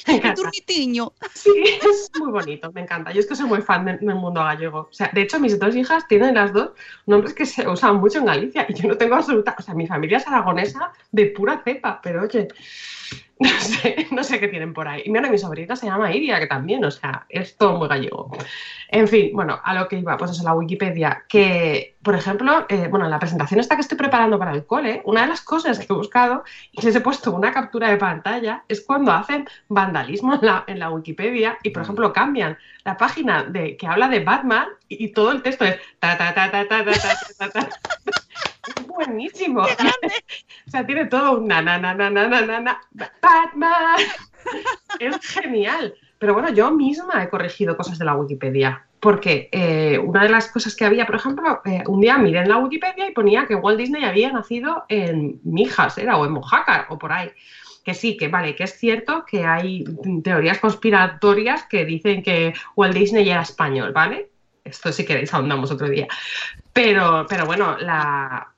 Me. 0.06 1.12
Sí, 1.34 1.50
es 1.82 2.10
muy 2.18 2.30
bonito, 2.32 2.70
me 2.72 2.82
encanta. 2.82 3.12
Yo 3.12 3.20
es 3.20 3.26
que 3.26 3.36
soy 3.36 3.46
muy 3.46 3.62
fan 3.62 3.84
del, 3.84 3.98
del 4.00 4.14
mundo 4.14 4.42
gallego. 4.42 4.80
O 4.80 4.92
sea, 4.92 5.10
de 5.12 5.22
hecho, 5.22 5.38
mis 5.40 5.58
dos 5.58 5.74
hijas 5.76 6.06
tienen 6.08 6.15
las 6.18 6.52
dos 6.52 6.70
nombres 7.06 7.34
que 7.34 7.46
se 7.46 7.68
usan 7.68 7.96
mucho 7.96 8.18
en 8.18 8.26
Galicia 8.26 8.66
y 8.68 8.74
yo 8.74 8.88
no 8.88 8.96
tengo 8.96 9.14
absoluta. 9.16 9.54
O 9.58 9.62
sea, 9.62 9.74
mi 9.74 9.86
familia 9.86 10.18
es 10.18 10.26
aragonesa 10.26 10.92
de 11.12 11.26
pura 11.26 11.62
cepa, 11.64 12.00
pero 12.02 12.22
oye, 12.22 12.48
no 13.38 13.48
sé, 13.60 14.06
no 14.12 14.24
sé 14.24 14.40
qué 14.40 14.48
tienen 14.48 14.72
por 14.72 14.88
ahí. 14.88 15.02
Y 15.04 15.10
mira, 15.10 15.28
mi 15.28 15.36
sobrina 15.38 15.76
se 15.76 15.86
llama 15.86 16.12
Iria, 16.12 16.38
que 16.38 16.46
también, 16.46 16.84
o 16.84 16.90
sea, 16.90 17.26
es 17.28 17.56
todo 17.56 17.76
muy 17.76 17.88
gallego. 17.88 18.30
En 18.88 19.06
fin, 19.08 19.30
bueno, 19.34 19.60
a 19.62 19.74
lo 19.74 19.88
que 19.88 19.98
iba, 19.98 20.16
pues 20.16 20.30
eso, 20.30 20.42
la 20.42 20.54
Wikipedia, 20.54 21.24
que, 21.28 21.96
por 22.02 22.14
ejemplo, 22.14 22.64
eh, 22.68 22.88
bueno, 22.88 23.04
en 23.04 23.10
la 23.10 23.18
presentación 23.18 23.60
esta 23.60 23.74
que 23.74 23.82
estoy 23.82 23.98
preparando 23.98 24.38
para 24.38 24.52
el 24.52 24.64
cole, 24.64 25.02
una 25.04 25.22
de 25.22 25.28
las 25.28 25.42
cosas 25.42 25.78
que 25.78 25.86
he 25.90 25.96
buscado 25.96 26.44
y 26.72 26.80
les 26.80 26.96
he 26.96 27.00
puesto 27.00 27.32
una 27.32 27.52
captura 27.52 27.90
de 27.90 27.98
pantalla 27.98 28.64
es 28.68 28.80
cuando 28.80 29.12
hacen 29.12 29.46
vandalismo 29.68 30.34
en 30.34 30.40
la, 30.42 30.64
en 30.66 30.78
la 30.78 30.90
Wikipedia 30.90 31.58
y, 31.62 31.70
por 31.70 31.82
ejemplo, 31.82 32.12
cambian 32.12 32.56
la 32.84 32.96
página 32.96 33.44
de, 33.44 33.76
que 33.76 33.86
habla 33.86 34.08
de 34.08 34.20
Batman 34.20 34.68
y, 34.88 35.04
y 35.04 35.08
todo 35.12 35.32
el 35.32 35.42
texto 35.42 35.64
es 35.64 35.76
ta 35.98 36.16
ta 36.16 36.32
ta 36.32 36.50
ta 36.50 36.68
ta 36.68 36.84
ta 36.84 36.94
ta 36.94 37.50
ta, 37.50 37.50
ta. 37.50 37.68
Es 38.06 38.25
buenísimo. 39.06 39.64
¡Qué 39.64 39.74
grande! 39.74 40.14
o 40.66 40.70
sea, 40.70 40.86
tiene 40.86 41.06
todo 41.06 41.38
un 41.38 41.48
na, 41.48 41.62
na, 41.62 41.78
na, 41.78 41.94
na, 41.94 42.10
na, 42.10 42.26
na, 42.26 42.60
na, 42.60 42.80
Batman. 43.22 44.00
es 45.00 45.18
genial. 45.20 45.94
Pero 46.18 46.34
bueno, 46.34 46.50
yo 46.50 46.70
misma 46.70 47.22
he 47.22 47.28
corregido 47.28 47.76
cosas 47.76 47.98
de 47.98 48.04
la 48.04 48.14
Wikipedia. 48.14 48.84
Porque 49.00 49.48
eh, 49.52 49.98
una 49.98 50.22
de 50.22 50.30
las 50.30 50.48
cosas 50.48 50.74
que 50.74 50.84
había, 50.84 51.06
por 51.06 51.16
ejemplo, 51.16 51.60
eh, 51.64 51.82
un 51.86 52.00
día 52.00 52.16
miré 52.16 52.40
en 52.40 52.48
la 52.48 52.58
Wikipedia 52.58 53.08
y 53.08 53.12
ponía 53.12 53.46
que 53.46 53.54
Walt 53.54 53.78
Disney 53.78 54.04
había 54.04 54.32
nacido 54.32 54.84
en 54.88 55.38
Mijas, 55.44 55.98
era, 55.98 56.16
o 56.16 56.24
en 56.24 56.32
Mojácar, 56.32 56.86
o 56.88 56.98
por 56.98 57.12
ahí 57.12 57.30
que 57.86 57.94
sí, 57.94 58.16
que 58.16 58.26
vale, 58.26 58.56
que 58.56 58.64
es 58.64 58.76
cierto 58.76 59.24
que 59.24 59.44
hay 59.44 59.84
teorías 60.24 60.58
conspiratorias 60.58 61.62
que 61.70 61.84
dicen 61.84 62.20
que 62.20 62.52
Walt 62.74 62.94
Disney 62.94 63.30
era 63.30 63.42
español, 63.42 63.92
¿vale? 63.92 64.28
Esto 64.64 64.90
si 64.90 65.04
queréis 65.04 65.32
ahondamos 65.32 65.70
otro 65.70 65.88
día. 65.88 66.08
Pero, 66.72 67.26
pero 67.28 67.46
bueno, 67.46 67.78
la, 67.78 68.55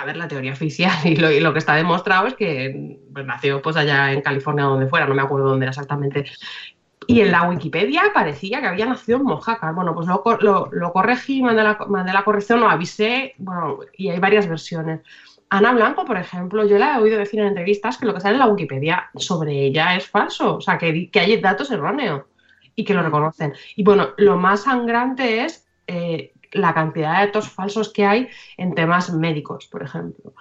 a 0.00 0.04
ver, 0.04 0.16
la 0.16 0.28
teoría 0.28 0.52
oficial 0.52 0.92
y 1.04 1.16
lo, 1.16 1.30
y 1.30 1.40
lo 1.40 1.52
que 1.52 1.58
está 1.58 1.74
demostrado 1.74 2.26
es 2.26 2.34
que 2.34 2.98
pues, 3.12 3.26
nació 3.26 3.60
pues 3.62 3.76
allá 3.76 4.12
en 4.12 4.22
California 4.22 4.64
donde 4.64 4.88
fuera, 4.88 5.06
no 5.06 5.14
me 5.14 5.22
acuerdo 5.22 5.48
dónde 5.48 5.64
era 5.64 5.70
exactamente. 5.70 6.24
Y 7.06 7.22
en 7.22 7.32
la 7.32 7.48
Wikipedia 7.48 8.02
parecía 8.14 8.60
que 8.60 8.68
había 8.68 8.86
nacido 8.86 9.18
en 9.18 9.24
Mojácar. 9.24 9.74
Bueno, 9.74 9.94
pues 9.94 10.06
lo, 10.06 10.22
lo, 10.40 10.68
lo 10.70 10.92
corregí, 10.92 11.42
mandé 11.42 11.64
la, 11.64 11.78
mandé 11.88 12.12
la 12.12 12.22
corrección, 12.22 12.60
lo 12.60 12.68
avisé, 12.68 13.34
bueno, 13.38 13.80
y 13.96 14.10
hay 14.10 14.20
varias 14.20 14.46
versiones. 14.46 15.00
Ana 15.48 15.72
Blanco, 15.72 16.04
por 16.04 16.16
ejemplo, 16.16 16.64
yo 16.64 16.78
la 16.78 16.94
he 16.94 17.00
oído 17.00 17.18
decir 17.18 17.40
en 17.40 17.48
entrevistas 17.48 17.98
que 17.98 18.06
lo 18.06 18.14
que 18.14 18.20
sale 18.20 18.34
en 18.34 18.38
la 18.38 18.46
Wikipedia 18.46 19.10
sobre 19.16 19.64
ella 19.64 19.96
es 19.96 20.06
falso, 20.06 20.56
o 20.56 20.60
sea, 20.60 20.78
que, 20.78 21.10
que 21.10 21.18
hay 21.18 21.40
datos 21.40 21.72
erróneos 21.72 22.22
y 22.76 22.84
que 22.84 22.94
lo 22.94 23.02
reconocen. 23.02 23.54
Y 23.74 23.82
bueno, 23.82 24.10
lo 24.16 24.36
más 24.36 24.62
sangrante 24.62 25.44
es 25.44 25.66
eh, 25.88 26.32
la 26.52 26.74
cantidad 26.74 27.20
de 27.20 27.26
datos 27.26 27.48
falsos 27.48 27.92
que 27.92 28.04
hay 28.04 28.28
en 28.56 28.74
temas 28.74 29.12
médicos, 29.12 29.66
por 29.66 29.82
ejemplo 29.82 30.34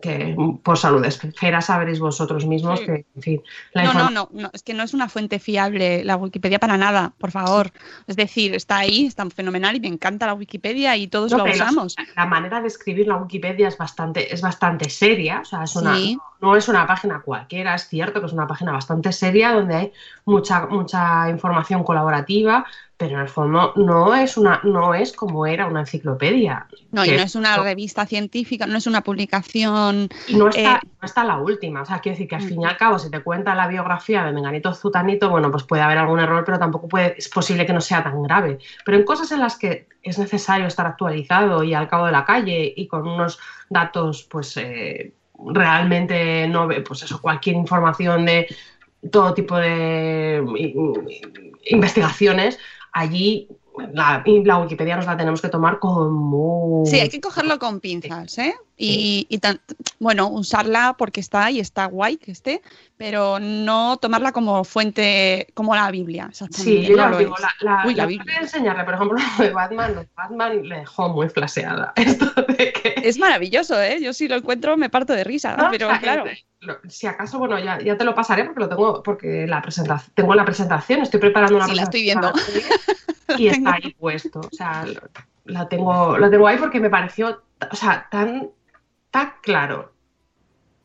que 0.00 0.36
por 0.62 0.78
salud 0.78 1.04
esfera 1.04 1.60
sabréis 1.60 2.00
vosotros 2.00 2.46
mismos 2.46 2.80
que, 2.80 3.06
en 3.14 3.22
fin. 3.22 3.42
no, 3.74 3.92
no, 3.92 4.10
no, 4.10 4.28
no, 4.32 4.50
es 4.52 4.62
que 4.62 4.74
no 4.74 4.82
es 4.82 4.94
una 4.94 5.08
fuente 5.08 5.38
fiable 5.38 6.04
la 6.04 6.16
Wikipedia 6.16 6.58
para 6.58 6.76
nada, 6.76 7.12
por 7.18 7.30
favor. 7.30 7.70
Es 8.06 8.16
decir, 8.16 8.54
está 8.54 8.78
ahí, 8.78 9.06
está 9.06 9.28
fenomenal 9.30 9.76
y 9.76 9.80
me 9.80 9.88
encanta 9.88 10.26
la 10.26 10.34
Wikipedia 10.34 10.96
y 10.96 11.06
todos 11.06 11.32
lo 11.32 11.44
usamos. 11.44 11.96
La, 12.16 12.26
manera 12.26 12.60
de 12.60 12.68
escribir 12.68 13.06
la 13.06 13.16
Wikipedia 13.16 13.68
es 13.68 13.76
bastante, 13.76 14.32
es 14.32 14.40
bastante 14.40 14.88
seria, 14.90 15.40
o 15.40 15.44
sea, 15.44 15.64
es 15.64 15.76
una, 15.76 15.96
no 16.40 16.56
es 16.56 16.68
una 16.68 16.86
página 16.86 17.20
cualquiera, 17.20 17.74
es 17.74 17.88
cierto 17.88 18.20
que 18.20 18.26
es 18.26 18.32
una 18.32 18.46
página 18.46 18.72
bastante 18.72 19.12
seria 19.12 19.52
donde 19.52 19.74
hay 19.74 19.92
mucha, 20.24 20.66
mucha 20.66 21.28
información 21.28 21.84
colaborativa, 21.84 22.64
pero 23.00 23.14
en 23.14 23.22
el 23.22 23.28
fondo 23.28 23.72
no 23.76 24.14
es 24.14 24.36
una 24.36 24.60
no 24.62 24.92
es 24.92 25.14
como 25.14 25.46
era 25.46 25.66
una 25.66 25.80
enciclopedia. 25.80 26.66
No, 26.92 27.02
y 27.02 27.12
no 27.12 27.22
es 27.22 27.34
una 27.34 27.56
revista 27.56 28.04
científica, 28.04 28.66
no 28.66 28.76
es 28.76 28.86
una 28.86 29.00
publicación. 29.00 30.10
no 30.28 30.48
está, 30.48 30.76
eh, 30.76 30.88
no 31.00 31.06
está 31.06 31.24
la 31.24 31.38
última. 31.38 31.80
O 31.80 31.86
sea, 31.86 32.00
quiero 32.00 32.14
decir 32.14 32.28
que 32.28 32.36
al 32.36 32.42
fin 32.42 32.60
y 32.60 32.66
al 32.66 32.76
cabo, 32.76 32.98
si 32.98 33.10
te 33.10 33.22
cuenta 33.22 33.54
la 33.54 33.68
biografía 33.68 34.22
de 34.24 34.32
Menganito 34.32 34.74
Zutanito, 34.74 35.30
bueno, 35.30 35.50
pues 35.50 35.64
puede 35.64 35.82
haber 35.82 35.96
algún 35.96 36.20
error, 36.20 36.44
pero 36.44 36.58
tampoco 36.58 36.88
puede, 36.88 37.14
es 37.16 37.30
posible 37.30 37.64
que 37.64 37.72
no 37.72 37.80
sea 37.80 38.02
tan 38.04 38.22
grave. 38.22 38.58
Pero 38.84 38.98
en 38.98 39.04
cosas 39.04 39.32
en 39.32 39.40
las 39.40 39.56
que 39.56 39.88
es 40.02 40.18
necesario 40.18 40.66
estar 40.66 40.86
actualizado 40.86 41.62
y 41.62 41.72
al 41.72 41.88
cabo 41.88 42.04
de 42.04 42.12
la 42.12 42.26
calle 42.26 42.70
y 42.76 42.86
con 42.86 43.08
unos 43.08 43.38
datos, 43.70 44.26
pues 44.30 44.58
eh, 44.58 45.14
realmente 45.46 46.46
no, 46.48 46.68
pues 46.86 47.02
eso, 47.02 47.20
cualquier 47.20 47.56
información 47.56 48.26
de 48.26 48.46
todo 49.10 49.34
tipo 49.34 49.56
de 49.56 50.42
investigaciones, 51.66 52.58
allí 52.92 53.48
la, 53.92 54.22
la, 54.26 54.58
Wikipedia 54.58 54.96
nos 54.96 55.06
la 55.06 55.16
tenemos 55.16 55.40
que 55.40 55.48
tomar 55.48 55.78
como... 55.78 56.84
Sí, 56.86 57.00
hay 57.00 57.08
que 57.08 57.20
cogerlo 57.20 57.58
con 57.58 57.80
pinzas, 57.80 58.36
¿eh? 58.38 58.54
Y, 58.82 59.40
bueno, 59.98 60.28
usarla 60.28 60.94
porque 60.96 61.20
está 61.20 61.44
ahí, 61.44 61.60
está 61.60 61.84
guay 61.86 62.16
que 62.16 62.32
esté, 62.32 62.62
pero 62.96 63.38
no 63.38 63.98
tomarla 63.98 64.32
como 64.32 64.64
fuente, 64.64 65.48
como 65.54 65.74
la 65.74 65.90
Biblia. 65.90 66.30
Sí, 66.32 66.86
yo 66.86 66.96
ya 66.96 67.10
digo, 67.10 67.34
la, 67.60 67.84
la, 67.84 68.06
Biblia. 68.06 68.38
enseñarle, 68.40 68.84
por 68.84 68.94
ejemplo, 68.94 69.18
lo 69.38 69.44
de 69.44 69.50
Batman, 69.50 70.08
Batman 70.16 70.68
le 70.68 70.78
dejó 70.78 71.08
muy 71.10 71.28
flaseada. 71.28 71.92
Esto 71.96 72.26
de 72.42 72.72
que... 72.72 72.94
Es 72.96 73.18
maravilloso, 73.18 73.80
¿eh? 73.80 73.98
Yo 74.00 74.12
si 74.12 74.28
lo 74.28 74.36
encuentro 74.36 74.76
me 74.76 74.88
parto 74.88 75.12
de 75.12 75.24
risa, 75.24 75.56
pero 75.70 75.88
claro 76.00 76.24
si 76.88 77.06
acaso, 77.06 77.38
bueno, 77.38 77.58
ya, 77.58 77.78
ya, 77.80 77.96
te 77.96 78.04
lo 78.04 78.14
pasaré 78.14 78.44
porque 78.44 78.60
lo 78.60 78.68
tengo, 78.68 79.02
porque 79.02 79.46
la 79.46 79.62
presentación, 79.62 80.12
tengo 80.14 80.34
la 80.34 80.44
presentación, 80.44 81.00
estoy 81.00 81.20
preparando 81.20 81.56
una 81.56 81.66
sí, 81.66 81.74
la 81.74 81.82
estoy 81.82 82.02
viendo. 82.02 82.32
Y 83.38 83.46
está 83.46 83.74
ahí 83.74 83.94
puesto. 83.96 84.40
O 84.40 84.50
sea, 84.50 84.84
la 85.44 85.68
tengo, 85.68 86.18
lo 86.18 86.28
tengo 86.30 86.48
ahí 86.48 86.58
porque 86.58 86.80
me 86.80 86.90
pareció, 86.90 87.40
o 87.70 87.76
sea, 87.76 88.08
tan, 88.10 88.50
tan 89.10 89.32
claro 89.42 89.92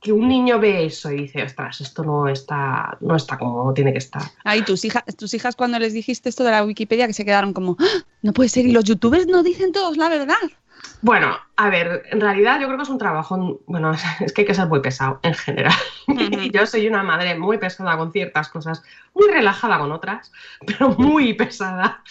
que 0.05 0.13
un 0.13 0.27
niño 0.27 0.59
ve 0.59 0.85
eso 0.85 1.11
y 1.11 1.23
dice, 1.23 1.41
ostras, 1.41 1.81
esto 1.81 2.03
no 2.03 2.27
está, 2.27 2.95
no 3.01 3.15
está 3.15 3.39
como 3.39 3.73
tiene 3.73 3.91
que 3.91 3.97
estar. 3.97 4.21
Ay, 4.43 4.61
tus 4.61 4.85
hijas, 4.85 5.03
tus 5.17 5.33
hijas 5.33 5.55
cuando 5.55 5.79
les 5.79 5.93
dijiste 5.93 6.29
esto 6.29 6.43
de 6.43 6.51
la 6.51 6.63
Wikipedia 6.63 7.07
que 7.07 7.13
se 7.13 7.25
quedaron 7.25 7.53
como, 7.53 7.75
¡Ah! 7.79 8.05
no 8.21 8.31
puede 8.31 8.49
ser, 8.49 8.67
y 8.67 8.71
los 8.71 8.83
youtubers 8.83 9.25
no 9.25 9.41
dicen 9.41 9.71
todos 9.71 9.97
la 9.97 10.07
verdad. 10.07 10.35
Bueno, 11.01 11.35
a 11.55 11.69
ver, 11.69 12.03
en 12.11 12.21
realidad 12.21 12.59
yo 12.59 12.67
creo 12.67 12.77
que 12.77 12.83
es 12.83 12.89
un 12.89 12.99
trabajo, 12.99 13.61
bueno, 13.65 13.93
es 14.19 14.31
que 14.31 14.41
hay 14.41 14.47
que 14.47 14.53
ser 14.53 14.67
muy 14.67 14.81
pesado 14.81 15.19
en 15.23 15.33
general. 15.33 15.73
yo 16.53 16.67
soy 16.67 16.87
una 16.87 17.01
madre 17.01 17.37
muy 17.39 17.57
pesada 17.57 17.97
con 17.97 18.11
ciertas 18.11 18.49
cosas, 18.49 18.83
muy 19.15 19.27
relajada 19.27 19.79
con 19.79 19.91
otras, 19.91 20.31
pero 20.67 20.89
muy 20.89 21.33
pesada 21.33 22.03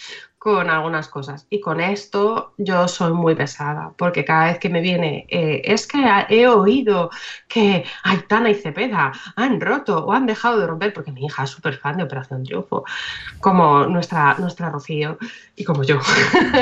con 0.45 0.69
algunas 0.69 1.07
cosas. 1.07 1.47
Y 1.49 1.59
con 1.59 1.81
esto 1.81 2.53
yo 2.59 2.87
soy 2.87 3.13
muy 3.13 3.33
pesada, 3.33 3.93
porque 3.97 4.23
cada 4.23 4.45
vez 4.45 4.59
que 4.59 4.69
me 4.69 4.79
viene, 4.79 5.25
eh, 5.27 5.63
es 5.65 5.87
que 5.87 5.97
he 6.29 6.47
oído 6.47 7.09
que 7.47 7.83
Aitana 8.03 8.51
y 8.51 8.53
Cepeda 8.53 9.11
han 9.35 9.59
roto 9.59 10.05
o 10.05 10.11
han 10.11 10.27
dejado 10.27 10.59
de 10.59 10.67
romper, 10.67 10.93
porque 10.93 11.11
mi 11.11 11.25
hija 11.25 11.45
es 11.45 11.49
súper 11.49 11.77
fan 11.77 11.97
de 11.97 12.03
Operación 12.03 12.43
Triunfo, 12.43 12.83
como 13.39 13.87
nuestra, 13.87 14.35
nuestra 14.37 14.69
Rocío 14.69 15.17
y 15.55 15.63
como 15.63 15.81
yo. 15.81 15.97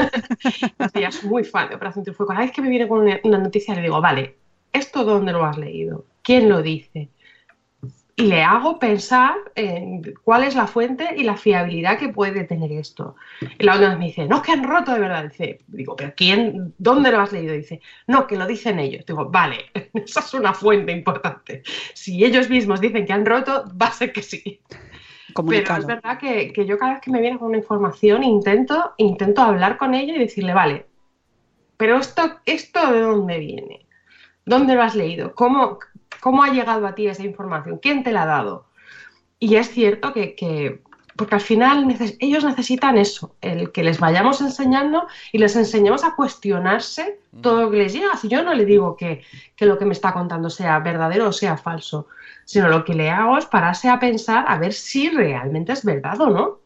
Ella 0.93 1.09
es 1.09 1.21
muy 1.25 1.43
fan 1.43 1.67
de 1.67 1.75
Operación 1.75 2.05
Triunfo. 2.05 2.25
Cada 2.25 2.39
vez 2.39 2.53
que 2.53 2.61
me 2.61 2.69
viene 2.69 2.87
con 2.87 3.01
una 3.01 3.37
noticia 3.37 3.75
le 3.75 3.81
digo, 3.81 3.99
vale, 3.99 4.37
¿esto 4.71 5.03
dónde 5.03 5.33
lo 5.33 5.43
has 5.43 5.57
leído? 5.57 6.05
¿Quién 6.21 6.47
lo 6.47 6.61
dice? 6.61 7.09
Y 8.15 8.27
le 8.27 8.43
hago 8.43 8.77
pensar 8.77 9.35
en 9.55 10.13
cuál 10.23 10.43
es 10.43 10.55
la 10.55 10.67
fuente 10.67 11.15
y 11.17 11.23
la 11.23 11.35
fiabilidad 11.35 11.97
que 11.97 12.09
puede 12.09 12.43
tener 12.43 12.71
esto. 12.71 13.15
Y 13.57 13.63
la 13.63 13.75
otra 13.75 13.89
vez 13.89 13.97
me 13.97 14.05
dice, 14.05 14.27
no, 14.27 14.41
que 14.41 14.51
han 14.51 14.63
roto 14.63 14.93
de 14.93 14.99
verdad. 14.99 15.29
Dice, 15.29 15.59
digo, 15.67 15.95
¿pero 15.95 16.13
quién? 16.15 16.75
¿Dónde 16.77 17.11
lo 17.11 17.19
has 17.19 17.31
leído? 17.31 17.53
Dice, 17.53 17.81
no, 18.05 18.27
que 18.27 18.35
lo 18.35 18.45
dicen 18.45 18.77
ellos. 18.79 19.05
Digo, 19.05 19.29
vale, 19.29 19.71
esa 19.93 20.19
es 20.19 20.33
una 20.35 20.53
fuente 20.53 20.91
importante. 20.91 21.63
Si 21.95 22.23
ellos 22.23 22.49
mismos 22.49 22.81
dicen 22.81 23.05
que 23.05 23.13
han 23.13 23.25
roto, 23.25 23.65
va 23.81 23.87
a 23.87 23.93
ser 23.93 24.13
que 24.13 24.21
sí. 24.21 24.61
Pero 25.47 25.77
es 25.77 25.85
verdad 25.87 26.19
que, 26.19 26.53
que, 26.53 26.65
yo 26.67 26.77
cada 26.77 26.93
vez 26.93 27.01
que 27.01 27.09
me 27.09 27.19
viene 27.19 27.39
con 27.39 27.47
una 27.47 27.57
información 27.57 28.23
intento, 28.23 28.93
intento 28.97 29.41
hablar 29.41 29.77
con 29.77 29.95
ella 29.95 30.13
y 30.15 30.19
decirle, 30.19 30.53
vale, 30.53 30.85
pero 31.77 31.97
esto, 31.97 32.39
esto 32.45 32.91
de 32.91 33.01
dónde 33.01 33.39
viene? 33.39 33.87
¿Dónde 34.45 34.75
lo 34.75 34.83
has 34.83 34.93
leído? 34.93 35.33
¿Cómo, 35.33 35.79
¿Cómo 36.23 36.41
ha 36.41 36.53
llegado 36.53 36.87
a 36.87 36.95
ti 36.95 37.05
esa 37.05 37.25
información? 37.25 37.79
¿Quién 37.79 38.01
te 38.01 38.13
la 38.13 38.21
ha 38.23 38.25
dado? 38.25 38.65
Y 39.39 39.57
es 39.57 39.69
cierto 39.71 40.13
que, 40.13 40.81
porque 41.17 41.35
al 41.35 41.41
final 41.41 41.85
ellos 42.19 42.45
necesitan 42.45 42.97
eso, 42.97 43.35
el 43.41 43.73
que 43.73 43.83
les 43.83 43.99
vayamos 43.99 44.39
enseñando 44.39 45.05
y 45.33 45.39
les 45.39 45.57
enseñemos 45.57 46.05
a 46.05 46.15
cuestionarse 46.15 47.19
todo 47.41 47.63
lo 47.63 47.71
que 47.71 47.79
les 47.79 47.91
llega. 47.91 48.15
Si 48.15 48.29
yo 48.29 48.41
no 48.41 48.53
le 48.53 48.63
digo 48.63 48.95
que, 48.95 49.25
lo 49.59 49.77
que 49.77 49.83
me 49.83 49.91
está 49.91 50.13
contando 50.13 50.49
sea 50.49 50.79
verdadero 50.79 51.27
o 51.27 51.33
sea 51.33 51.57
falso, 51.57 52.07
sino 52.45 52.69
lo 52.69 52.85
que 52.85 52.93
le 52.93 53.09
hago 53.09 53.37
es 53.37 53.45
pararse 53.45 53.89
a 53.89 53.99
pensar 53.99 54.45
a 54.47 54.57
ver 54.57 54.71
si 54.71 55.09
realmente 55.09 55.73
es 55.73 55.83
verdad 55.83 56.21
o 56.21 56.29
no. 56.29 56.59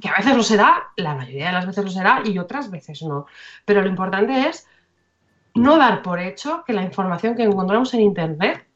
Que 0.00 0.08
a 0.08 0.18
veces 0.18 0.36
lo 0.36 0.44
será, 0.44 0.92
la 0.94 1.16
mayoría 1.16 1.46
de 1.46 1.52
las 1.54 1.66
veces 1.66 1.84
lo 1.84 1.90
será 1.90 2.22
y 2.24 2.38
otras 2.38 2.70
veces 2.70 3.02
no. 3.02 3.26
Pero 3.64 3.82
lo 3.82 3.88
importante 3.88 4.48
es 4.48 4.68
no 5.56 5.76
dar 5.76 6.02
por 6.02 6.20
hecho 6.20 6.62
que 6.64 6.72
la 6.72 6.82
información 6.82 7.34
que 7.34 7.42
encontramos 7.42 7.92
en 7.94 8.02
Internet 8.02 8.68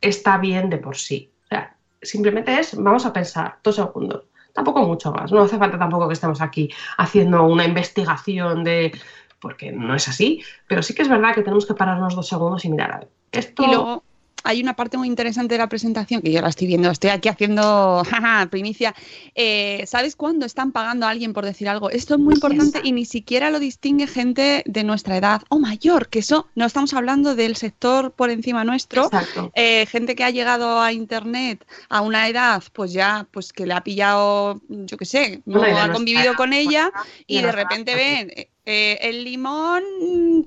está 0.00 0.38
bien 0.38 0.70
de 0.70 0.78
por 0.78 0.96
sí. 0.96 1.32
O 1.44 1.48
sea, 1.48 1.76
simplemente 2.02 2.58
es, 2.58 2.74
vamos 2.76 3.06
a 3.06 3.12
pensar 3.12 3.58
dos 3.62 3.76
segundos, 3.76 4.24
tampoco 4.52 4.84
mucho 4.84 5.12
más. 5.12 5.32
No 5.32 5.42
hace 5.42 5.58
falta 5.58 5.78
tampoco 5.78 6.08
que 6.08 6.14
estemos 6.14 6.40
aquí 6.40 6.70
haciendo 6.98 7.44
una 7.44 7.64
investigación 7.64 8.64
de 8.64 8.92
porque 9.40 9.72
no 9.72 9.94
es 9.94 10.06
así, 10.06 10.42
pero 10.66 10.82
sí 10.82 10.94
que 10.94 11.02
es 11.02 11.08
verdad 11.08 11.34
que 11.34 11.42
tenemos 11.42 11.64
que 11.64 11.74
pararnos 11.74 12.14
dos 12.14 12.28
segundos 12.28 12.64
y 12.64 12.68
mirar 12.68 12.92
a 12.92 12.98
ver. 12.98 13.08
Esto 13.32 14.02
hay 14.44 14.60
una 14.62 14.74
parte 14.74 14.96
muy 14.96 15.08
interesante 15.08 15.54
de 15.54 15.58
la 15.58 15.68
presentación 15.68 16.22
que 16.22 16.32
yo 16.32 16.40
la 16.40 16.48
estoy 16.48 16.66
viendo, 16.66 16.90
estoy 16.90 17.10
aquí 17.10 17.28
haciendo 17.28 18.02
primicia. 18.50 18.94
Eh, 19.34 19.84
¿Sabes 19.86 20.16
cuándo 20.16 20.46
están 20.46 20.72
pagando 20.72 21.06
a 21.06 21.10
alguien 21.10 21.32
por 21.32 21.44
decir 21.44 21.68
algo? 21.68 21.90
Esto 21.90 22.14
es 22.14 22.20
muy 22.20 22.34
importante 22.34 22.80
y 22.82 22.92
ni 22.92 23.04
siquiera 23.04 23.50
lo 23.50 23.58
distingue 23.58 24.06
gente 24.06 24.62
de 24.66 24.84
nuestra 24.84 25.16
edad 25.16 25.42
o 25.48 25.58
mayor, 25.58 26.08
que 26.08 26.20
eso 26.20 26.48
no 26.54 26.66
estamos 26.66 26.94
hablando 26.94 27.34
del 27.34 27.56
sector 27.56 28.12
por 28.12 28.30
encima 28.30 28.64
nuestro. 28.64 29.10
Eh, 29.54 29.86
gente 29.86 30.14
que 30.14 30.24
ha 30.24 30.30
llegado 30.30 30.80
a 30.80 30.92
Internet 30.92 31.66
a 31.88 32.00
una 32.00 32.28
edad, 32.28 32.62
pues 32.72 32.92
ya, 32.92 33.26
pues 33.30 33.52
que 33.52 33.66
le 33.66 33.74
ha 33.74 33.82
pillado, 33.82 34.60
yo 34.68 34.96
qué 34.96 35.04
sé, 35.04 35.42
no 35.46 35.62
ha 35.62 35.92
convivido 35.92 36.34
con 36.34 36.52
ella 36.52 36.90
y 37.26 37.42
de 37.42 37.52
repente 37.52 37.94
ven 37.94 38.32
eh, 38.66 38.98
el 39.00 39.24
limón 39.24 39.82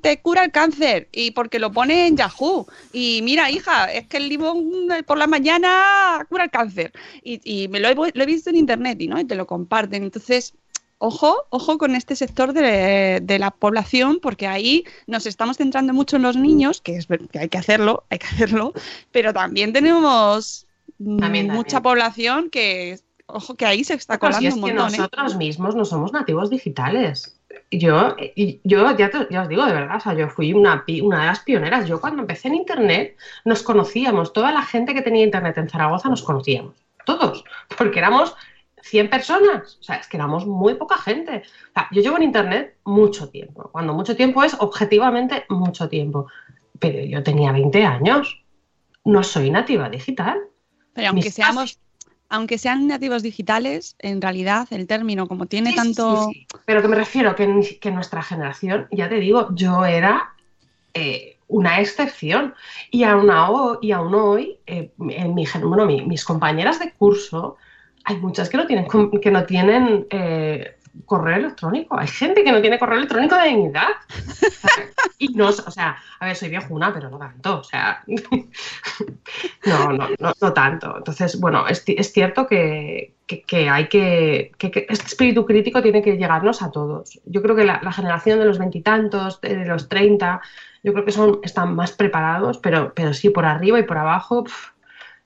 te 0.01 0.21
cura 0.21 0.43
el 0.43 0.51
cáncer 0.51 1.09
y 1.11 1.31
porque 1.31 1.59
lo 1.59 1.71
pone 1.71 2.07
en 2.07 2.17
Yahoo. 2.17 2.67
Y 2.91 3.21
mira, 3.23 3.49
hija, 3.49 3.91
es 3.91 4.07
que 4.07 4.17
el 4.17 4.29
limón 4.29 4.89
por 5.05 5.17
la 5.17 5.27
mañana 5.27 6.25
cura 6.29 6.45
el 6.45 6.51
cáncer. 6.51 6.91
Y, 7.23 7.67
me 7.69 7.79
lo 7.79 7.89
he, 7.89 8.25
visto 8.25 8.49
en 8.49 8.57
internet 8.57 9.01
y, 9.01 9.07
¿no? 9.07 9.19
y 9.19 9.25
te 9.25 9.35
lo 9.35 9.47
comparten. 9.47 10.03
Entonces, 10.03 10.53
ojo, 10.99 11.35
ojo 11.49 11.77
con 11.77 11.95
este 11.95 12.15
sector 12.15 12.53
de, 12.53 13.37
la 13.39 13.51
población, 13.51 14.19
porque 14.21 14.47
ahí 14.47 14.85
nos 15.07 15.25
estamos 15.25 15.57
centrando 15.57 15.93
mucho 15.93 16.17
en 16.17 16.21
los 16.21 16.37
niños, 16.37 16.81
que, 16.81 16.95
es, 16.95 17.07
que 17.07 17.39
hay 17.39 17.49
que 17.49 17.57
hacerlo, 17.57 18.05
hay 18.09 18.19
que 18.19 18.27
hacerlo, 18.27 18.73
pero 19.11 19.33
también 19.33 19.73
tenemos 19.73 20.67
mucha 20.99 21.81
población 21.81 22.49
que, 22.49 22.99
ojo, 23.25 23.55
que 23.55 23.65
ahí 23.65 23.83
se 23.83 23.95
está 23.95 24.17
colando 24.17 24.55
un 24.55 24.61
montón. 24.61 24.89
Que 24.89 24.95
¿eh? 24.95 24.97
nosotros 24.99 25.35
mismos 25.35 25.75
no 25.75 25.83
somos 25.83 26.13
nativos 26.13 26.49
digitales 26.49 27.37
yo, 27.71 28.15
yo 28.63 28.97
ya, 28.97 29.11
os 29.41 29.49
digo 29.49 29.65
de 29.65 29.73
verdad, 29.73 29.97
o 29.97 29.99
sea, 29.99 30.13
yo 30.13 30.29
fui 30.29 30.53
una, 30.53 30.83
una 31.01 31.19
de 31.21 31.25
las 31.25 31.39
pioneras. 31.39 31.87
Yo 31.87 31.99
cuando 31.99 32.21
empecé 32.21 32.47
en 32.47 32.55
Internet 32.55 33.17
nos 33.45 33.63
conocíamos, 33.63 34.33
toda 34.33 34.51
la 34.51 34.63
gente 34.63 34.93
que 34.93 35.01
tenía 35.01 35.23
Internet 35.23 35.57
en 35.57 35.69
Zaragoza 35.69 36.09
nos 36.09 36.23
conocíamos, 36.23 36.75
todos, 37.05 37.43
porque 37.77 37.99
éramos 37.99 38.35
100 38.81 39.09
personas, 39.09 39.77
o 39.79 39.83
sea, 39.83 39.95
es 39.95 40.07
que 40.07 40.17
éramos 40.17 40.45
muy 40.45 40.75
poca 40.75 40.97
gente. 40.97 41.43
O 41.69 41.73
sea, 41.73 41.87
yo 41.91 42.01
llevo 42.01 42.17
en 42.17 42.23
Internet 42.23 42.77
mucho 42.83 43.29
tiempo, 43.29 43.69
cuando 43.71 43.93
mucho 43.93 44.15
tiempo 44.15 44.43
es 44.43 44.55
objetivamente 44.59 45.45
mucho 45.49 45.87
tiempo, 45.89 46.27
pero 46.79 47.03
yo 47.05 47.23
tenía 47.23 47.51
20 47.51 47.85
años. 47.85 48.39
No 49.05 49.23
soy 49.23 49.49
nativa 49.51 49.89
digital. 49.89 50.39
Pero 50.93 51.09
aunque 51.09 51.25
Mis 51.25 51.33
seamos, 51.33 51.79
aunque 52.33 52.57
sean 52.57 52.87
nativos 52.87 53.21
digitales, 53.21 53.95
en 53.99 54.19
realidad 54.21 54.67
el 54.71 54.87
término, 54.87 55.27
como 55.27 55.45
tiene 55.45 55.69
Sí, 55.69 55.75
tanto. 55.75 56.17
sí, 56.17 56.33
sí. 56.33 56.47
Pero 56.65 56.81
que 56.81 56.87
me 56.87 56.95
refiero 56.95 57.35
que, 57.35 57.45
ni- 57.47 57.79
que 57.79 57.91
nuestra 57.91 58.23
generación, 58.23 58.87
ya 58.91 59.07
te 59.07 59.15
digo, 59.19 59.49
yo 59.53 59.85
era 59.85 60.33
eh, 60.95 61.37
una 61.47 61.79
excepción. 61.79 62.55
Y 62.91 63.03
aún, 63.03 63.29
ho- 63.29 63.79
y 63.81 63.91
aún 63.91 64.15
hoy, 64.15 64.57
eh, 64.65 64.91
en 65.09 65.35
mi, 65.35 65.45
bueno, 65.61 65.85
mi- 65.85 66.05
mis 66.05 66.25
compañeras 66.25 66.79
de 66.79 66.91
curso, 66.93 67.57
hay 68.05 68.17
muchas 68.17 68.49
que 68.49 68.57
no 68.57 68.65
tienen, 68.67 68.87
que 69.21 69.31
no 69.31 69.45
tienen 69.45 70.07
eh, 70.09 70.77
correo 71.05 71.37
electrónico. 71.37 71.97
Hay 71.97 72.07
gente 72.07 72.43
que 72.43 72.51
no 72.51 72.61
tiene 72.61 72.79
correo 72.79 72.97
electrónico 72.97 73.35
de 73.35 73.49
sea, 73.49 73.87
y 75.17 75.29
no, 75.29 75.49
o 75.49 75.71
sea, 75.71 75.97
a 76.19 76.25
ver, 76.25 76.35
soy 76.35 76.49
viejuna, 76.49 76.93
pero 76.93 77.09
no 77.09 77.17
tanto. 77.17 77.59
O 77.59 77.63
sea, 77.63 78.03
no, 79.65 79.91
no, 79.93 80.07
no, 80.19 80.33
no 80.41 80.53
tanto. 80.53 80.97
Entonces, 80.97 81.39
bueno, 81.39 81.67
es, 81.67 81.85
ci- 81.85 81.95
es 81.97 82.11
cierto 82.11 82.47
que, 82.47 83.15
que- 83.27 83.43
hay 83.69 83.87
que, 83.87 84.51
que- 84.71 84.85
Este 84.89 85.05
espíritu 85.07 85.45
crítico 85.45 85.81
tiene 85.81 86.01
que 86.01 86.17
llegarnos 86.17 86.61
a 86.61 86.71
todos. 86.71 87.19
Yo 87.25 87.41
creo 87.41 87.55
que 87.55 87.65
la, 87.65 87.79
la 87.83 87.91
generación 87.91 88.39
de 88.39 88.45
los 88.45 88.59
veintitantos, 88.59 89.41
de, 89.41 89.65
los 89.65 89.89
treinta, 89.89 90.41
yo 90.83 90.93
creo 90.93 91.05
que 91.05 91.11
son, 91.11 91.39
están 91.43 91.75
más 91.75 91.91
preparados, 91.93 92.57
pero, 92.57 92.93
pero 92.93 93.13
sí, 93.13 93.29
por 93.29 93.45
arriba 93.45 93.79
y 93.79 93.83
por 93.83 93.97
abajo, 93.97 94.43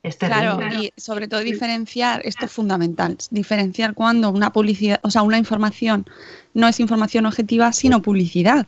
es. 0.07 0.17
Claro, 0.17 0.59
y 0.75 0.91
sobre 0.97 1.27
todo 1.27 1.41
diferenciar, 1.41 2.21
esto 2.25 2.45
es 2.45 2.51
fundamental, 2.51 3.17
diferenciar 3.29 3.93
cuando 3.93 4.29
una 4.29 4.51
publicidad, 4.51 4.99
o 5.03 5.11
sea, 5.11 5.21
una 5.21 5.37
información 5.37 6.05
no 6.53 6.67
es 6.67 6.79
información 6.79 7.25
objetiva, 7.25 7.71
sino 7.73 8.01
publicidad. 8.01 8.67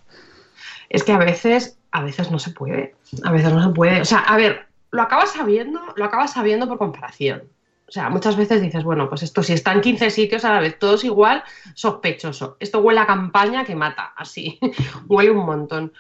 Es 0.90 1.04
que 1.04 1.12
a 1.12 1.18
veces, 1.18 1.78
a 1.92 2.04
veces 2.04 2.32
no 2.32 2.40
se 2.40 2.52
puede. 2.52 2.96
A 3.24 3.32
veces 3.32 3.54
no 3.54 3.64
se 3.64 3.70
puede. 3.70 4.02
O 4.02 4.06
sea, 4.06 4.20
a 4.20 4.38
ver, 4.38 4.68
lo 4.92 5.02
acabas 5.02 5.32
sabiendo, 5.34 5.80
lo 5.96 6.06
acabas 6.06 6.34
sabiendo 6.34 6.68
por 6.68 6.78
comparación. 6.78 7.44
O 7.88 7.92
sea, 7.92 8.10
muchas 8.10 8.38
veces 8.38 8.62
dices, 8.62 8.84
bueno, 8.84 9.10
pues 9.10 9.24
esto 9.24 9.42
si 9.42 9.54
está 9.54 9.74
en 9.74 9.82
15 9.82 10.12
sitios 10.12 10.46
a 10.46 10.54
la 10.54 10.60
vez, 10.60 10.78
todos 10.78 11.04
igual, 11.04 11.44
sospechoso. 11.74 12.56
Esto 12.60 12.82
huele 12.82 13.00
a 13.00 13.08
campaña 13.08 13.66
que 13.66 13.76
mata, 13.76 14.14
así. 14.16 14.60
huele 15.08 15.32
un 15.32 15.46
montón. 15.46 15.94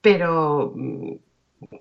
Pero, 0.00 0.72
mm, 0.74 1.12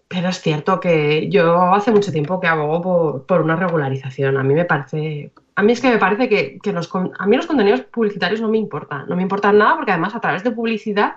pero 0.07 0.29
es 0.29 0.41
cierto 0.41 0.79
que 0.79 1.29
yo 1.29 1.73
hace 1.73 1.91
mucho 1.91 2.11
tiempo 2.11 2.39
que 2.39 2.47
abogo 2.47 2.82
por, 2.82 3.25
por 3.25 3.41
una 3.41 3.55
regularización. 3.55 4.38
A 4.38 4.43
mí 4.43 4.53
me 4.53 4.65
parece. 4.65 5.32
A 5.55 5.63
mí 5.63 5.73
es 5.73 5.82
que 5.82 5.89
me 5.89 5.97
parece 5.97 6.27
que, 6.29 6.59
que 6.61 6.73
los, 6.73 6.89
a 6.93 7.27
mí 7.27 7.38
los 7.38 7.47
contenidos 7.47 7.82
publicitarios 7.82 8.41
no 8.41 8.49
me 8.49 8.57
importan. 8.57 9.07
No 9.07 9.15
me 9.15 9.21
importan 9.21 9.57
nada 9.57 9.75
porque 9.75 9.91
además 9.91 10.15
a 10.15 10.19
través 10.19 10.43
de 10.43 10.51
publicidad 10.51 11.15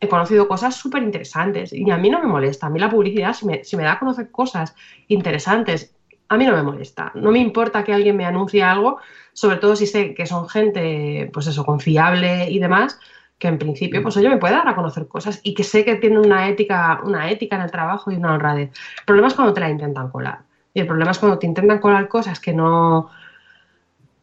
he 0.00 0.08
conocido 0.08 0.48
cosas 0.48 0.74
súper 0.74 1.02
interesantes 1.02 1.72
y 1.72 1.90
a 1.90 1.96
mí 1.96 2.10
no 2.10 2.20
me 2.20 2.26
molesta. 2.26 2.66
A 2.66 2.70
mí 2.70 2.78
la 2.78 2.90
publicidad, 2.90 3.32
si 3.34 3.46
me, 3.46 3.64
si 3.64 3.76
me 3.76 3.84
da 3.84 3.92
a 3.92 3.98
conocer 3.98 4.30
cosas 4.30 4.74
interesantes, 5.08 5.94
a 6.28 6.36
mí 6.36 6.46
no 6.46 6.52
me 6.52 6.62
molesta. 6.62 7.12
No 7.14 7.30
me 7.30 7.38
importa 7.38 7.84
que 7.84 7.92
alguien 7.92 8.16
me 8.16 8.26
anuncie 8.26 8.62
algo, 8.62 8.98
sobre 9.32 9.56
todo 9.56 9.76
si 9.76 9.86
sé 9.86 10.14
que 10.14 10.26
son 10.26 10.48
gente, 10.48 11.30
pues 11.32 11.46
eso, 11.46 11.64
confiable 11.64 12.50
y 12.50 12.58
demás, 12.58 12.98
que 13.44 13.48
en 13.48 13.58
principio, 13.58 14.02
pues 14.02 14.16
oye, 14.16 14.30
me 14.30 14.38
puede 14.38 14.54
dar 14.54 14.66
a 14.66 14.74
conocer 14.74 15.06
cosas 15.06 15.38
y 15.42 15.52
que 15.52 15.64
sé 15.64 15.84
que 15.84 15.96
tienen 15.96 16.18
una 16.18 16.48
ética, 16.48 17.02
una 17.04 17.30
ética 17.30 17.56
en 17.56 17.62
el 17.62 17.70
trabajo 17.70 18.10
y 18.10 18.16
una 18.16 18.32
honradez. 18.32 18.70
El 19.00 19.04
problema 19.04 19.28
es 19.28 19.34
cuando 19.34 19.52
te 19.52 19.60
la 19.60 19.68
intentan 19.68 20.08
colar. 20.08 20.38
Y 20.72 20.80
el 20.80 20.86
problema 20.86 21.10
es 21.10 21.18
cuando 21.18 21.38
te 21.38 21.46
intentan 21.46 21.78
colar 21.78 22.08
cosas 22.08 22.40
que 22.40 22.54
no 22.54 23.10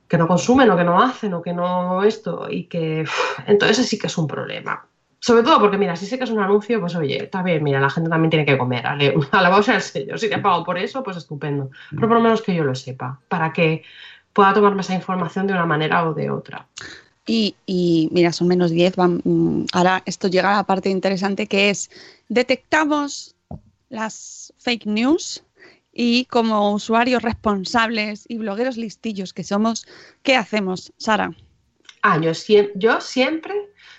que 0.07 0.17
no 0.17 0.27
consumen 0.27 0.71
o 0.71 0.75
que 0.75 0.83
no 0.83 0.99
hacen 0.99 1.35
o 1.35 1.41
que 1.43 1.53
no 1.53 2.01
esto 2.01 2.47
y 2.49 2.63
que 2.63 3.05
entonces 3.45 3.87
sí 3.87 3.99
que 3.99 4.07
es 4.07 4.17
un 4.17 4.25
problema. 4.25 4.87
Sobre 5.19 5.43
todo 5.43 5.59
porque, 5.59 5.77
mira, 5.77 5.95
si 5.95 6.07
sé 6.07 6.17
que 6.17 6.23
es 6.23 6.31
un 6.31 6.39
anuncio, 6.39 6.79
pues 6.79 6.95
oye, 6.95 7.23
está 7.23 7.43
bien, 7.43 7.63
mira, 7.63 7.79
la 7.79 7.91
gente 7.91 8.09
también 8.09 8.31
tiene 8.31 8.45
que 8.47 8.57
comer. 8.57 8.83
Sea 9.61 9.75
el 9.75 9.81
sello. 9.81 10.17
Si 10.17 10.29
te 10.29 10.35
ha 10.35 10.41
pagado 10.41 10.63
por 10.63 10.79
eso, 10.79 11.03
pues 11.03 11.15
estupendo. 11.17 11.69
Pero 11.91 12.07
por 12.07 12.17
lo 12.17 12.23
menos 12.23 12.41
que 12.41 12.55
yo 12.55 12.63
lo 12.63 12.73
sepa, 12.73 13.19
para 13.27 13.53
que 13.53 13.83
pueda 14.33 14.51
tomarme 14.51 14.81
esa 14.81 14.95
información 14.95 15.45
de 15.45 15.53
una 15.53 15.67
manera 15.67 16.09
o 16.09 16.15
de 16.15 16.31
otra. 16.31 16.65
Y, 17.33 18.09
mira, 18.11 18.33
son 18.33 18.47
menos 18.49 18.71
10. 18.71 18.95
van- 18.97 19.21
mm, 19.23 19.67
ahora 19.71 20.03
esto 20.05 20.27
llega 20.27 20.51
a 20.53 20.57
la 20.57 20.63
parte 20.65 20.89
interesante 20.89 21.47
que 21.47 21.69
es, 21.69 21.89
detectamos 22.27 23.35
las 23.89 24.53
fake 24.57 24.85
news 24.85 25.43
y 25.93 26.25
como 26.25 26.73
usuarios 26.73 27.21
responsables 27.21 28.25
y 28.27 28.37
blogueros 28.37 28.75
listillos 28.77 29.33
que 29.33 29.43
somos, 29.43 29.85
¿qué 30.23 30.35
hacemos, 30.35 30.91
Sara? 30.97 31.31
Ah, 32.01 32.19
yo, 32.19 32.31
yo 32.75 32.99
siempre, 32.99 33.53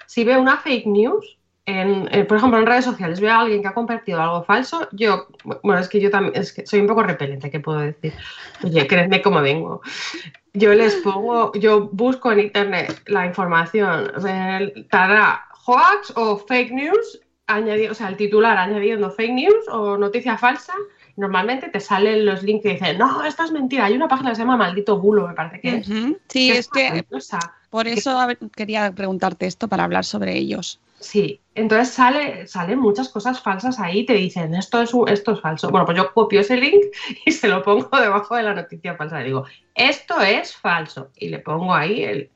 si 0.07 0.25
veo 0.25 0.41
una 0.41 0.59
fake 0.59 0.87
news, 0.87 1.39
en, 1.65 2.09
eh, 2.13 2.25
por 2.25 2.37
ejemplo, 2.39 2.59
en 2.59 2.67
redes 2.67 2.85
sociales, 2.85 3.21
veo 3.21 3.33
a 3.33 3.41
alguien 3.41 3.63
que 3.63 3.69
ha 3.69 3.75
compartido 3.75 4.21
algo 4.21 4.45
falso, 4.45 4.89
yo, 4.93 5.29
bueno, 5.63 5.79
es 5.81 5.89
que 5.89 6.01
yo 6.01 6.11
también, 6.11 6.35
es 6.37 6.53
que 6.53 6.67
soy 6.67 6.81
un 6.81 6.87
poco 6.89 7.03
repelente, 7.03 7.51
¿qué 7.51 7.61
puedo 7.61 7.79
decir? 7.79 8.13
Oye, 8.65 8.87
créeme 8.87 9.23
cómo 9.23 9.41
vengo. 9.41 9.81
Yo 10.55 10.75
les 10.75 10.97
pongo, 10.97 11.53
yo 11.55 11.89
busco 11.93 12.31
en 12.31 12.41
internet 12.41 13.03
la 13.07 13.27
información, 13.27 14.13
el- 14.29 14.87
tará, 14.91 15.47
hoax 15.67 16.13
o 16.15 16.37
fake 16.37 16.73
news, 16.73 17.21
añadi- 17.47 17.89
o 17.91 17.95
sea, 17.95 18.09
el 18.09 18.17
titular 18.17 18.59
añadiendo 18.59 19.11
fake 19.11 19.33
news 19.33 19.69
o 19.71 19.97
noticia 19.97 20.37
falsa, 20.37 20.75
normalmente 21.17 21.69
te 21.69 21.81
salen 21.81 22.27
los 22.27 22.43
links 22.43 22.63
que 22.65 22.73
dicen, 22.75 22.99
no, 22.99 23.25
esto 23.25 23.45
es 23.45 23.53
mentira, 23.53 23.87
hay 23.87 23.95
una 23.95 24.09
página 24.09 24.31
que 24.31 24.37
se 24.37 24.43
llama 24.43 24.57
Maldito 24.59 24.99
Bulo, 24.99 25.29
me 25.29 25.35
parece 25.35 25.61
que 25.61 25.77
es. 25.77 25.87
Sí, 26.29 26.53
que 26.53 26.59
es 26.59 26.69
que 26.69 27.05
por 27.71 27.89
eso 27.89 28.19
quería 28.55 28.93
preguntarte 28.93 29.47
esto 29.47 29.69
para 29.69 29.85
hablar 29.85 30.05
sobre 30.05 30.37
ellos. 30.37 30.81
Sí, 31.03 31.41
entonces 31.55 31.93
sale, 31.93 32.47
salen 32.47 32.79
muchas 32.79 33.09
cosas 33.09 33.43
falsas 33.43 33.81
ahí, 33.81 34.07
te 34.07 34.15
dicen 34.15 34.55
esto 34.55 34.81
es, 34.81 34.93
esto 35.09 35.33
es 35.33 35.41
falso. 35.41 35.69
Bueno, 35.71 35.85
pues 35.85 35.99
yo 35.99 36.15
copio 36.15 36.41
ese 36.41 36.57
link 36.57 36.85
y 37.27 37.33
se 37.33 37.49
lo 37.49 37.63
pongo 37.63 38.01
debajo 38.01 38.37
de 38.37 38.45
la 38.45 38.55
noticia 38.55 38.97
falsa. 38.97 39.19
Le 39.19 39.27
digo, 39.27 39.45
esto 39.75 40.21
es 40.21 40.57
falso. 40.57 41.11
Y 41.17 41.29
le 41.29 41.41
pongo 41.41 41.75
ahí 41.75 42.05
el. 42.05 42.31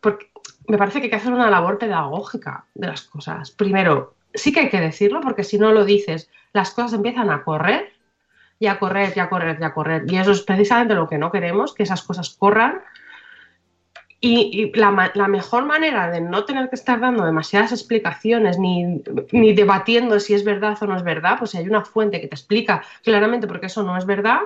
Porque 0.00 0.30
me 0.66 0.78
parece 0.78 0.98
que 0.98 1.04
hay 1.04 1.10
que 1.10 1.16
hacer 1.16 1.32
una 1.32 1.50
labor 1.50 1.78
pedagógica 1.78 2.64
de 2.74 2.88
las 2.88 3.02
cosas. 3.02 3.50
Primero, 3.50 4.14
sí 4.34 4.52
que 4.52 4.60
hay 4.60 4.68
que 4.70 4.80
decirlo, 4.80 5.20
porque 5.20 5.44
si 5.44 5.58
no 5.58 5.72
lo 5.72 5.84
dices, 5.84 6.30
las 6.52 6.70
cosas 6.70 6.94
empiezan 6.94 7.30
a 7.30 7.44
correr 7.44 7.92
y 8.58 8.66
a 8.66 8.78
correr, 8.78 9.12
y 9.14 9.20
a 9.20 9.28
correr, 9.28 9.58
y 9.60 9.64
a 9.64 9.74
correr. 9.74 10.04
Y 10.08 10.16
eso 10.16 10.32
es 10.32 10.42
precisamente 10.42 10.94
lo 10.94 11.08
que 11.08 11.18
no 11.18 11.30
queremos, 11.30 11.74
que 11.74 11.82
esas 11.82 12.02
cosas 12.02 12.30
corran. 12.30 12.80
Y, 14.20 14.72
y 14.72 14.72
la, 14.78 15.12
la 15.14 15.28
mejor 15.28 15.66
manera 15.66 16.10
de 16.10 16.20
no 16.20 16.44
tener 16.44 16.68
que 16.70 16.76
estar 16.76 16.98
dando 17.00 17.24
demasiadas 17.24 17.72
explicaciones 17.72 18.58
ni, 18.58 19.02
ni 19.32 19.52
debatiendo 19.52 20.18
si 20.20 20.32
es 20.34 20.42
verdad 20.44 20.76
o 20.80 20.86
no 20.86 20.96
es 20.96 21.02
verdad, 21.02 21.38
pues 21.38 21.50
si 21.50 21.58
hay 21.58 21.68
una 21.68 21.84
fuente 21.84 22.20
que 22.20 22.28
te 22.28 22.34
explica 22.34 22.82
claramente 23.04 23.46
por 23.46 23.60
qué 23.60 23.66
eso 23.66 23.82
no 23.82 23.96
es 23.96 24.06
verdad, 24.06 24.40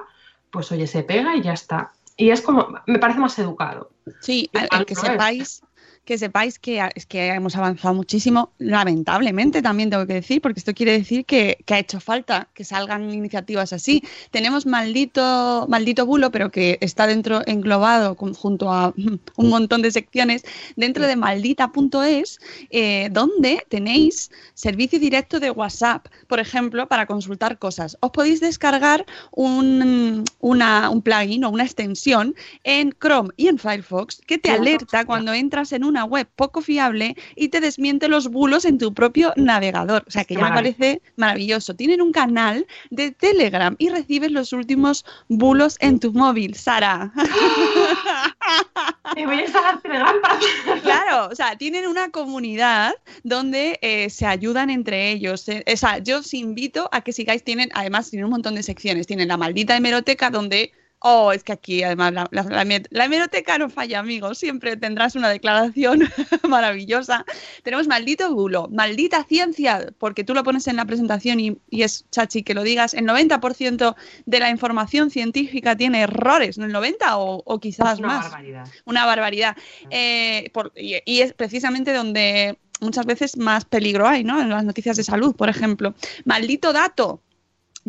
pues 0.51 0.71
oye, 0.73 0.87
se 0.87 1.05
pega 1.05 1.37
y 1.37 1.43
ya 1.43 1.53
está. 1.53 1.93
Y 2.17 2.31
es 2.31 2.43
como, 2.43 2.69
me 2.87 2.99
parece 2.99 3.21
más 3.21 3.39
educado. 3.39 3.91
Sí, 4.21 4.51
Igual 4.53 4.69
a- 4.83 4.85
que 4.85 4.95
sepáis 4.95 5.63
que 6.05 6.19
sepáis 6.19 6.59
que, 6.59 6.83
es 6.97 7.07
que 7.07 7.29
hemos 7.29 7.55
avanzado 7.55 7.95
muchísimo, 7.95 8.53
lamentablemente 8.59 9.63
también 9.63 9.91
tengo 9.91 10.07
que 10.07 10.15
decir, 10.15 10.41
porque 10.41 10.59
esto 10.59 10.75
quiere 10.75 10.93
decir 10.93 11.25
que, 11.25 11.59
que 11.67 11.75
ha 11.75 11.79
hecho 11.79 12.01
falta 12.01 12.49
que 12.53 12.65
salgan 12.65 13.13
iniciativas 13.15 13.73
así. 13.73 14.03
Tenemos 14.33 14.67
maldito, 14.67 15.67
maldito 15.69 16.07
bulo, 16.07 16.31
pero 16.33 16.51
que 16.51 16.79
está 16.81 17.07
dentro, 17.07 17.43
englobado 17.47 18.17
con- 18.17 18.35
junto 18.35 18.73
a 18.73 18.93
un 19.37 19.49
montón 19.49 19.83
de 19.83 19.93
secciones, 19.93 20.43
dentro 20.75 21.07
de 21.07 21.15
maldita.es, 21.17 22.41
eh, 22.71 23.09
donde 23.13 23.65
tenéis 23.69 24.31
servicio 24.55 24.99
directo 24.99 25.39
de 25.39 25.51
WhatsApp, 25.51 26.07
por 26.27 26.41
ejemplo, 26.41 26.89
para 26.89 27.07
consultar 27.07 27.59
cosas. 27.59 27.97
Os 28.01 28.11
podéis 28.11 28.41
descargar 28.41 29.07
un, 29.31 30.25
una- 30.41 30.91
un 30.91 31.03
plugin 31.03 31.45
o 31.45 31.51
una 31.51 31.65
extensión 31.65 32.35
en 32.65 32.93
Chrome 33.01 33.31
y 33.37 33.49
en 33.49 33.59
Firefox 33.59 34.21
que 34.27 34.39
te 34.39 34.51
alerta 34.51 35.05
cuando 35.05 35.33
entras 35.35 35.73
en 35.73 35.85
una 35.91 36.05
web 36.05 36.27
poco 36.37 36.63
fiable 36.63 37.17
y 37.37 37.49
te 37.49 37.61
desmiente 37.61 38.09
los 38.09 38.29
bulos 38.29 38.65
en 38.65 38.79
tu 38.79 38.95
propio 38.95 39.33
navegador. 39.37 40.05
O 40.07 40.11
sea, 40.11 40.25
que 40.25 40.35
ya 40.35 40.45
me 40.45 40.51
parece 40.51 41.03
maravilloso. 41.17 41.75
Tienen 41.75 42.01
un 42.01 42.13
canal 42.13 42.67
de 42.91 43.11
Telegram 43.11 43.75
y 43.79 43.91
recibes 43.91 44.31
los 44.31 44.53
últimos 44.53 45.05
bulos 45.29 45.77
en 45.81 46.01
tu 46.01 46.13
móvil, 46.13 46.55
Sara. 46.55 47.13
Me 49.17 49.27
voy 49.27 49.37
a 49.37 49.43
instalar 49.43 49.81
Telegram 49.83 50.15
para... 50.23 50.39
Claro, 50.83 51.29
o 51.31 51.35
sea, 51.35 51.57
tienen 51.57 51.87
una 51.87 52.11
comunidad 52.11 52.95
donde 53.25 53.79
eh, 53.83 54.09
se 54.11 54.27
ayudan 54.27 54.71
entre 54.71 55.11
ellos. 55.11 55.49
Eh, 55.49 55.65
o 55.73 55.77
sea, 55.77 55.99
yo 55.99 56.19
os 56.19 56.33
invito 56.35 56.89
a 56.93 57.01
que 57.01 57.13
sigáis, 57.13 57.43
tienen, 57.43 57.71
además 57.75 58.11
tienen 58.11 58.27
un 58.27 58.33
montón 58.33 58.55
de 58.55 58.63
secciones. 58.63 59.07
Tienen 59.07 59.29
la 59.29 59.37
maldita 59.37 59.77
hemeroteca 59.77 60.31
donde, 60.31 60.73
oh, 61.01 61.33
es 61.33 61.43
que 61.45 61.53
aquí 61.53 61.83
además 61.83 62.13
la, 62.13 62.29
la- 62.31 62.43
la 62.45 62.65
hemer- 62.65 62.87
la 62.91 63.05
hemeroteca 63.07 63.59
no 63.59 63.69
falla, 63.71 63.99
amigos. 63.99 64.39
Siempre 64.39 64.77
tendrás 64.77 65.17
una 65.17 65.29
declaración 65.29 66.01
maravillosa. 66.49 67.25
Tenemos 67.63 67.87
maldito 67.89 68.33
bulo, 68.35 68.69
maldita 68.71 69.25
ciencia, 69.25 69.93
porque 69.99 70.25
tú 70.25 70.35
lo 70.35 70.43
pones 70.45 70.67
en 70.69 70.77
la 70.77 70.85
presentación 70.85 71.41
y, 71.41 71.59
y 71.71 71.83
es 71.83 72.05
chachi 72.11 72.43
que 72.43 72.55
lo 72.55 72.63
digas. 72.63 72.95
El 72.95 73.07
90% 73.07 73.95
de 74.27 74.41
la 74.41 74.51
información 74.51 75.11
científica 75.11 75.77
tiene 75.77 76.03
errores, 76.03 76.59
¿no? 76.59 76.67
El 76.67 76.73
90 76.73 77.19
o, 77.19 77.43
o 77.45 77.59
quizás 77.61 77.99
una 77.99 78.09
más 78.09 78.23
barbaridad. 78.31 78.67
una 78.85 79.07
barbaridad. 79.07 79.57
Eh, 79.91 80.51
por- 80.53 80.73
y, 80.77 80.97
y 81.05 81.21
es 81.21 81.33
precisamente 81.33 81.93
donde 81.93 82.59
muchas 82.81 83.07
veces 83.07 83.37
más 83.37 83.65
peligro 83.65 84.07
hay, 84.09 84.25
¿no? 84.25 84.41
En 84.41 84.49
las 84.51 84.65
noticias 84.65 84.97
de 84.97 85.05
salud, 85.05 85.35
por 85.35 85.49
ejemplo. 85.49 85.95
Maldito 86.25 86.73
dato. 86.73 87.23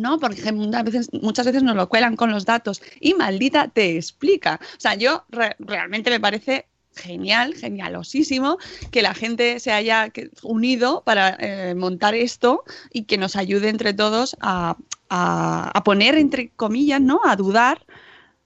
¿No? 0.02 0.18
Porque 0.18 0.52
muchas 0.52 0.84
veces, 0.84 1.08
muchas 1.22 1.46
veces 1.46 1.62
nos 1.62 1.76
lo 1.76 1.88
cuelan 1.88 2.16
con 2.16 2.30
los 2.30 2.44
datos 2.44 2.82
y 3.00 3.14
maldita 3.14 3.68
te 3.68 3.96
explica. 3.96 4.60
O 4.76 4.80
sea, 4.80 4.94
yo 4.96 5.24
re- 5.30 5.56
realmente 5.60 6.10
me 6.10 6.20
parece 6.20 6.66
genial, 6.94 7.54
genialosísimo 7.54 8.58
que 8.90 9.00
la 9.00 9.14
gente 9.14 9.58
se 9.60 9.72
haya 9.72 10.12
unido 10.42 11.02
para 11.06 11.36
eh, 11.40 11.74
montar 11.74 12.14
esto 12.14 12.64
y 12.92 13.04
que 13.04 13.16
nos 13.16 13.34
ayude 13.36 13.70
entre 13.70 13.94
todos 13.94 14.36
a, 14.40 14.76
a- 15.08 15.70
a 15.72 15.84
poner 15.84 16.18
entre 16.18 16.50
comillas, 16.50 17.00
¿no? 17.00 17.20
A 17.24 17.36
dudar. 17.36 17.86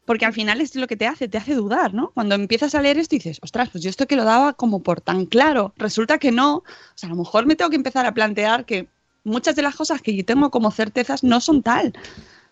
Porque 0.04 0.24
al 0.24 0.32
final 0.32 0.60
es 0.60 0.76
lo 0.76 0.86
que 0.86 0.96
te 0.96 1.08
hace, 1.08 1.26
te 1.26 1.36
hace 1.36 1.54
dudar, 1.54 1.92
¿no? 1.92 2.12
Cuando 2.14 2.36
empiezas 2.36 2.76
a 2.76 2.80
leer 2.80 2.96
esto 2.96 3.16
dices, 3.16 3.40
ostras, 3.42 3.70
pues 3.70 3.82
yo 3.82 3.90
esto 3.90 4.06
que 4.06 4.14
lo 4.14 4.22
daba 4.22 4.52
como 4.52 4.80
por 4.80 5.00
tan 5.00 5.26
claro, 5.26 5.74
resulta 5.76 6.18
que 6.18 6.30
no. 6.30 6.58
O 6.58 6.64
sea, 6.94 7.08
a 7.08 7.10
lo 7.12 7.18
mejor 7.18 7.44
me 7.46 7.56
tengo 7.56 7.70
que 7.70 7.76
empezar 7.76 8.06
a 8.06 8.14
plantear 8.14 8.64
que 8.66 8.86
muchas 9.26 9.54
de 9.56 9.62
las 9.62 9.74
cosas 9.76 10.00
que 10.00 10.14
yo 10.16 10.24
tengo 10.24 10.50
como 10.50 10.70
certezas 10.70 11.22
no 11.22 11.40
son 11.40 11.62
tal, 11.62 11.92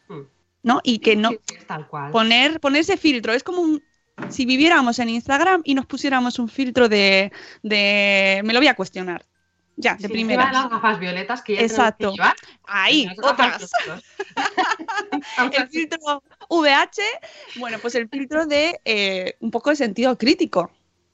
Mm. 0.09 0.21
¿no? 0.63 0.81
Y 0.83 0.99
que 0.99 1.17
no, 1.17 1.31
tal 1.67 1.87
cual. 1.89 2.11
poner, 2.13 2.61
poner 2.61 2.83
ese 2.83 2.97
filtro. 2.97 3.33
Es 3.33 3.43
como 3.43 3.61
un- 3.63 3.83
si 4.29 4.45
viviéramos 4.47 4.99
en 4.99 5.09
Instagram 5.09 5.63
y 5.65 5.75
nos 5.75 5.87
pusiéramos 5.87 6.39
un 6.39 6.49
filtro 6.49 6.89
de, 6.89 7.33
de 7.63 8.43
me 8.45 8.53
lo 8.53 8.61
voy 8.61 8.69
a 8.69 8.75
cuestionar. 8.75 9.25
Ya, 9.77 9.95
de 9.97 10.07
Sí, 10.07 10.13
primera. 10.13 10.53
las 10.53 10.71
gafas 10.71 11.01
violetas 11.01 11.43
que 11.43 11.57
ya 11.57 11.63
Exacto. 11.63 12.11
que 12.11 12.17
llevar. 12.17 12.37
Ahí, 12.65 13.09
otras. 13.23 13.71
El 15.53 15.69
filtro 15.69 16.23
VH, 16.49 17.03
bueno, 17.57 17.79
pues 17.81 17.95
el 17.97 18.09
filtro 18.09 18.47
de 18.47 18.81
eh, 18.85 19.37
un 19.41 19.51
poco 19.51 19.71
de 19.71 19.77
sentido 19.77 20.17
crítico. 20.17 20.71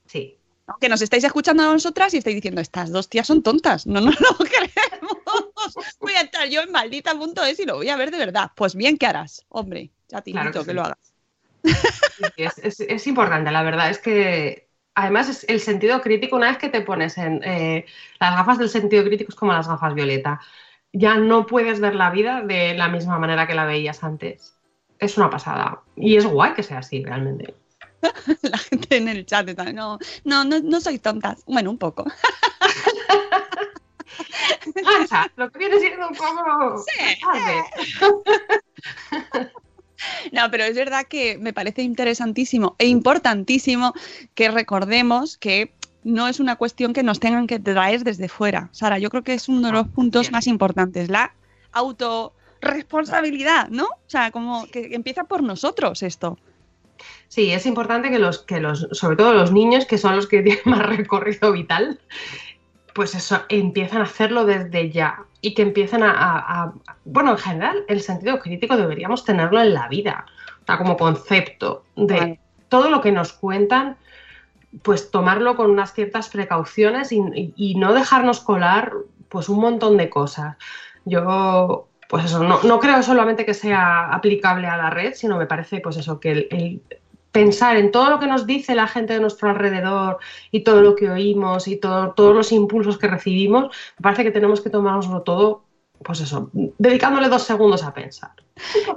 Sí. 0.07 0.37
¿no? 0.69 0.77
Que 0.81 0.89
nos 0.89 1.01
estáis 1.03 1.25
escuchando 1.25 1.63
a 1.69 1.73
nosotras 1.73 2.13
y 2.15 2.19
estáis 2.19 2.37
diciendo, 2.37 2.61
estas 2.61 2.91
dos 2.93 3.09
tías 3.09 3.27
son 3.27 3.43
tontas, 3.43 3.87
no 3.87 4.01
nos 4.01 4.21
lo 4.21 4.29
creemos. 4.39 4.90
Voy 6.01 6.13
a 6.15 6.21
entrar 6.23 6.49
yo 6.49 6.63
en 6.63 6.73
maldita.es 6.73 7.61
y 7.61 7.67
lo 7.67 7.77
voy 7.77 7.89
a 7.89 7.97
ver 7.97 8.11
de 8.11 8.19
verdad. 8.19 8.51
Pues 8.57 8.75
bien, 8.75 8.97
¿qué 8.99 9.07
harás? 9.07 9.45
Hombre, 9.49 9.91
ya 10.09 10.21
te 10.23 10.31
Claro 10.31 10.51
invito 10.51 10.61
que 10.61 10.65
que 10.67 10.73
sí. 10.73 10.77
lo 10.77 10.83
hagas. 10.85 11.15
Es, 12.37 12.59
es- 12.59 12.81
es 12.81 13.07
importante, 13.07 13.51
la 13.51 13.63
verdad. 13.63 13.91
Es 13.91 13.99
que 13.99 14.69
además 14.95 15.29
es 15.29 15.45
el 15.49 15.61
sentido 15.61 16.01
crítico, 16.01 16.37
una 16.37 16.49
vez 16.49 16.59
que 16.59 16.69
te 16.69 16.83
pones 16.83 17.17
en 17.19 17.43
eh, 17.45 17.87
las 18.19 18.35
gafas 18.37 18.59
del 18.59 18.69
sentido 18.69 19.05
crítico 19.05 19.31
es 19.31 19.37
como 19.37 19.53
las 19.53 19.69
gafas 19.69 19.95
violeta. 19.95 20.41
Ya 20.93 21.17
no 21.17 21.47
puedes 21.47 21.81
ver 21.81 21.95
la 21.95 22.11
vida 22.11 22.43
de 22.43 22.75
la 22.75 22.89
misma 22.89 23.19
manera 23.19 23.47
que 23.47 23.55
la 23.55 23.65
veías 23.65 24.03
antes. 24.03 24.55
Es 24.99 25.17
una 25.17 25.31
pasada. 25.31 25.83
Y 25.97 26.17
es 26.17 26.27
guay 26.27 26.53
que 26.55 26.63
sea 26.63 26.79
así, 26.79 27.03
realmente. 27.05 27.55
La 28.43 28.59
gente 28.59 28.97
en 28.97 29.09
el 29.09 29.27
chat 29.27 29.49
está, 29.49 29.73
no, 29.73 29.99
no, 30.25 30.45
no, 30.45 30.61
no 30.61 30.81
sois 30.81 31.01
tontas. 31.01 31.43
Bueno, 31.47 31.71
un 31.71 31.79
poco. 31.79 32.05
Lo 35.37 35.51
que 35.51 35.59
viene 35.59 35.79
siendo 35.79 36.09
un 36.09 36.15
poco 36.15 36.85
Sí. 36.87 37.21
No, 40.33 40.51
pero 40.51 40.65
es 40.65 40.75
verdad 40.75 41.07
que 41.07 41.37
me 41.37 41.53
parece 41.53 41.83
interesantísimo 41.83 42.75
e 42.79 42.87
importantísimo 42.87 43.93
que 44.35 44.51
recordemos 44.51 45.37
que 45.37 45.75
no 46.05 46.29
es 46.29 46.41
una 46.41 46.57
cuestión 46.57 46.93
que 46.93 47.03
nos 47.03 47.21
tengan 47.21 47.47
que 47.47 47.59
traer 47.59 48.05
desde 48.05 48.29
fuera. 48.29 48.69
Sara, 48.73 48.99
yo 48.99 49.11
creo 49.11 49.23
que 49.23 49.35
es 49.35 49.49
uno 49.49 49.67
de 49.67 49.73
los 49.73 49.89
puntos 49.89 50.23
bien. 50.23 50.33
más 50.33 50.47
importantes, 50.47 51.11
la 51.11 51.35
autorresponsabilidad, 51.73 53.69
¿no? 53.69 53.85
O 53.85 54.09
sea, 54.09 54.31
como 54.31 54.67
que 54.67 54.95
empieza 54.95 55.25
por 55.25 55.43
nosotros 55.43 56.03
esto. 56.03 56.39
Sí, 57.29 57.53
es 57.53 57.67
importante 57.67 58.11
que 58.11 58.19
los, 58.19 58.41
que 58.41 58.61
los, 58.61 58.89
sobre 58.93 59.17
todo 59.17 59.35
los 59.35 59.53
niños, 59.53 59.87
que 59.87 59.99
son 59.99 60.17
los 60.17 60.27
que 60.27 60.43
tienen 60.43 60.63
más 60.65 60.85
recorrido 60.85 61.53
vital, 61.53 62.01
pues 62.95 63.15
eso, 63.15 63.43
empiezan 63.49 64.01
a 64.01 64.05
hacerlo 64.05 64.45
desde 64.45 64.91
ya 64.91 65.21
y 65.41 65.55
que 65.55 65.63
empiecen 65.63 66.03
a, 66.03 66.11
a- 66.11 66.63
a- 66.65 66.75
bueno, 67.05 67.31
en 67.33 67.39
general, 67.39 67.85
el 67.89 68.01
sentido 68.01 68.39
crítico 68.41 68.77
deberíamos 68.77 69.25
tenerlo 69.25 69.61
en 69.61 69.75
la 69.75 69.89
vida, 69.89 70.27
o 70.63 70.67
sea, 70.67 70.79
como 70.79 70.97
concepto 70.97 71.85
de 71.97 72.15
Vale. 72.15 72.41
todo 72.69 72.91
lo 72.91 73.01
que 73.01 73.13
nos 73.13 73.33
cuentan, 73.33 73.97
pues 74.83 75.11
tomarlo 75.11 75.57
con 75.57 75.71
unas 75.71 75.93
ciertas 75.95 76.29
precauciones 76.29 77.11
y, 77.13 77.21
y- 77.35 77.53
y 77.57 77.75
no 77.77 77.93
dejarnos 77.93 78.41
colar, 78.41 78.93
pues 79.29 79.49
un 79.49 79.61
montón 79.61 79.97
de 79.97 80.11
cosas. 80.11 80.57
Yo, 81.05 81.89
pues 82.09 82.25
eso, 82.27 82.43
no, 82.43 82.63
no 82.63 82.79
creo 82.81 83.03
solamente 83.03 83.47
que 83.47 83.55
sea 83.55 84.07
aplicable 84.13 84.67
a 84.67 84.77
la 84.77 84.91
red, 84.91 85.15
sino 85.15 85.39
me 85.39 85.47
parece, 85.47 85.81
pues 85.81 85.97
eso, 85.97 86.21
que 86.21 86.33
el, 86.33 86.49
el 86.51 86.83
pensar 87.33 87.77
en 87.77 87.91
todo 87.91 88.11
lo 88.11 88.19
que 88.19 88.27
nos 88.27 88.47
dice 88.47 88.75
la 88.75 88.89
gente 88.89 89.13
de 89.15 89.21
nuestro 89.21 89.51
alrededor 89.51 90.19
y 90.51 90.61
todo 90.61 90.81
lo 90.83 90.97
que 90.97 91.11
oímos 91.11 91.69
y 91.69 91.77
todo- 91.77 92.13
todos 92.13 92.35
los 92.35 92.53
impulsos 92.53 92.99
que 92.99 93.07
recibimos, 93.09 93.75
me 93.99 94.03
parece 94.03 94.25
que 94.25 94.31
tenemos 94.31 94.61
que 94.61 94.71
tomárnoslo 94.71 95.23
todo, 95.23 95.65
pues 96.03 96.21
eso, 96.21 96.51
dedicándole 96.79 97.29
dos 97.29 97.43
segundos 97.43 97.83
a 97.85 97.93
pensar. 97.93 98.31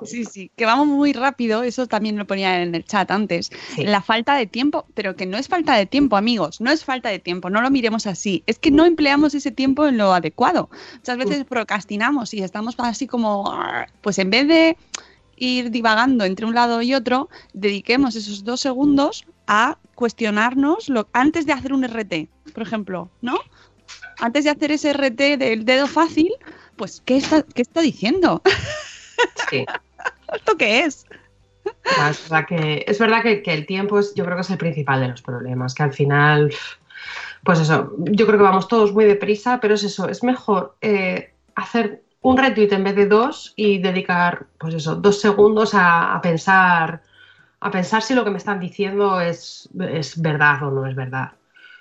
Sí, 0.04 0.26
sí, 0.26 0.52
que 0.56 0.66
vamos 0.66 0.88
muy 0.88 1.14
rápido, 1.14 1.64
eso 1.64 1.88
también 1.88 2.18
lo 2.18 2.26
ponía 2.26 2.62
en 2.62 2.76
el 2.76 2.86
chat 2.86 3.10
antes. 3.12 3.50
Sí. 3.76 3.84
La 3.84 4.02
falta 4.02 4.36
de 4.36 4.46
tiempo, 4.46 4.86
pero 4.94 5.16
que 5.16 5.26
no 5.26 5.38
es 5.38 5.48
falta 5.48 5.76
de 5.76 5.86
tiempo, 5.86 6.18
amigos, 6.18 6.60
no 6.60 6.72
es 6.72 6.84
falta 6.84 7.10
de 7.10 7.20
tiempo, 7.20 7.50
no 7.50 7.62
lo 7.62 7.70
miremos 7.72 8.08
así. 8.08 8.44
Es 8.46 8.60
que 8.60 8.72
no 8.72 8.86
empleamos 8.86 9.34
ese 9.36 9.52
tiempo 9.52 9.86
en 9.86 9.98
lo 9.98 10.14
adecuado. 10.14 10.70
Muchas 10.96 11.18
veces 11.18 11.46
procrastinamos 11.46 12.34
y 12.34 12.42
estamos 12.42 12.76
así 12.80 13.08
como, 13.08 13.54
pues 14.02 14.18
en 14.20 14.30
vez 14.30 14.48
de 14.48 14.78
ir 15.44 15.72
divagando 15.72 16.24
entre 16.26 16.46
un 16.46 16.56
lado 16.56 16.82
y 16.82 16.94
otro, 16.94 17.30
dediquemos 17.54 18.16
esos 18.16 18.44
dos 18.44 18.62
segundos 18.62 19.26
a 19.48 19.78
cuestionarnos 19.96 20.90
lo, 20.90 21.08
antes 21.14 21.46
de 21.46 21.54
hacer 21.54 21.74
un 21.74 21.84
RT, 21.84 22.30
por 22.54 22.64
ejemplo, 22.64 23.10
¿no? 23.22 23.38
Antes 24.20 24.46
de 24.46 24.52
hacer 24.52 24.72
ese 24.72 24.94
RT 24.94 25.38
del 25.38 25.66
dedo 25.66 25.88
fácil, 25.88 26.32
pues, 26.76 27.02
¿qué 27.06 27.18
está, 27.18 27.44
qué 27.44 27.62
está 27.62 27.82
diciendo? 27.82 28.42
Sí. 29.50 29.66
¿Esto 30.34 30.58
qué 30.58 30.86
es? 30.86 31.06
Es 31.84 32.30
verdad, 32.30 32.48
que, 32.48 32.86
es 32.88 33.00
verdad 33.00 33.22
que, 33.22 33.42
que 33.44 33.54
el 33.54 33.66
tiempo 33.66 34.00
es, 34.00 34.14
yo 34.16 34.26
creo 34.26 34.36
que 34.36 34.42
es 34.42 34.50
el 34.50 34.58
principal 34.58 35.02
de 35.02 35.10
los 35.10 35.22
problemas, 35.22 35.74
que 35.76 35.84
al 35.84 35.94
final, 35.94 36.54
pues 37.44 37.60
eso, 37.60 37.94
yo 37.98 38.26
creo 38.26 38.38
que 38.38 38.44
vamos 38.44 38.68
todos 38.68 38.94
muy 38.94 39.06
deprisa, 39.06 39.60
pero 39.60 39.76
es 39.76 39.84
eso, 39.84 40.10
es 40.10 40.24
mejor 40.24 40.76
eh, 40.82 41.34
hacer 41.56 42.04
un 42.24 42.38
retweet 42.38 42.72
en 42.74 42.84
vez 42.84 42.96
de 42.96 43.06
dos 43.06 43.54
y 43.56 43.78
dedicar, 43.78 44.48
pues 44.58 44.74
eso, 44.74 44.96
dos 44.96 45.22
segundos 45.22 45.74
a, 45.76 46.16
a 46.16 46.22
pensar, 46.22 47.02
a 47.60 47.70
pensar 47.72 48.02
si 48.02 48.14
lo 48.16 48.24
que 48.24 48.32
me 48.32 48.38
están 48.40 48.60
diciendo 48.60 49.22
es, 49.22 49.70
es 49.92 50.20
verdad 50.22 50.64
o 50.64 50.72
no 50.72 50.88
es 50.88 50.96
verdad. 50.96 51.32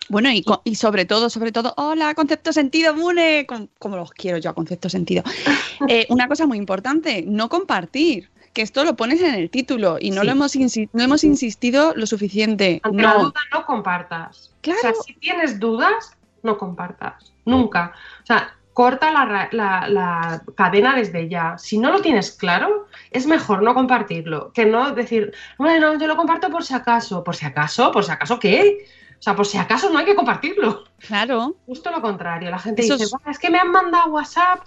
Bueno, 0.08 0.30
y, 0.30 0.44
y 0.64 0.74
sobre 0.74 1.04
todo, 1.06 1.30
sobre 1.30 1.52
todo, 1.52 1.72
hola, 1.76 2.14
concepto 2.14 2.52
sentido, 2.52 2.92
Mune, 2.94 3.46
Com- 3.48 3.68
como 3.78 3.96
los 3.96 4.10
quiero 4.10 4.36
yo 4.38 4.50
a 4.50 4.54
concepto 4.54 4.88
sentido. 4.90 5.22
Eh, 5.88 6.06
una 6.10 6.28
cosa 6.28 6.46
muy 6.46 6.58
importante, 6.58 7.24
no 7.26 7.48
compartir, 7.48 8.30
que 8.52 8.62
esto 8.62 8.84
lo 8.84 8.94
pones 8.94 9.20
en 9.20 9.34
el 9.34 9.50
título 9.50 9.96
y 9.98 10.10
no 10.12 10.20
Sí. 10.20 10.26
lo 10.26 10.32
hemos, 10.32 10.52
no 10.92 11.02
hemos 11.02 11.24
insistido 11.24 11.92
lo 11.96 12.06
suficiente. 12.06 12.80
Ante 12.84 13.02
la 13.02 13.14
No, 13.14 13.24
duda, 13.24 13.40
no 13.52 13.66
compartas. 13.66 14.54
Claro. 14.60 14.78
O 14.78 14.82
sea, 14.82 14.92
si 15.04 15.14
tienes 15.14 15.58
dudas, 15.58 16.16
no 16.44 16.56
compartas. 16.56 17.32
Nunca. 17.46 17.94
O 18.22 18.26
sea, 18.26 18.54
corta 18.72 19.10
la, 19.12 19.48
la- 19.52 19.88
la 19.88 20.42
cadena 20.56 20.94
desde 20.96 21.28
ya. 21.28 21.56
Si 21.58 21.78
no 21.78 21.90
lo 21.92 22.00
tienes 22.00 22.32
claro, 22.32 22.86
es 23.10 23.26
mejor 23.26 23.62
no 23.62 23.74
compartirlo 23.74 24.52
que 24.52 24.64
no 24.66 24.92
decir, 24.92 25.32
bueno, 25.58 25.98
yo 25.98 26.06
lo 26.06 26.16
comparto 26.16 26.48
por 26.50 26.64
si 26.64 26.74
acaso. 26.74 27.22
¿Por 27.24 27.36
si 27.36 27.46
acaso? 27.46 27.92
¿Por 27.92 28.04
si 28.04 28.10
acaso 28.12 28.38
qué? 28.38 28.86
O 29.18 29.22
sea, 29.22 29.36
por 29.36 29.46
si 29.46 29.56
acaso 29.58 29.90
no 29.90 29.98
hay 29.98 30.04
que 30.04 30.14
compartirlo. 30.16 30.84
claro, 31.06 31.54
Justo 31.66 31.90
lo 31.90 32.00
contrario. 32.00 32.50
La 32.50 32.58
gente 32.58 32.82
Eso 32.82 32.94
dice, 32.94 33.04
es- 33.04 33.10
"Buah, 33.10 33.30
es 33.30 33.38
que 33.38 33.50
me 33.50 33.58
han 33.58 33.70
mandado 33.70 34.10
WhatsApp 34.10 34.60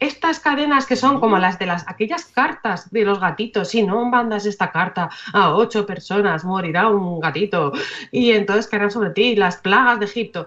estas 0.00 0.40
cadenas 0.40 0.84
que 0.84 0.96
son 0.96 1.20
como 1.20 1.38
las 1.38 1.60
de 1.60 1.66
las 1.66 1.88
aquellas 1.88 2.24
cartas 2.24 2.90
de 2.90 3.04
los 3.04 3.20
gatitos. 3.20 3.68
Si 3.68 3.84
no 3.84 4.04
mandas 4.04 4.44
esta 4.46 4.72
carta 4.72 5.08
a 5.32 5.54
ocho 5.54 5.86
personas, 5.86 6.44
morirá 6.44 6.88
un 6.88 7.20
gatito. 7.20 7.72
Y 8.10 8.32
entonces 8.32 8.66
caerán 8.66 8.90
sobre 8.90 9.10
ti 9.10 9.36
las 9.36 9.58
plagas 9.58 10.00
de 10.00 10.06
Egipto. 10.06 10.44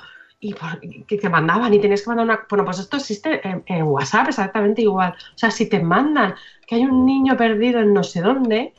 Y 0.81 1.03
que 1.03 1.17
te 1.17 1.29
mandaban 1.29 1.73
y 1.73 1.79
tenías 1.79 2.03
que 2.03 2.09
mandar 2.09 2.25
una. 2.25 2.45
Bueno, 2.49 2.65
pues 2.65 2.79
esto 2.79 2.97
existe 2.97 3.41
en 3.43 3.83
WhatsApp 3.83 4.29
exactamente 4.29 4.81
igual. 4.81 5.13
O 5.13 5.37
sea, 5.37 5.49
si 5.49 5.67
te 5.67 5.79
mandan 5.79 6.35
que 6.67 6.75
hay 6.75 6.83
un 6.83 7.05
niño 7.05 7.35
perdido 7.35 7.79
en 7.79 7.93
no 7.93 8.03
sé 8.03 8.21
dónde, 8.21 8.73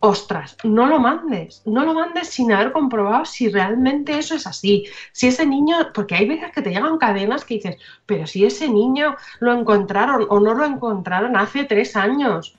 ostras, 0.00 0.56
no 0.64 0.86
lo 0.86 0.98
mandes. 0.98 1.62
No 1.66 1.84
lo 1.84 1.94
mandes 1.94 2.28
sin 2.28 2.52
haber 2.52 2.72
comprobado 2.72 3.24
si 3.26 3.48
realmente 3.48 4.18
eso 4.18 4.34
es 4.34 4.46
así. 4.46 4.86
Si 5.12 5.28
ese 5.28 5.46
niño. 5.46 5.76
Porque 5.94 6.14
hay 6.14 6.26
veces 6.26 6.52
que 6.52 6.62
te 6.62 6.70
llegan 6.70 6.98
cadenas 6.98 7.44
que 7.44 7.54
dices, 7.54 7.76
pero 8.06 8.26
si 8.26 8.44
ese 8.44 8.68
niño 8.68 9.16
lo 9.40 9.52
encontraron 9.52 10.26
o 10.30 10.40
no 10.40 10.54
lo 10.54 10.64
encontraron 10.64 11.36
hace 11.36 11.64
tres 11.64 11.96
años, 11.96 12.56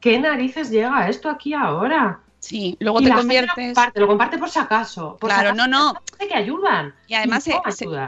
¿qué 0.00 0.18
narices 0.20 0.70
llega 0.70 1.08
esto 1.08 1.28
aquí 1.30 1.54
ahora? 1.54 2.20
Sí, 2.40 2.76
luego 2.78 3.00
y 3.00 3.04
te 3.04 3.08
la 3.08 3.16
gente 3.16 3.22
conviertes. 3.26 3.56
Lo 3.68 3.74
comparte, 3.74 4.00
lo 4.00 4.06
comparte 4.06 4.38
por 4.38 4.48
si 4.48 4.58
acaso. 4.60 5.16
Por 5.20 5.28
si 5.30 5.34
Claro, 5.34 5.50
acaso, 5.50 5.68
no, 5.68 5.92
no. 5.92 6.02
que 6.18 6.34
ayudan. 6.34 6.94
Y 7.08 7.14
además 7.14 7.42
se, 7.44 7.54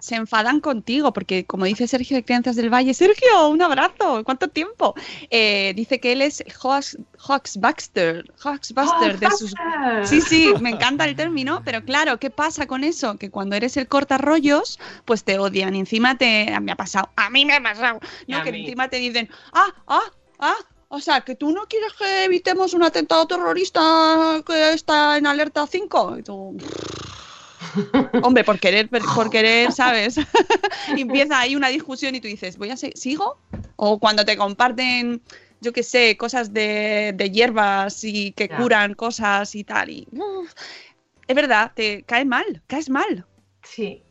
se- 0.01 0.15
enfadan 0.15 0.61
contigo, 0.61 1.13
porque 1.13 1.45
como 1.47 1.65
dice 1.65 1.89
Sergio 1.89 2.17
de 2.17 2.25
Crianzas 2.25 2.55
del 2.55 2.73
Valle, 2.73 2.95
Sergio, 2.95 3.49
un 3.49 3.61
abrazo, 3.61 4.23
¿cuánto 4.25 4.49
tiempo? 4.49 4.95
Eh, 5.31 5.73
dice 5.75 5.99
que 6.01 6.13
él 6.13 6.23
es 6.23 6.45
Hoax 6.63 7.59
Baxter, 7.59 8.33
Hoax 8.45 8.73
Buster 8.73 9.19
de 9.19 9.31
sus... 9.33 9.55
Sí, 10.05 10.21
sí, 10.21 10.53
me 10.61 10.71
encanta 10.71 11.07
el 11.07 11.17
término, 11.17 11.63
pero 11.65 11.85
claro, 11.85 12.19
¿qué 12.19 12.31
pasa 12.31 12.67
con 12.67 12.85
eso? 12.85 13.17
Que 13.17 13.31
cuando 13.31 13.57
eres 13.57 13.77
el 13.77 13.89
cortarrollos, 13.89 14.79
pues 15.07 15.25
te 15.25 15.39
odian 15.39 15.75
encima 15.75 16.17
te... 16.17 16.57
Me 16.61 16.73
ha 16.73 16.77
pasado, 16.77 17.11
a 17.17 17.31
mí 17.31 17.45
me 17.45 17.55
ha 17.55 17.63
pasado, 17.63 17.99
¿no? 18.29 18.43
Que 18.43 18.53
mí. 18.53 18.61
encima 18.61 18.89
te 18.89 18.99
dicen, 18.99 19.29
ah, 19.53 19.75
ah, 19.89 20.03
ah, 20.39 20.55
o 20.93 21.01
sea, 21.01 21.21
que 21.21 21.37
tú 21.37 21.53
no 21.53 21.67
quieres 21.69 21.93
que 21.93 22.25
evitemos 22.25 22.75
un 22.75 22.83
atentado 22.83 23.25
terrorista 23.27 24.43
que 24.45 24.73
está 24.73 25.17
en 25.17 25.27
alerta 25.27 25.65
5. 25.65 26.19
Y 26.19 26.23
tú, 26.25 26.57
Hombre, 28.25 28.43
por 28.43 28.59
querer, 28.59 28.89
por 28.89 29.31
querer, 29.31 29.71
¿sabes? 29.71 30.17
Empieza 30.97 31.39
ahí 31.39 31.55
una 31.55 31.69
discusión 31.69 32.17
y 32.17 32.21
tú 32.21 32.27
dices, 32.27 32.59
¿voy 32.59 32.71
a 32.71 32.77
sigo? 32.77 33.39
O 33.77 34.01
cuando 34.01 34.25
te 34.25 34.37
comparten, 34.37 35.23
yo 35.61 35.73
qué 35.73 35.85
sé, 35.85 36.17
cosas 36.17 36.53
de, 36.53 37.13
de 37.15 37.31
hierbas 37.31 38.03
y 38.03 38.33
que 38.33 38.49
Ya. 38.49 38.57
curan 38.57 38.95
cosas 38.95 39.55
y 39.55 39.63
tal. 39.63 39.91
Y, 39.91 40.09
es 41.29 41.37
verdad, 41.37 41.71
te 41.73 42.03
cae 42.03 42.25
mal, 42.25 42.63
caes 42.67 42.91
mal. 42.91 43.25
Sí, 43.63 44.03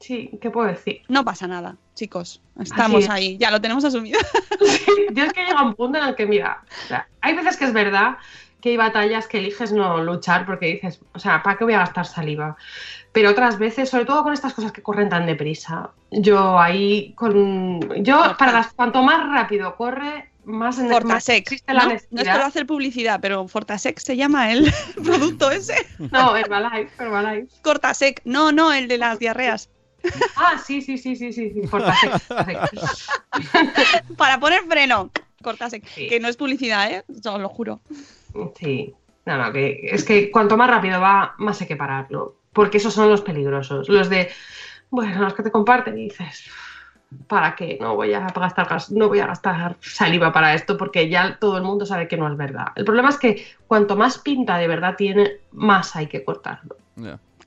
sí, 0.00 0.30
¿qué 0.40 0.50
puedo 0.50 0.68
decir? 0.68 1.02
No 1.08 1.24
pasa 1.24 1.46
nada, 1.46 1.76
chicos. 1.94 2.40
Estamos 2.58 3.04
es. 3.04 3.10
ahí, 3.10 3.38
ya 3.38 3.50
lo 3.50 3.60
tenemos 3.60 3.84
asumido. 3.84 4.18
Yo 5.12 5.24
es 5.24 5.32
que 5.32 5.44
llega 5.44 5.62
un 5.62 5.74
punto 5.74 5.98
en 5.98 6.04
el 6.04 6.14
que, 6.14 6.26
mira, 6.26 6.62
o 6.84 6.88
sea, 6.88 7.08
hay 7.20 7.34
veces 7.34 7.56
que 7.56 7.64
es 7.64 7.72
verdad 7.72 8.16
que 8.60 8.70
hay 8.70 8.76
batallas 8.76 9.28
que 9.28 9.38
eliges 9.38 9.72
no 9.72 10.02
luchar 10.02 10.44
porque 10.44 10.66
dices, 10.66 11.00
o 11.14 11.18
sea, 11.18 11.42
¿para 11.42 11.56
qué 11.56 11.64
voy 11.64 11.74
a 11.74 11.78
gastar 11.78 12.06
saliva? 12.06 12.56
Pero 13.12 13.30
otras 13.30 13.58
veces, 13.58 13.88
sobre 13.88 14.04
todo 14.04 14.22
con 14.22 14.32
estas 14.32 14.52
cosas 14.52 14.72
que 14.72 14.82
corren 14.82 15.08
tan 15.08 15.26
deprisa, 15.26 15.90
yo 16.10 16.58
ahí 16.58 17.12
con... 17.14 17.80
Yo, 18.02 18.36
para 18.36 18.52
las... 18.52 18.72
Cuanto 18.72 19.02
más 19.02 19.28
rápido 19.30 19.76
corre, 19.76 20.30
más 20.48 20.78
en 20.78 20.88
Fortasec. 20.88 21.38
existe 21.38 21.74
la 21.74 21.82
¿no? 21.82 21.88
no 21.88 21.94
es 21.94 22.08
necesidad. 22.10 22.36
por 22.36 22.42
hacer 22.42 22.66
publicidad, 22.66 23.20
pero 23.20 23.46
Fortasec 23.46 23.98
se 23.98 24.16
llama 24.16 24.50
el 24.50 24.72
producto 25.04 25.50
ese. 25.50 25.74
No, 26.10 26.34
Herbalife, 26.36 26.90
Herbalife. 26.98 27.48
Cortasec. 27.62 28.22
No, 28.24 28.50
no, 28.50 28.72
el 28.72 28.88
de 28.88 28.98
las 28.98 29.18
diarreas. 29.18 29.68
Ah, 30.36 30.58
sí, 30.64 30.80
sí, 30.82 30.98
sí, 30.98 31.16
sí, 31.16 31.32
sí, 31.32 31.50
sí. 31.50 31.66
Fortasec. 31.66 32.20
Para 34.16 34.38
poner 34.40 34.62
freno. 34.68 35.10
Cortasec. 35.42 35.86
Sí. 35.86 36.08
Que 36.08 36.20
no 36.20 36.28
es 36.28 36.36
publicidad, 36.36 36.90
¿eh? 36.90 37.04
Os 37.08 37.40
lo 37.40 37.48
juro. 37.48 37.80
Sí, 38.58 38.94
no, 39.26 39.38
no, 39.38 39.52
que 39.52 39.80
es 39.82 40.04
que 40.04 40.30
cuanto 40.30 40.56
más 40.56 40.68
rápido 40.70 41.00
va, 41.00 41.34
más 41.38 41.60
hay 41.60 41.66
que 41.66 41.76
pararlo. 41.76 42.36
Porque 42.52 42.78
esos 42.78 42.94
son 42.94 43.08
los 43.08 43.22
peligrosos. 43.22 43.88
Los 43.88 44.08
de, 44.08 44.30
bueno, 44.90 45.22
los 45.22 45.34
que 45.34 45.42
te 45.44 45.50
comparten 45.52 45.96
y 45.98 46.04
dices, 46.04 46.50
¿para 47.28 47.54
qué? 47.54 47.78
No 47.80 47.94
voy 47.94 48.12
a 48.14 48.20
gastar, 48.20 48.68
gas- 48.68 48.90
no 48.90 49.08
voy 49.08 49.20
a 49.20 49.26
gastar 49.26 49.76
saliva 49.80 50.32
para 50.32 50.54
esto 50.54 50.76
porque 50.76 51.08
ya 51.08 51.38
todo 51.38 51.56
el 51.58 51.62
mundo 51.62 51.86
sabe 51.86 52.08
que 52.08 52.16
no 52.16 52.26
es 52.30 52.36
verdad. 52.36 52.68
El 52.74 52.84
problema 52.84 53.10
es 53.10 53.18
que 53.18 53.46
cuanto 53.66 53.96
más 53.96 54.18
pinta 54.18 54.56
de 54.58 54.66
verdad 54.66 54.96
tiene, 54.96 55.38
más 55.52 55.94
hay 55.94 56.06
que 56.08 56.24
cortarlo. 56.24 56.76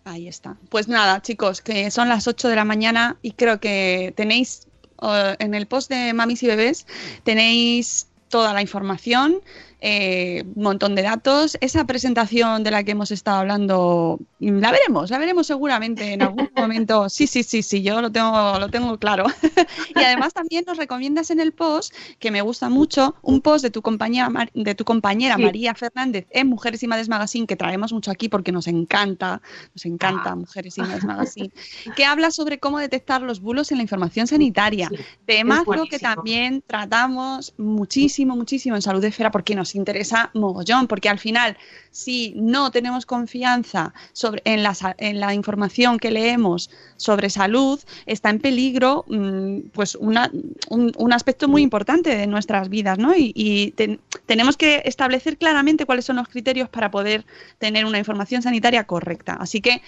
Ahí 0.03 0.27
está. 0.27 0.57
Pues 0.69 0.87
nada, 0.87 1.21
chicos, 1.21 1.61
que 1.61 1.91
son 1.91 2.09
las 2.09 2.27
8 2.27 2.49
de 2.49 2.55
la 2.55 2.65
mañana 2.65 3.17
y 3.21 3.31
creo 3.31 3.59
que 3.59 4.13
tenéis 4.15 4.67
eh, 5.01 5.35
en 5.39 5.53
el 5.53 5.67
post 5.67 5.89
de 5.89 6.13
Mamis 6.13 6.43
y 6.43 6.47
Bebés, 6.47 6.87
tenéis 7.23 8.07
toda 8.29 8.53
la 8.53 8.61
información, 8.61 9.41
eh, 9.81 10.43
un 10.55 10.63
montón 10.63 10.95
de 10.95 11.01
datos. 11.01 11.57
Esa 11.61 11.85
presentación 11.85 12.63
de 12.63 12.71
la 12.71 12.83
que 12.83 12.91
hemos 12.91 13.11
estado 13.11 13.39
hablando, 13.39 14.19
mm, 14.39 14.59
la 14.59 14.71
veremos, 14.71 15.09
la 15.09 15.17
veremos 15.17 15.47
seguramente 15.47 16.13
en 16.13 16.21
algún 16.21 16.49
momento. 16.55 17.09
Sí, 17.09 17.27
sí, 17.27 17.43
sí, 17.43 17.63
sí, 17.63 17.81
yo 17.81 18.01
lo 18.01 18.11
tengo, 18.11 18.59
lo 18.59 18.69
tengo 18.69 18.97
claro. 18.97 19.25
y 19.95 19.99
además 19.99 20.33
también 20.33 20.63
nos 20.67 20.77
recomiendas 20.77 21.31
en 21.31 21.39
el 21.39 21.51
post, 21.51 21.93
que 22.19 22.31
me 22.31 22.41
gusta 22.41 22.69
mucho, 22.69 23.15
un 23.21 23.41
post 23.41 23.63
de 23.63 23.71
tu 23.71 23.81
compañera, 23.81 24.29
de 24.53 24.75
tu 24.75 24.85
compañera 24.85 25.35
Sí. 25.35 25.43
María 25.43 25.73
Fernández 25.73 26.27
en 26.29 26.47
Mujeres 26.47 26.83
y 26.83 26.87
Madres 26.87 27.09
Magazine, 27.09 27.47
que 27.47 27.55
traemos 27.55 27.91
mucho 27.93 28.11
aquí 28.11 28.29
porque 28.29 28.51
nos 28.51 28.67
encanta, 28.67 29.41
nos 29.73 29.85
encanta 29.85 30.31
Ah. 30.31 30.35
Mujeres 30.35 30.77
y 30.77 30.81
Madres 30.81 31.03
Magazine, 31.03 31.51
que 31.95 32.05
habla 32.05 32.31
sobre 32.31 32.59
cómo 32.59 32.79
detectar 32.79 33.21
los 33.21 33.39
bulos 33.41 33.71
en 33.71 33.77
la 33.77 33.83
información 33.83 34.27
sanitaria. 34.27 34.89
Sí, 34.89 34.97
Temazo 35.25 35.85
que 35.89 35.99
también 35.99 36.63
tratamos 36.65 37.53
muchísimo, 37.57 38.35
muchísimo 38.35 38.75
en 38.75 38.81
Salud 38.81 39.03
Esfera 39.03 39.31
porque 39.31 39.55
nos 39.55 39.70
interesa 39.77 40.29
mogollón, 40.33 40.87
porque 40.87 41.09
al 41.09 41.19
final, 41.19 41.57
si 41.91 42.33
no 42.35 42.71
tenemos 42.71 43.05
confianza 43.05 43.93
sobre, 44.13 44.41
en, 44.45 44.63
la, 44.63 44.75
en 44.97 45.19
la 45.19 45.33
información 45.33 45.97
que 45.99 46.11
leemos 46.11 46.69
sobre 46.97 47.29
salud, 47.29 47.79
está 48.05 48.29
en 48.29 48.39
peligro 48.39 49.05
mm, 49.07 49.69
pues 49.73 49.95
una- 49.95 50.31
un, 50.69 50.91
un 50.97 51.13
aspecto 51.13 51.47
muy 51.47 51.61
importante 51.61 52.15
de 52.15 52.27
nuestras 52.27 52.69
vidas, 52.69 52.97
¿no? 52.97 53.15
Y, 53.15 53.31
y 53.35 53.71
ten- 53.71 53.99
tenemos 54.25 54.57
que 54.57 54.81
establecer 54.85 55.37
claramente 55.37 55.85
cuáles 55.85 56.05
son 56.05 56.15
los 56.17 56.27
criterios 56.27 56.69
para 56.69 56.91
poder 56.91 57.25
tener 57.57 57.85
una 57.85 57.97
información 57.99 58.41
sanitaria 58.41 58.85
correcta. 58.85 59.33
Así 59.39 59.61
que 59.61 59.81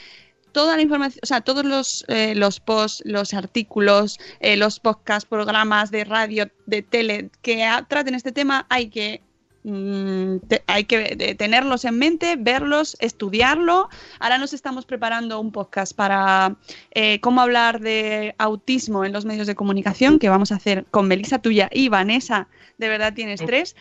toda 0.51 0.75
la 0.75 0.83
información, 0.83 1.19
o 1.23 1.25
sea, 1.25 1.41
todos 1.41 1.65
los, 1.65 2.05
eh, 2.07 2.35
los 2.35 2.59
posts, 2.59 3.01
los 3.05 3.33
artículos, 3.33 4.19
eh, 4.39 4.55
los 4.55 4.79
podcasts, 4.79 5.27
programas 5.27 5.89
de 5.89 6.03
radio, 6.03 6.49
de 6.67 6.83
tele 6.83 7.29
que 7.41 7.67
traten 7.87 8.13
este 8.13 8.31
tema, 8.31 8.67
hay 8.69 8.89
que 8.89 9.21
mm, 9.63 10.37
te- 10.47 10.63
hay 10.67 10.83
que 10.85 11.15
eh, 11.19 11.35
tenerlos 11.35 11.85
en 11.85 11.97
mente, 11.97 12.35
verlos, 12.37 12.97
estudiarlo. 12.99 13.89
Ahora 14.19 14.37
nos 14.37 14.53
estamos 14.53 14.85
preparando 14.85 15.39
un 15.39 15.51
podcast 15.51 15.93
para 15.95 16.55
eh, 16.91 17.19
cómo 17.21 17.41
hablar 17.41 17.79
de 17.79 18.35
autismo 18.37 19.05
en 19.05 19.13
los 19.13 19.25
medios 19.25 19.47
de 19.47 19.55
comunicación, 19.55 20.19
que 20.19 20.29
vamos 20.29 20.51
a 20.51 20.55
hacer 20.55 20.85
con 20.91 21.07
Melissa 21.07 21.39
Tuya 21.39 21.69
y 21.71 21.89
Vanessa, 21.89 22.47
de 22.77 22.89
verdad 22.89 23.13
tienes 23.13 23.41
tres, 23.45 23.75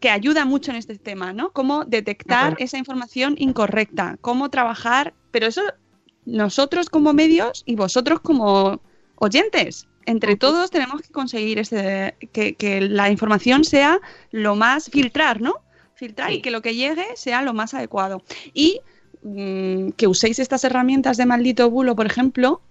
que 0.00 0.10
ayuda 0.10 0.44
mucho 0.44 0.70
en 0.70 0.76
este 0.76 0.96
tema, 0.96 1.32
¿no? 1.32 1.50
Cómo 1.50 1.84
detectar 1.84 2.54
esa 2.58 2.78
información 2.78 3.34
incorrecta, 3.38 4.16
cómo 4.20 4.48
trabajar, 4.48 5.12
pero 5.30 5.46
eso 5.46 5.62
nosotros 6.24 6.88
como 6.90 7.12
medios 7.12 7.62
y 7.66 7.74
vosotros 7.74 8.20
como 8.20 8.80
oyentes. 9.16 9.86
Entre 10.08 10.36
todos 10.36 10.70
tenemos 10.70 11.02
que 11.02 11.10
conseguir 11.12 11.58
ese, 11.58 12.16
que, 12.32 12.54
que 12.54 12.80
la 12.80 13.10
información 13.10 13.62
sea 13.64 14.00
lo 14.30 14.56
más 14.56 14.88
filtrar, 14.90 15.40
¿no? 15.42 15.54
Filtrar 15.94 16.32
y 16.32 16.40
que 16.40 16.50
lo 16.50 16.62
que 16.62 16.74
llegue 16.74 17.04
sea 17.14 17.42
lo 17.42 17.52
más 17.52 17.74
adecuado. 17.74 18.22
Y 18.54 18.80
mm, 19.22 19.90
que 19.90 20.06
uséis 20.06 20.38
estas 20.38 20.64
herramientas 20.64 21.16
de 21.18 21.26
maldito 21.26 21.68
bulo, 21.70 21.94
por 21.94 22.06
ejemplo, 22.06 22.62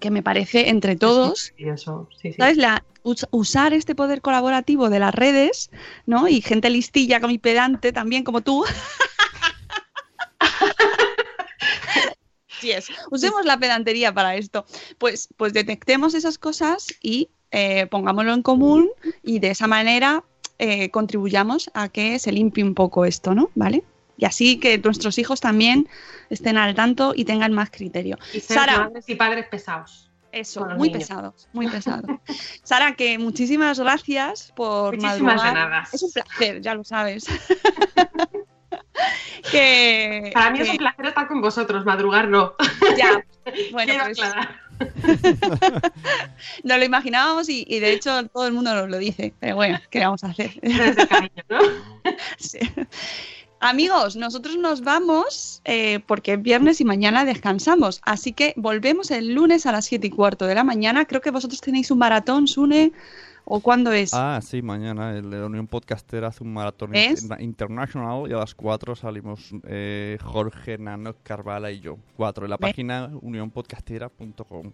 que 0.00 0.10
me 0.10 0.22
parece 0.22 0.68
entre 0.70 0.96
todos 0.96 1.52
Y 1.56 1.68
eso, 1.68 2.08
sí, 2.20 2.30
sí. 2.32 2.36
¿sabes? 2.38 2.56
La, 2.56 2.84
us- 3.04 3.28
usar 3.30 3.72
este 3.72 3.94
poder 3.94 4.20
colaborativo 4.20 4.90
de 4.90 4.98
las 4.98 5.14
redes, 5.14 5.70
¿no? 6.04 6.26
Y 6.28 6.40
gente 6.40 6.68
listilla 6.68 7.20
como 7.20 7.32
y 7.32 7.38
pedante 7.38 7.92
también 7.92 8.24
como 8.24 8.40
tú. 8.40 8.64
Sí 12.60 12.70
es. 12.72 12.88
Usemos 13.10 13.44
la 13.44 13.58
pedantería 13.58 14.12
para 14.12 14.36
esto. 14.36 14.64
Pues, 14.98 15.28
pues 15.36 15.52
detectemos 15.52 16.14
esas 16.14 16.38
cosas 16.38 16.86
y 17.00 17.28
eh, 17.50 17.86
pongámoslo 17.86 18.32
en 18.32 18.42
común 18.42 18.88
y 19.22 19.38
de 19.38 19.50
esa 19.50 19.66
manera 19.66 20.24
eh, 20.58 20.90
contribuyamos 20.90 21.70
a 21.74 21.88
que 21.88 22.18
se 22.18 22.32
limpie 22.32 22.64
un 22.64 22.74
poco 22.74 23.04
esto, 23.04 23.34
¿no? 23.34 23.50
¿Vale? 23.54 23.84
Y 24.18 24.24
así 24.24 24.58
que 24.58 24.78
nuestros 24.78 25.18
hijos 25.18 25.40
también 25.40 25.88
estén 26.30 26.56
al 26.56 26.74
tanto 26.74 27.12
y 27.14 27.24
tengan 27.26 27.52
más 27.52 27.70
criterio. 27.70 28.18
Y 28.32 28.40
ser 28.40 28.56
Sara. 28.58 28.78
madres 28.80 29.08
y 29.08 29.14
padres 29.14 29.46
pesados. 29.48 30.10
Eso, 30.32 30.66
muy 30.76 30.88
niños. 30.88 30.98
pesados, 31.04 31.48
muy 31.52 31.68
pesados. 31.68 32.10
Sara, 32.62 32.94
que 32.94 33.18
muchísimas 33.18 33.78
gracias 33.78 34.52
por 34.54 34.96
Muchísimas 34.96 35.36
madrugar. 35.36 35.54
de 35.54 35.60
nada. 35.60 35.88
Es 35.92 36.02
un 36.02 36.10
placer, 36.12 36.60
ya 36.62 36.74
lo 36.74 36.84
sabes. 36.84 37.26
que, 39.50 40.30
Para 40.34 40.50
mí 40.50 40.60
es 40.60 40.68
un 40.68 40.76
placer 40.76 41.06
estar 41.06 41.28
con 41.28 41.40
vosotros, 41.40 41.84
madrugar 41.84 42.28
no. 42.28 42.54
ya, 42.98 43.24
bueno, 43.72 43.92
Quiero 43.92 44.04
pues 44.04 44.18
aclarar. 44.18 44.60
nos 46.64 46.78
lo 46.78 46.84
imaginábamos 46.84 47.48
y, 47.48 47.64
y 47.68 47.80
de 47.80 47.92
hecho 47.92 48.26
todo 48.28 48.46
el 48.46 48.52
mundo 48.52 48.74
nos 48.74 48.88
lo 48.88 48.98
dice. 48.98 49.32
Pero 49.40 49.56
bueno, 49.56 49.78
¿qué 49.90 50.00
vamos 50.00 50.24
a 50.24 50.28
hacer? 50.28 50.58
Desde 50.60 51.06
cariño, 51.06 51.42
¿no? 51.48 51.58
Sí. 52.38 52.58
Amigos, 53.60 54.16
nosotros 54.16 54.56
nos 54.58 54.82
vamos 54.82 55.62
eh, 55.64 56.00
porque 56.06 56.34
es 56.34 56.42
viernes 56.42 56.80
y 56.82 56.84
mañana 56.84 57.24
descansamos. 57.24 58.00
Así 58.04 58.32
que 58.32 58.52
volvemos 58.56 59.10
el 59.10 59.32
lunes 59.32 59.64
a 59.64 59.72
las 59.72 59.86
7 59.86 60.06
y 60.06 60.10
cuarto 60.10 60.46
de 60.46 60.54
la 60.54 60.62
mañana. 60.62 61.06
Creo 61.06 61.22
que 61.22 61.30
vosotros 61.30 61.62
tenéis 61.62 61.90
un 61.90 61.98
maratón, 61.98 62.48
Sune. 62.48 62.92
¿O 63.48 63.60
cuándo 63.60 63.92
es? 63.92 64.12
Ah, 64.12 64.40
sí, 64.42 64.60
mañana 64.60 65.16
el 65.16 65.30
de 65.30 65.38
la 65.38 65.46
Unión 65.46 65.68
Podcastera 65.68 66.28
hace 66.28 66.42
un 66.42 66.52
maratón 66.52 66.90
internacional 67.38 68.28
y 68.28 68.32
a 68.32 68.38
las 68.38 68.56
4 68.56 68.96
salimos 68.96 69.50
eh, 69.68 70.18
Jorge, 70.20 70.78
Nano, 70.78 71.14
Carvala 71.22 71.70
y 71.70 71.78
yo. 71.78 71.96
4 72.16 72.46
en 72.46 72.50
la 72.50 72.56
¿Ves? 72.56 72.70
página 72.70 73.08
unionpodcastera.com. 73.22 74.72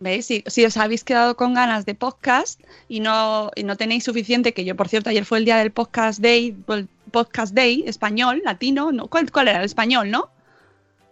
¿Veis? 0.00 0.24
Si, 0.24 0.42
si 0.46 0.64
os 0.64 0.76
habéis 0.78 1.04
quedado 1.04 1.36
con 1.36 1.52
ganas 1.52 1.84
de 1.84 1.94
podcast 1.94 2.62
y 2.88 3.00
no, 3.00 3.50
y 3.56 3.62
no 3.62 3.76
tenéis 3.76 4.04
suficiente, 4.04 4.54
que 4.54 4.64
yo, 4.64 4.74
por 4.74 4.88
cierto, 4.88 5.10
ayer 5.10 5.26
fue 5.26 5.36
el 5.36 5.44
día 5.44 5.58
del 5.58 5.70
podcast 5.70 6.20
day, 6.20 6.56
Podcast 7.10 7.54
Day 7.54 7.84
español, 7.86 8.40
latino, 8.42 8.90
¿no? 8.90 9.06
¿Cuál, 9.08 9.30
¿Cuál 9.30 9.48
era 9.48 9.58
el 9.58 9.66
español, 9.66 10.10
no? 10.10 10.30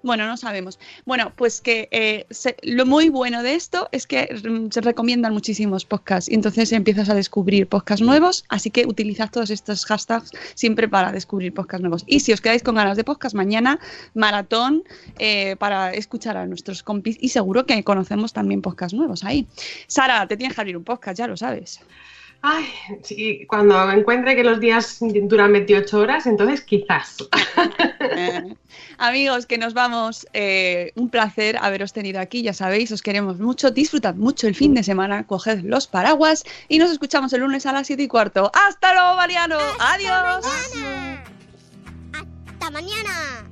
Bueno, 0.03 0.27
no 0.27 0.37
sabemos. 0.37 0.79
Bueno, 1.05 1.33
pues 1.37 1.61
que 1.61 1.89
eh, 1.93 2.27
se- 2.31 2.57
lo 2.63 2.87
muy 2.87 3.09
bueno 3.09 3.43
de 3.43 3.55
esto 3.55 3.89
es 3.93 4.07
que 4.07 4.29
mm, 4.45 4.71
se 4.71 4.81
recomiendan 4.81 5.33
muchísimos 5.33 5.85
podcasts 5.85 6.31
y 6.31 6.35
entonces 6.35 6.73
empiezas 6.73 7.09
a 7.09 7.15
descubrir 7.15 7.67
podcasts 7.69 8.05
nuevos, 8.05 8.45
así 8.49 8.71
que 8.71 8.85
utilizad 8.87 9.31
todos 9.31 9.51
estos 9.51 9.87
hashtags 9.87 10.33
siempre 10.55 10.89
para 10.89 11.13
descubrir 11.13 11.55
podcasts 11.55 11.83
nuevos. 11.83 12.05
Y 12.07 12.21
si 12.21 12.33
os 12.33 12.41
quedáis 12.41 12.63
con 12.63 12.75
ganas 12.75 12.97
de 12.97 13.05
podcast, 13.05 13.35
mañana 13.35 13.79
maratón 14.15 14.83
eh, 15.19 15.57
para 15.59 15.93
escuchar 15.93 16.37
a 16.37 16.47
nuestros 16.47 16.83
compis 16.83 17.17
y 17.21 17.29
seguro 17.29 17.65
que 17.67 17.83
conocemos 17.85 18.33
también 18.33 18.61
podcasts 18.63 18.95
nuevos 18.95 19.25
ahí. 19.25 19.47
Sara, 19.87 20.27
te 20.27 20.37
tienes 20.37 20.55
que 20.55 20.61
abrir 20.61 20.77
un 20.77 20.85
podcast, 20.85 21.19
ya 21.19 21.27
lo 21.27 21.37
sabes. 21.37 21.81
Ay, 22.45 22.67
sí, 23.05 23.47
cuando 23.47 23.89
encuentre 23.93 24.35
que 24.35 24.43
los 24.43 24.59
días 24.59 24.99
duran 25.01 25.53
28 25.53 25.97
horas, 25.97 26.27
entonces 26.27 26.61
quizás. 26.63 27.17
Eh, 28.01 28.55
amigos, 28.99 29.47
que 29.47 29.59
nos 29.59 29.75
vamos. 29.75 30.27
eh, 30.33 30.93
un 30.97 31.09
placer 31.09 31.57
haberos 31.61 31.93
tenido 31.93 32.21
aquí, 32.21 32.43
ya 32.43 32.53
sabéis, 32.53 32.91
os 32.91 33.01
queremos 33.01 33.39
mucho. 33.39 33.71
Disfrutad 33.71 34.17
mucho 34.17 34.49
el 34.49 34.57
fin 34.57 34.75
de 34.75 34.83
semana, 34.83 35.25
coged 35.25 35.61
los 35.63 35.87
paraguas 35.87 36.43
y 36.69 36.79
nos 36.79 36.91
escuchamos 36.91 37.33
el 37.33 37.43
lunes 37.43 37.65
a 37.65 37.73
las 37.73 37.87
7 37.87 38.03
y 38.03 38.09
cuarto. 38.09 38.51
¡Hasta 38.55 38.93
luego, 38.93 39.15
Mariano! 39.15 39.59
¡Adiós! 39.79 40.45
Mañana. 40.75 41.25
Hasta 42.13 42.71
mañana. 42.73 43.52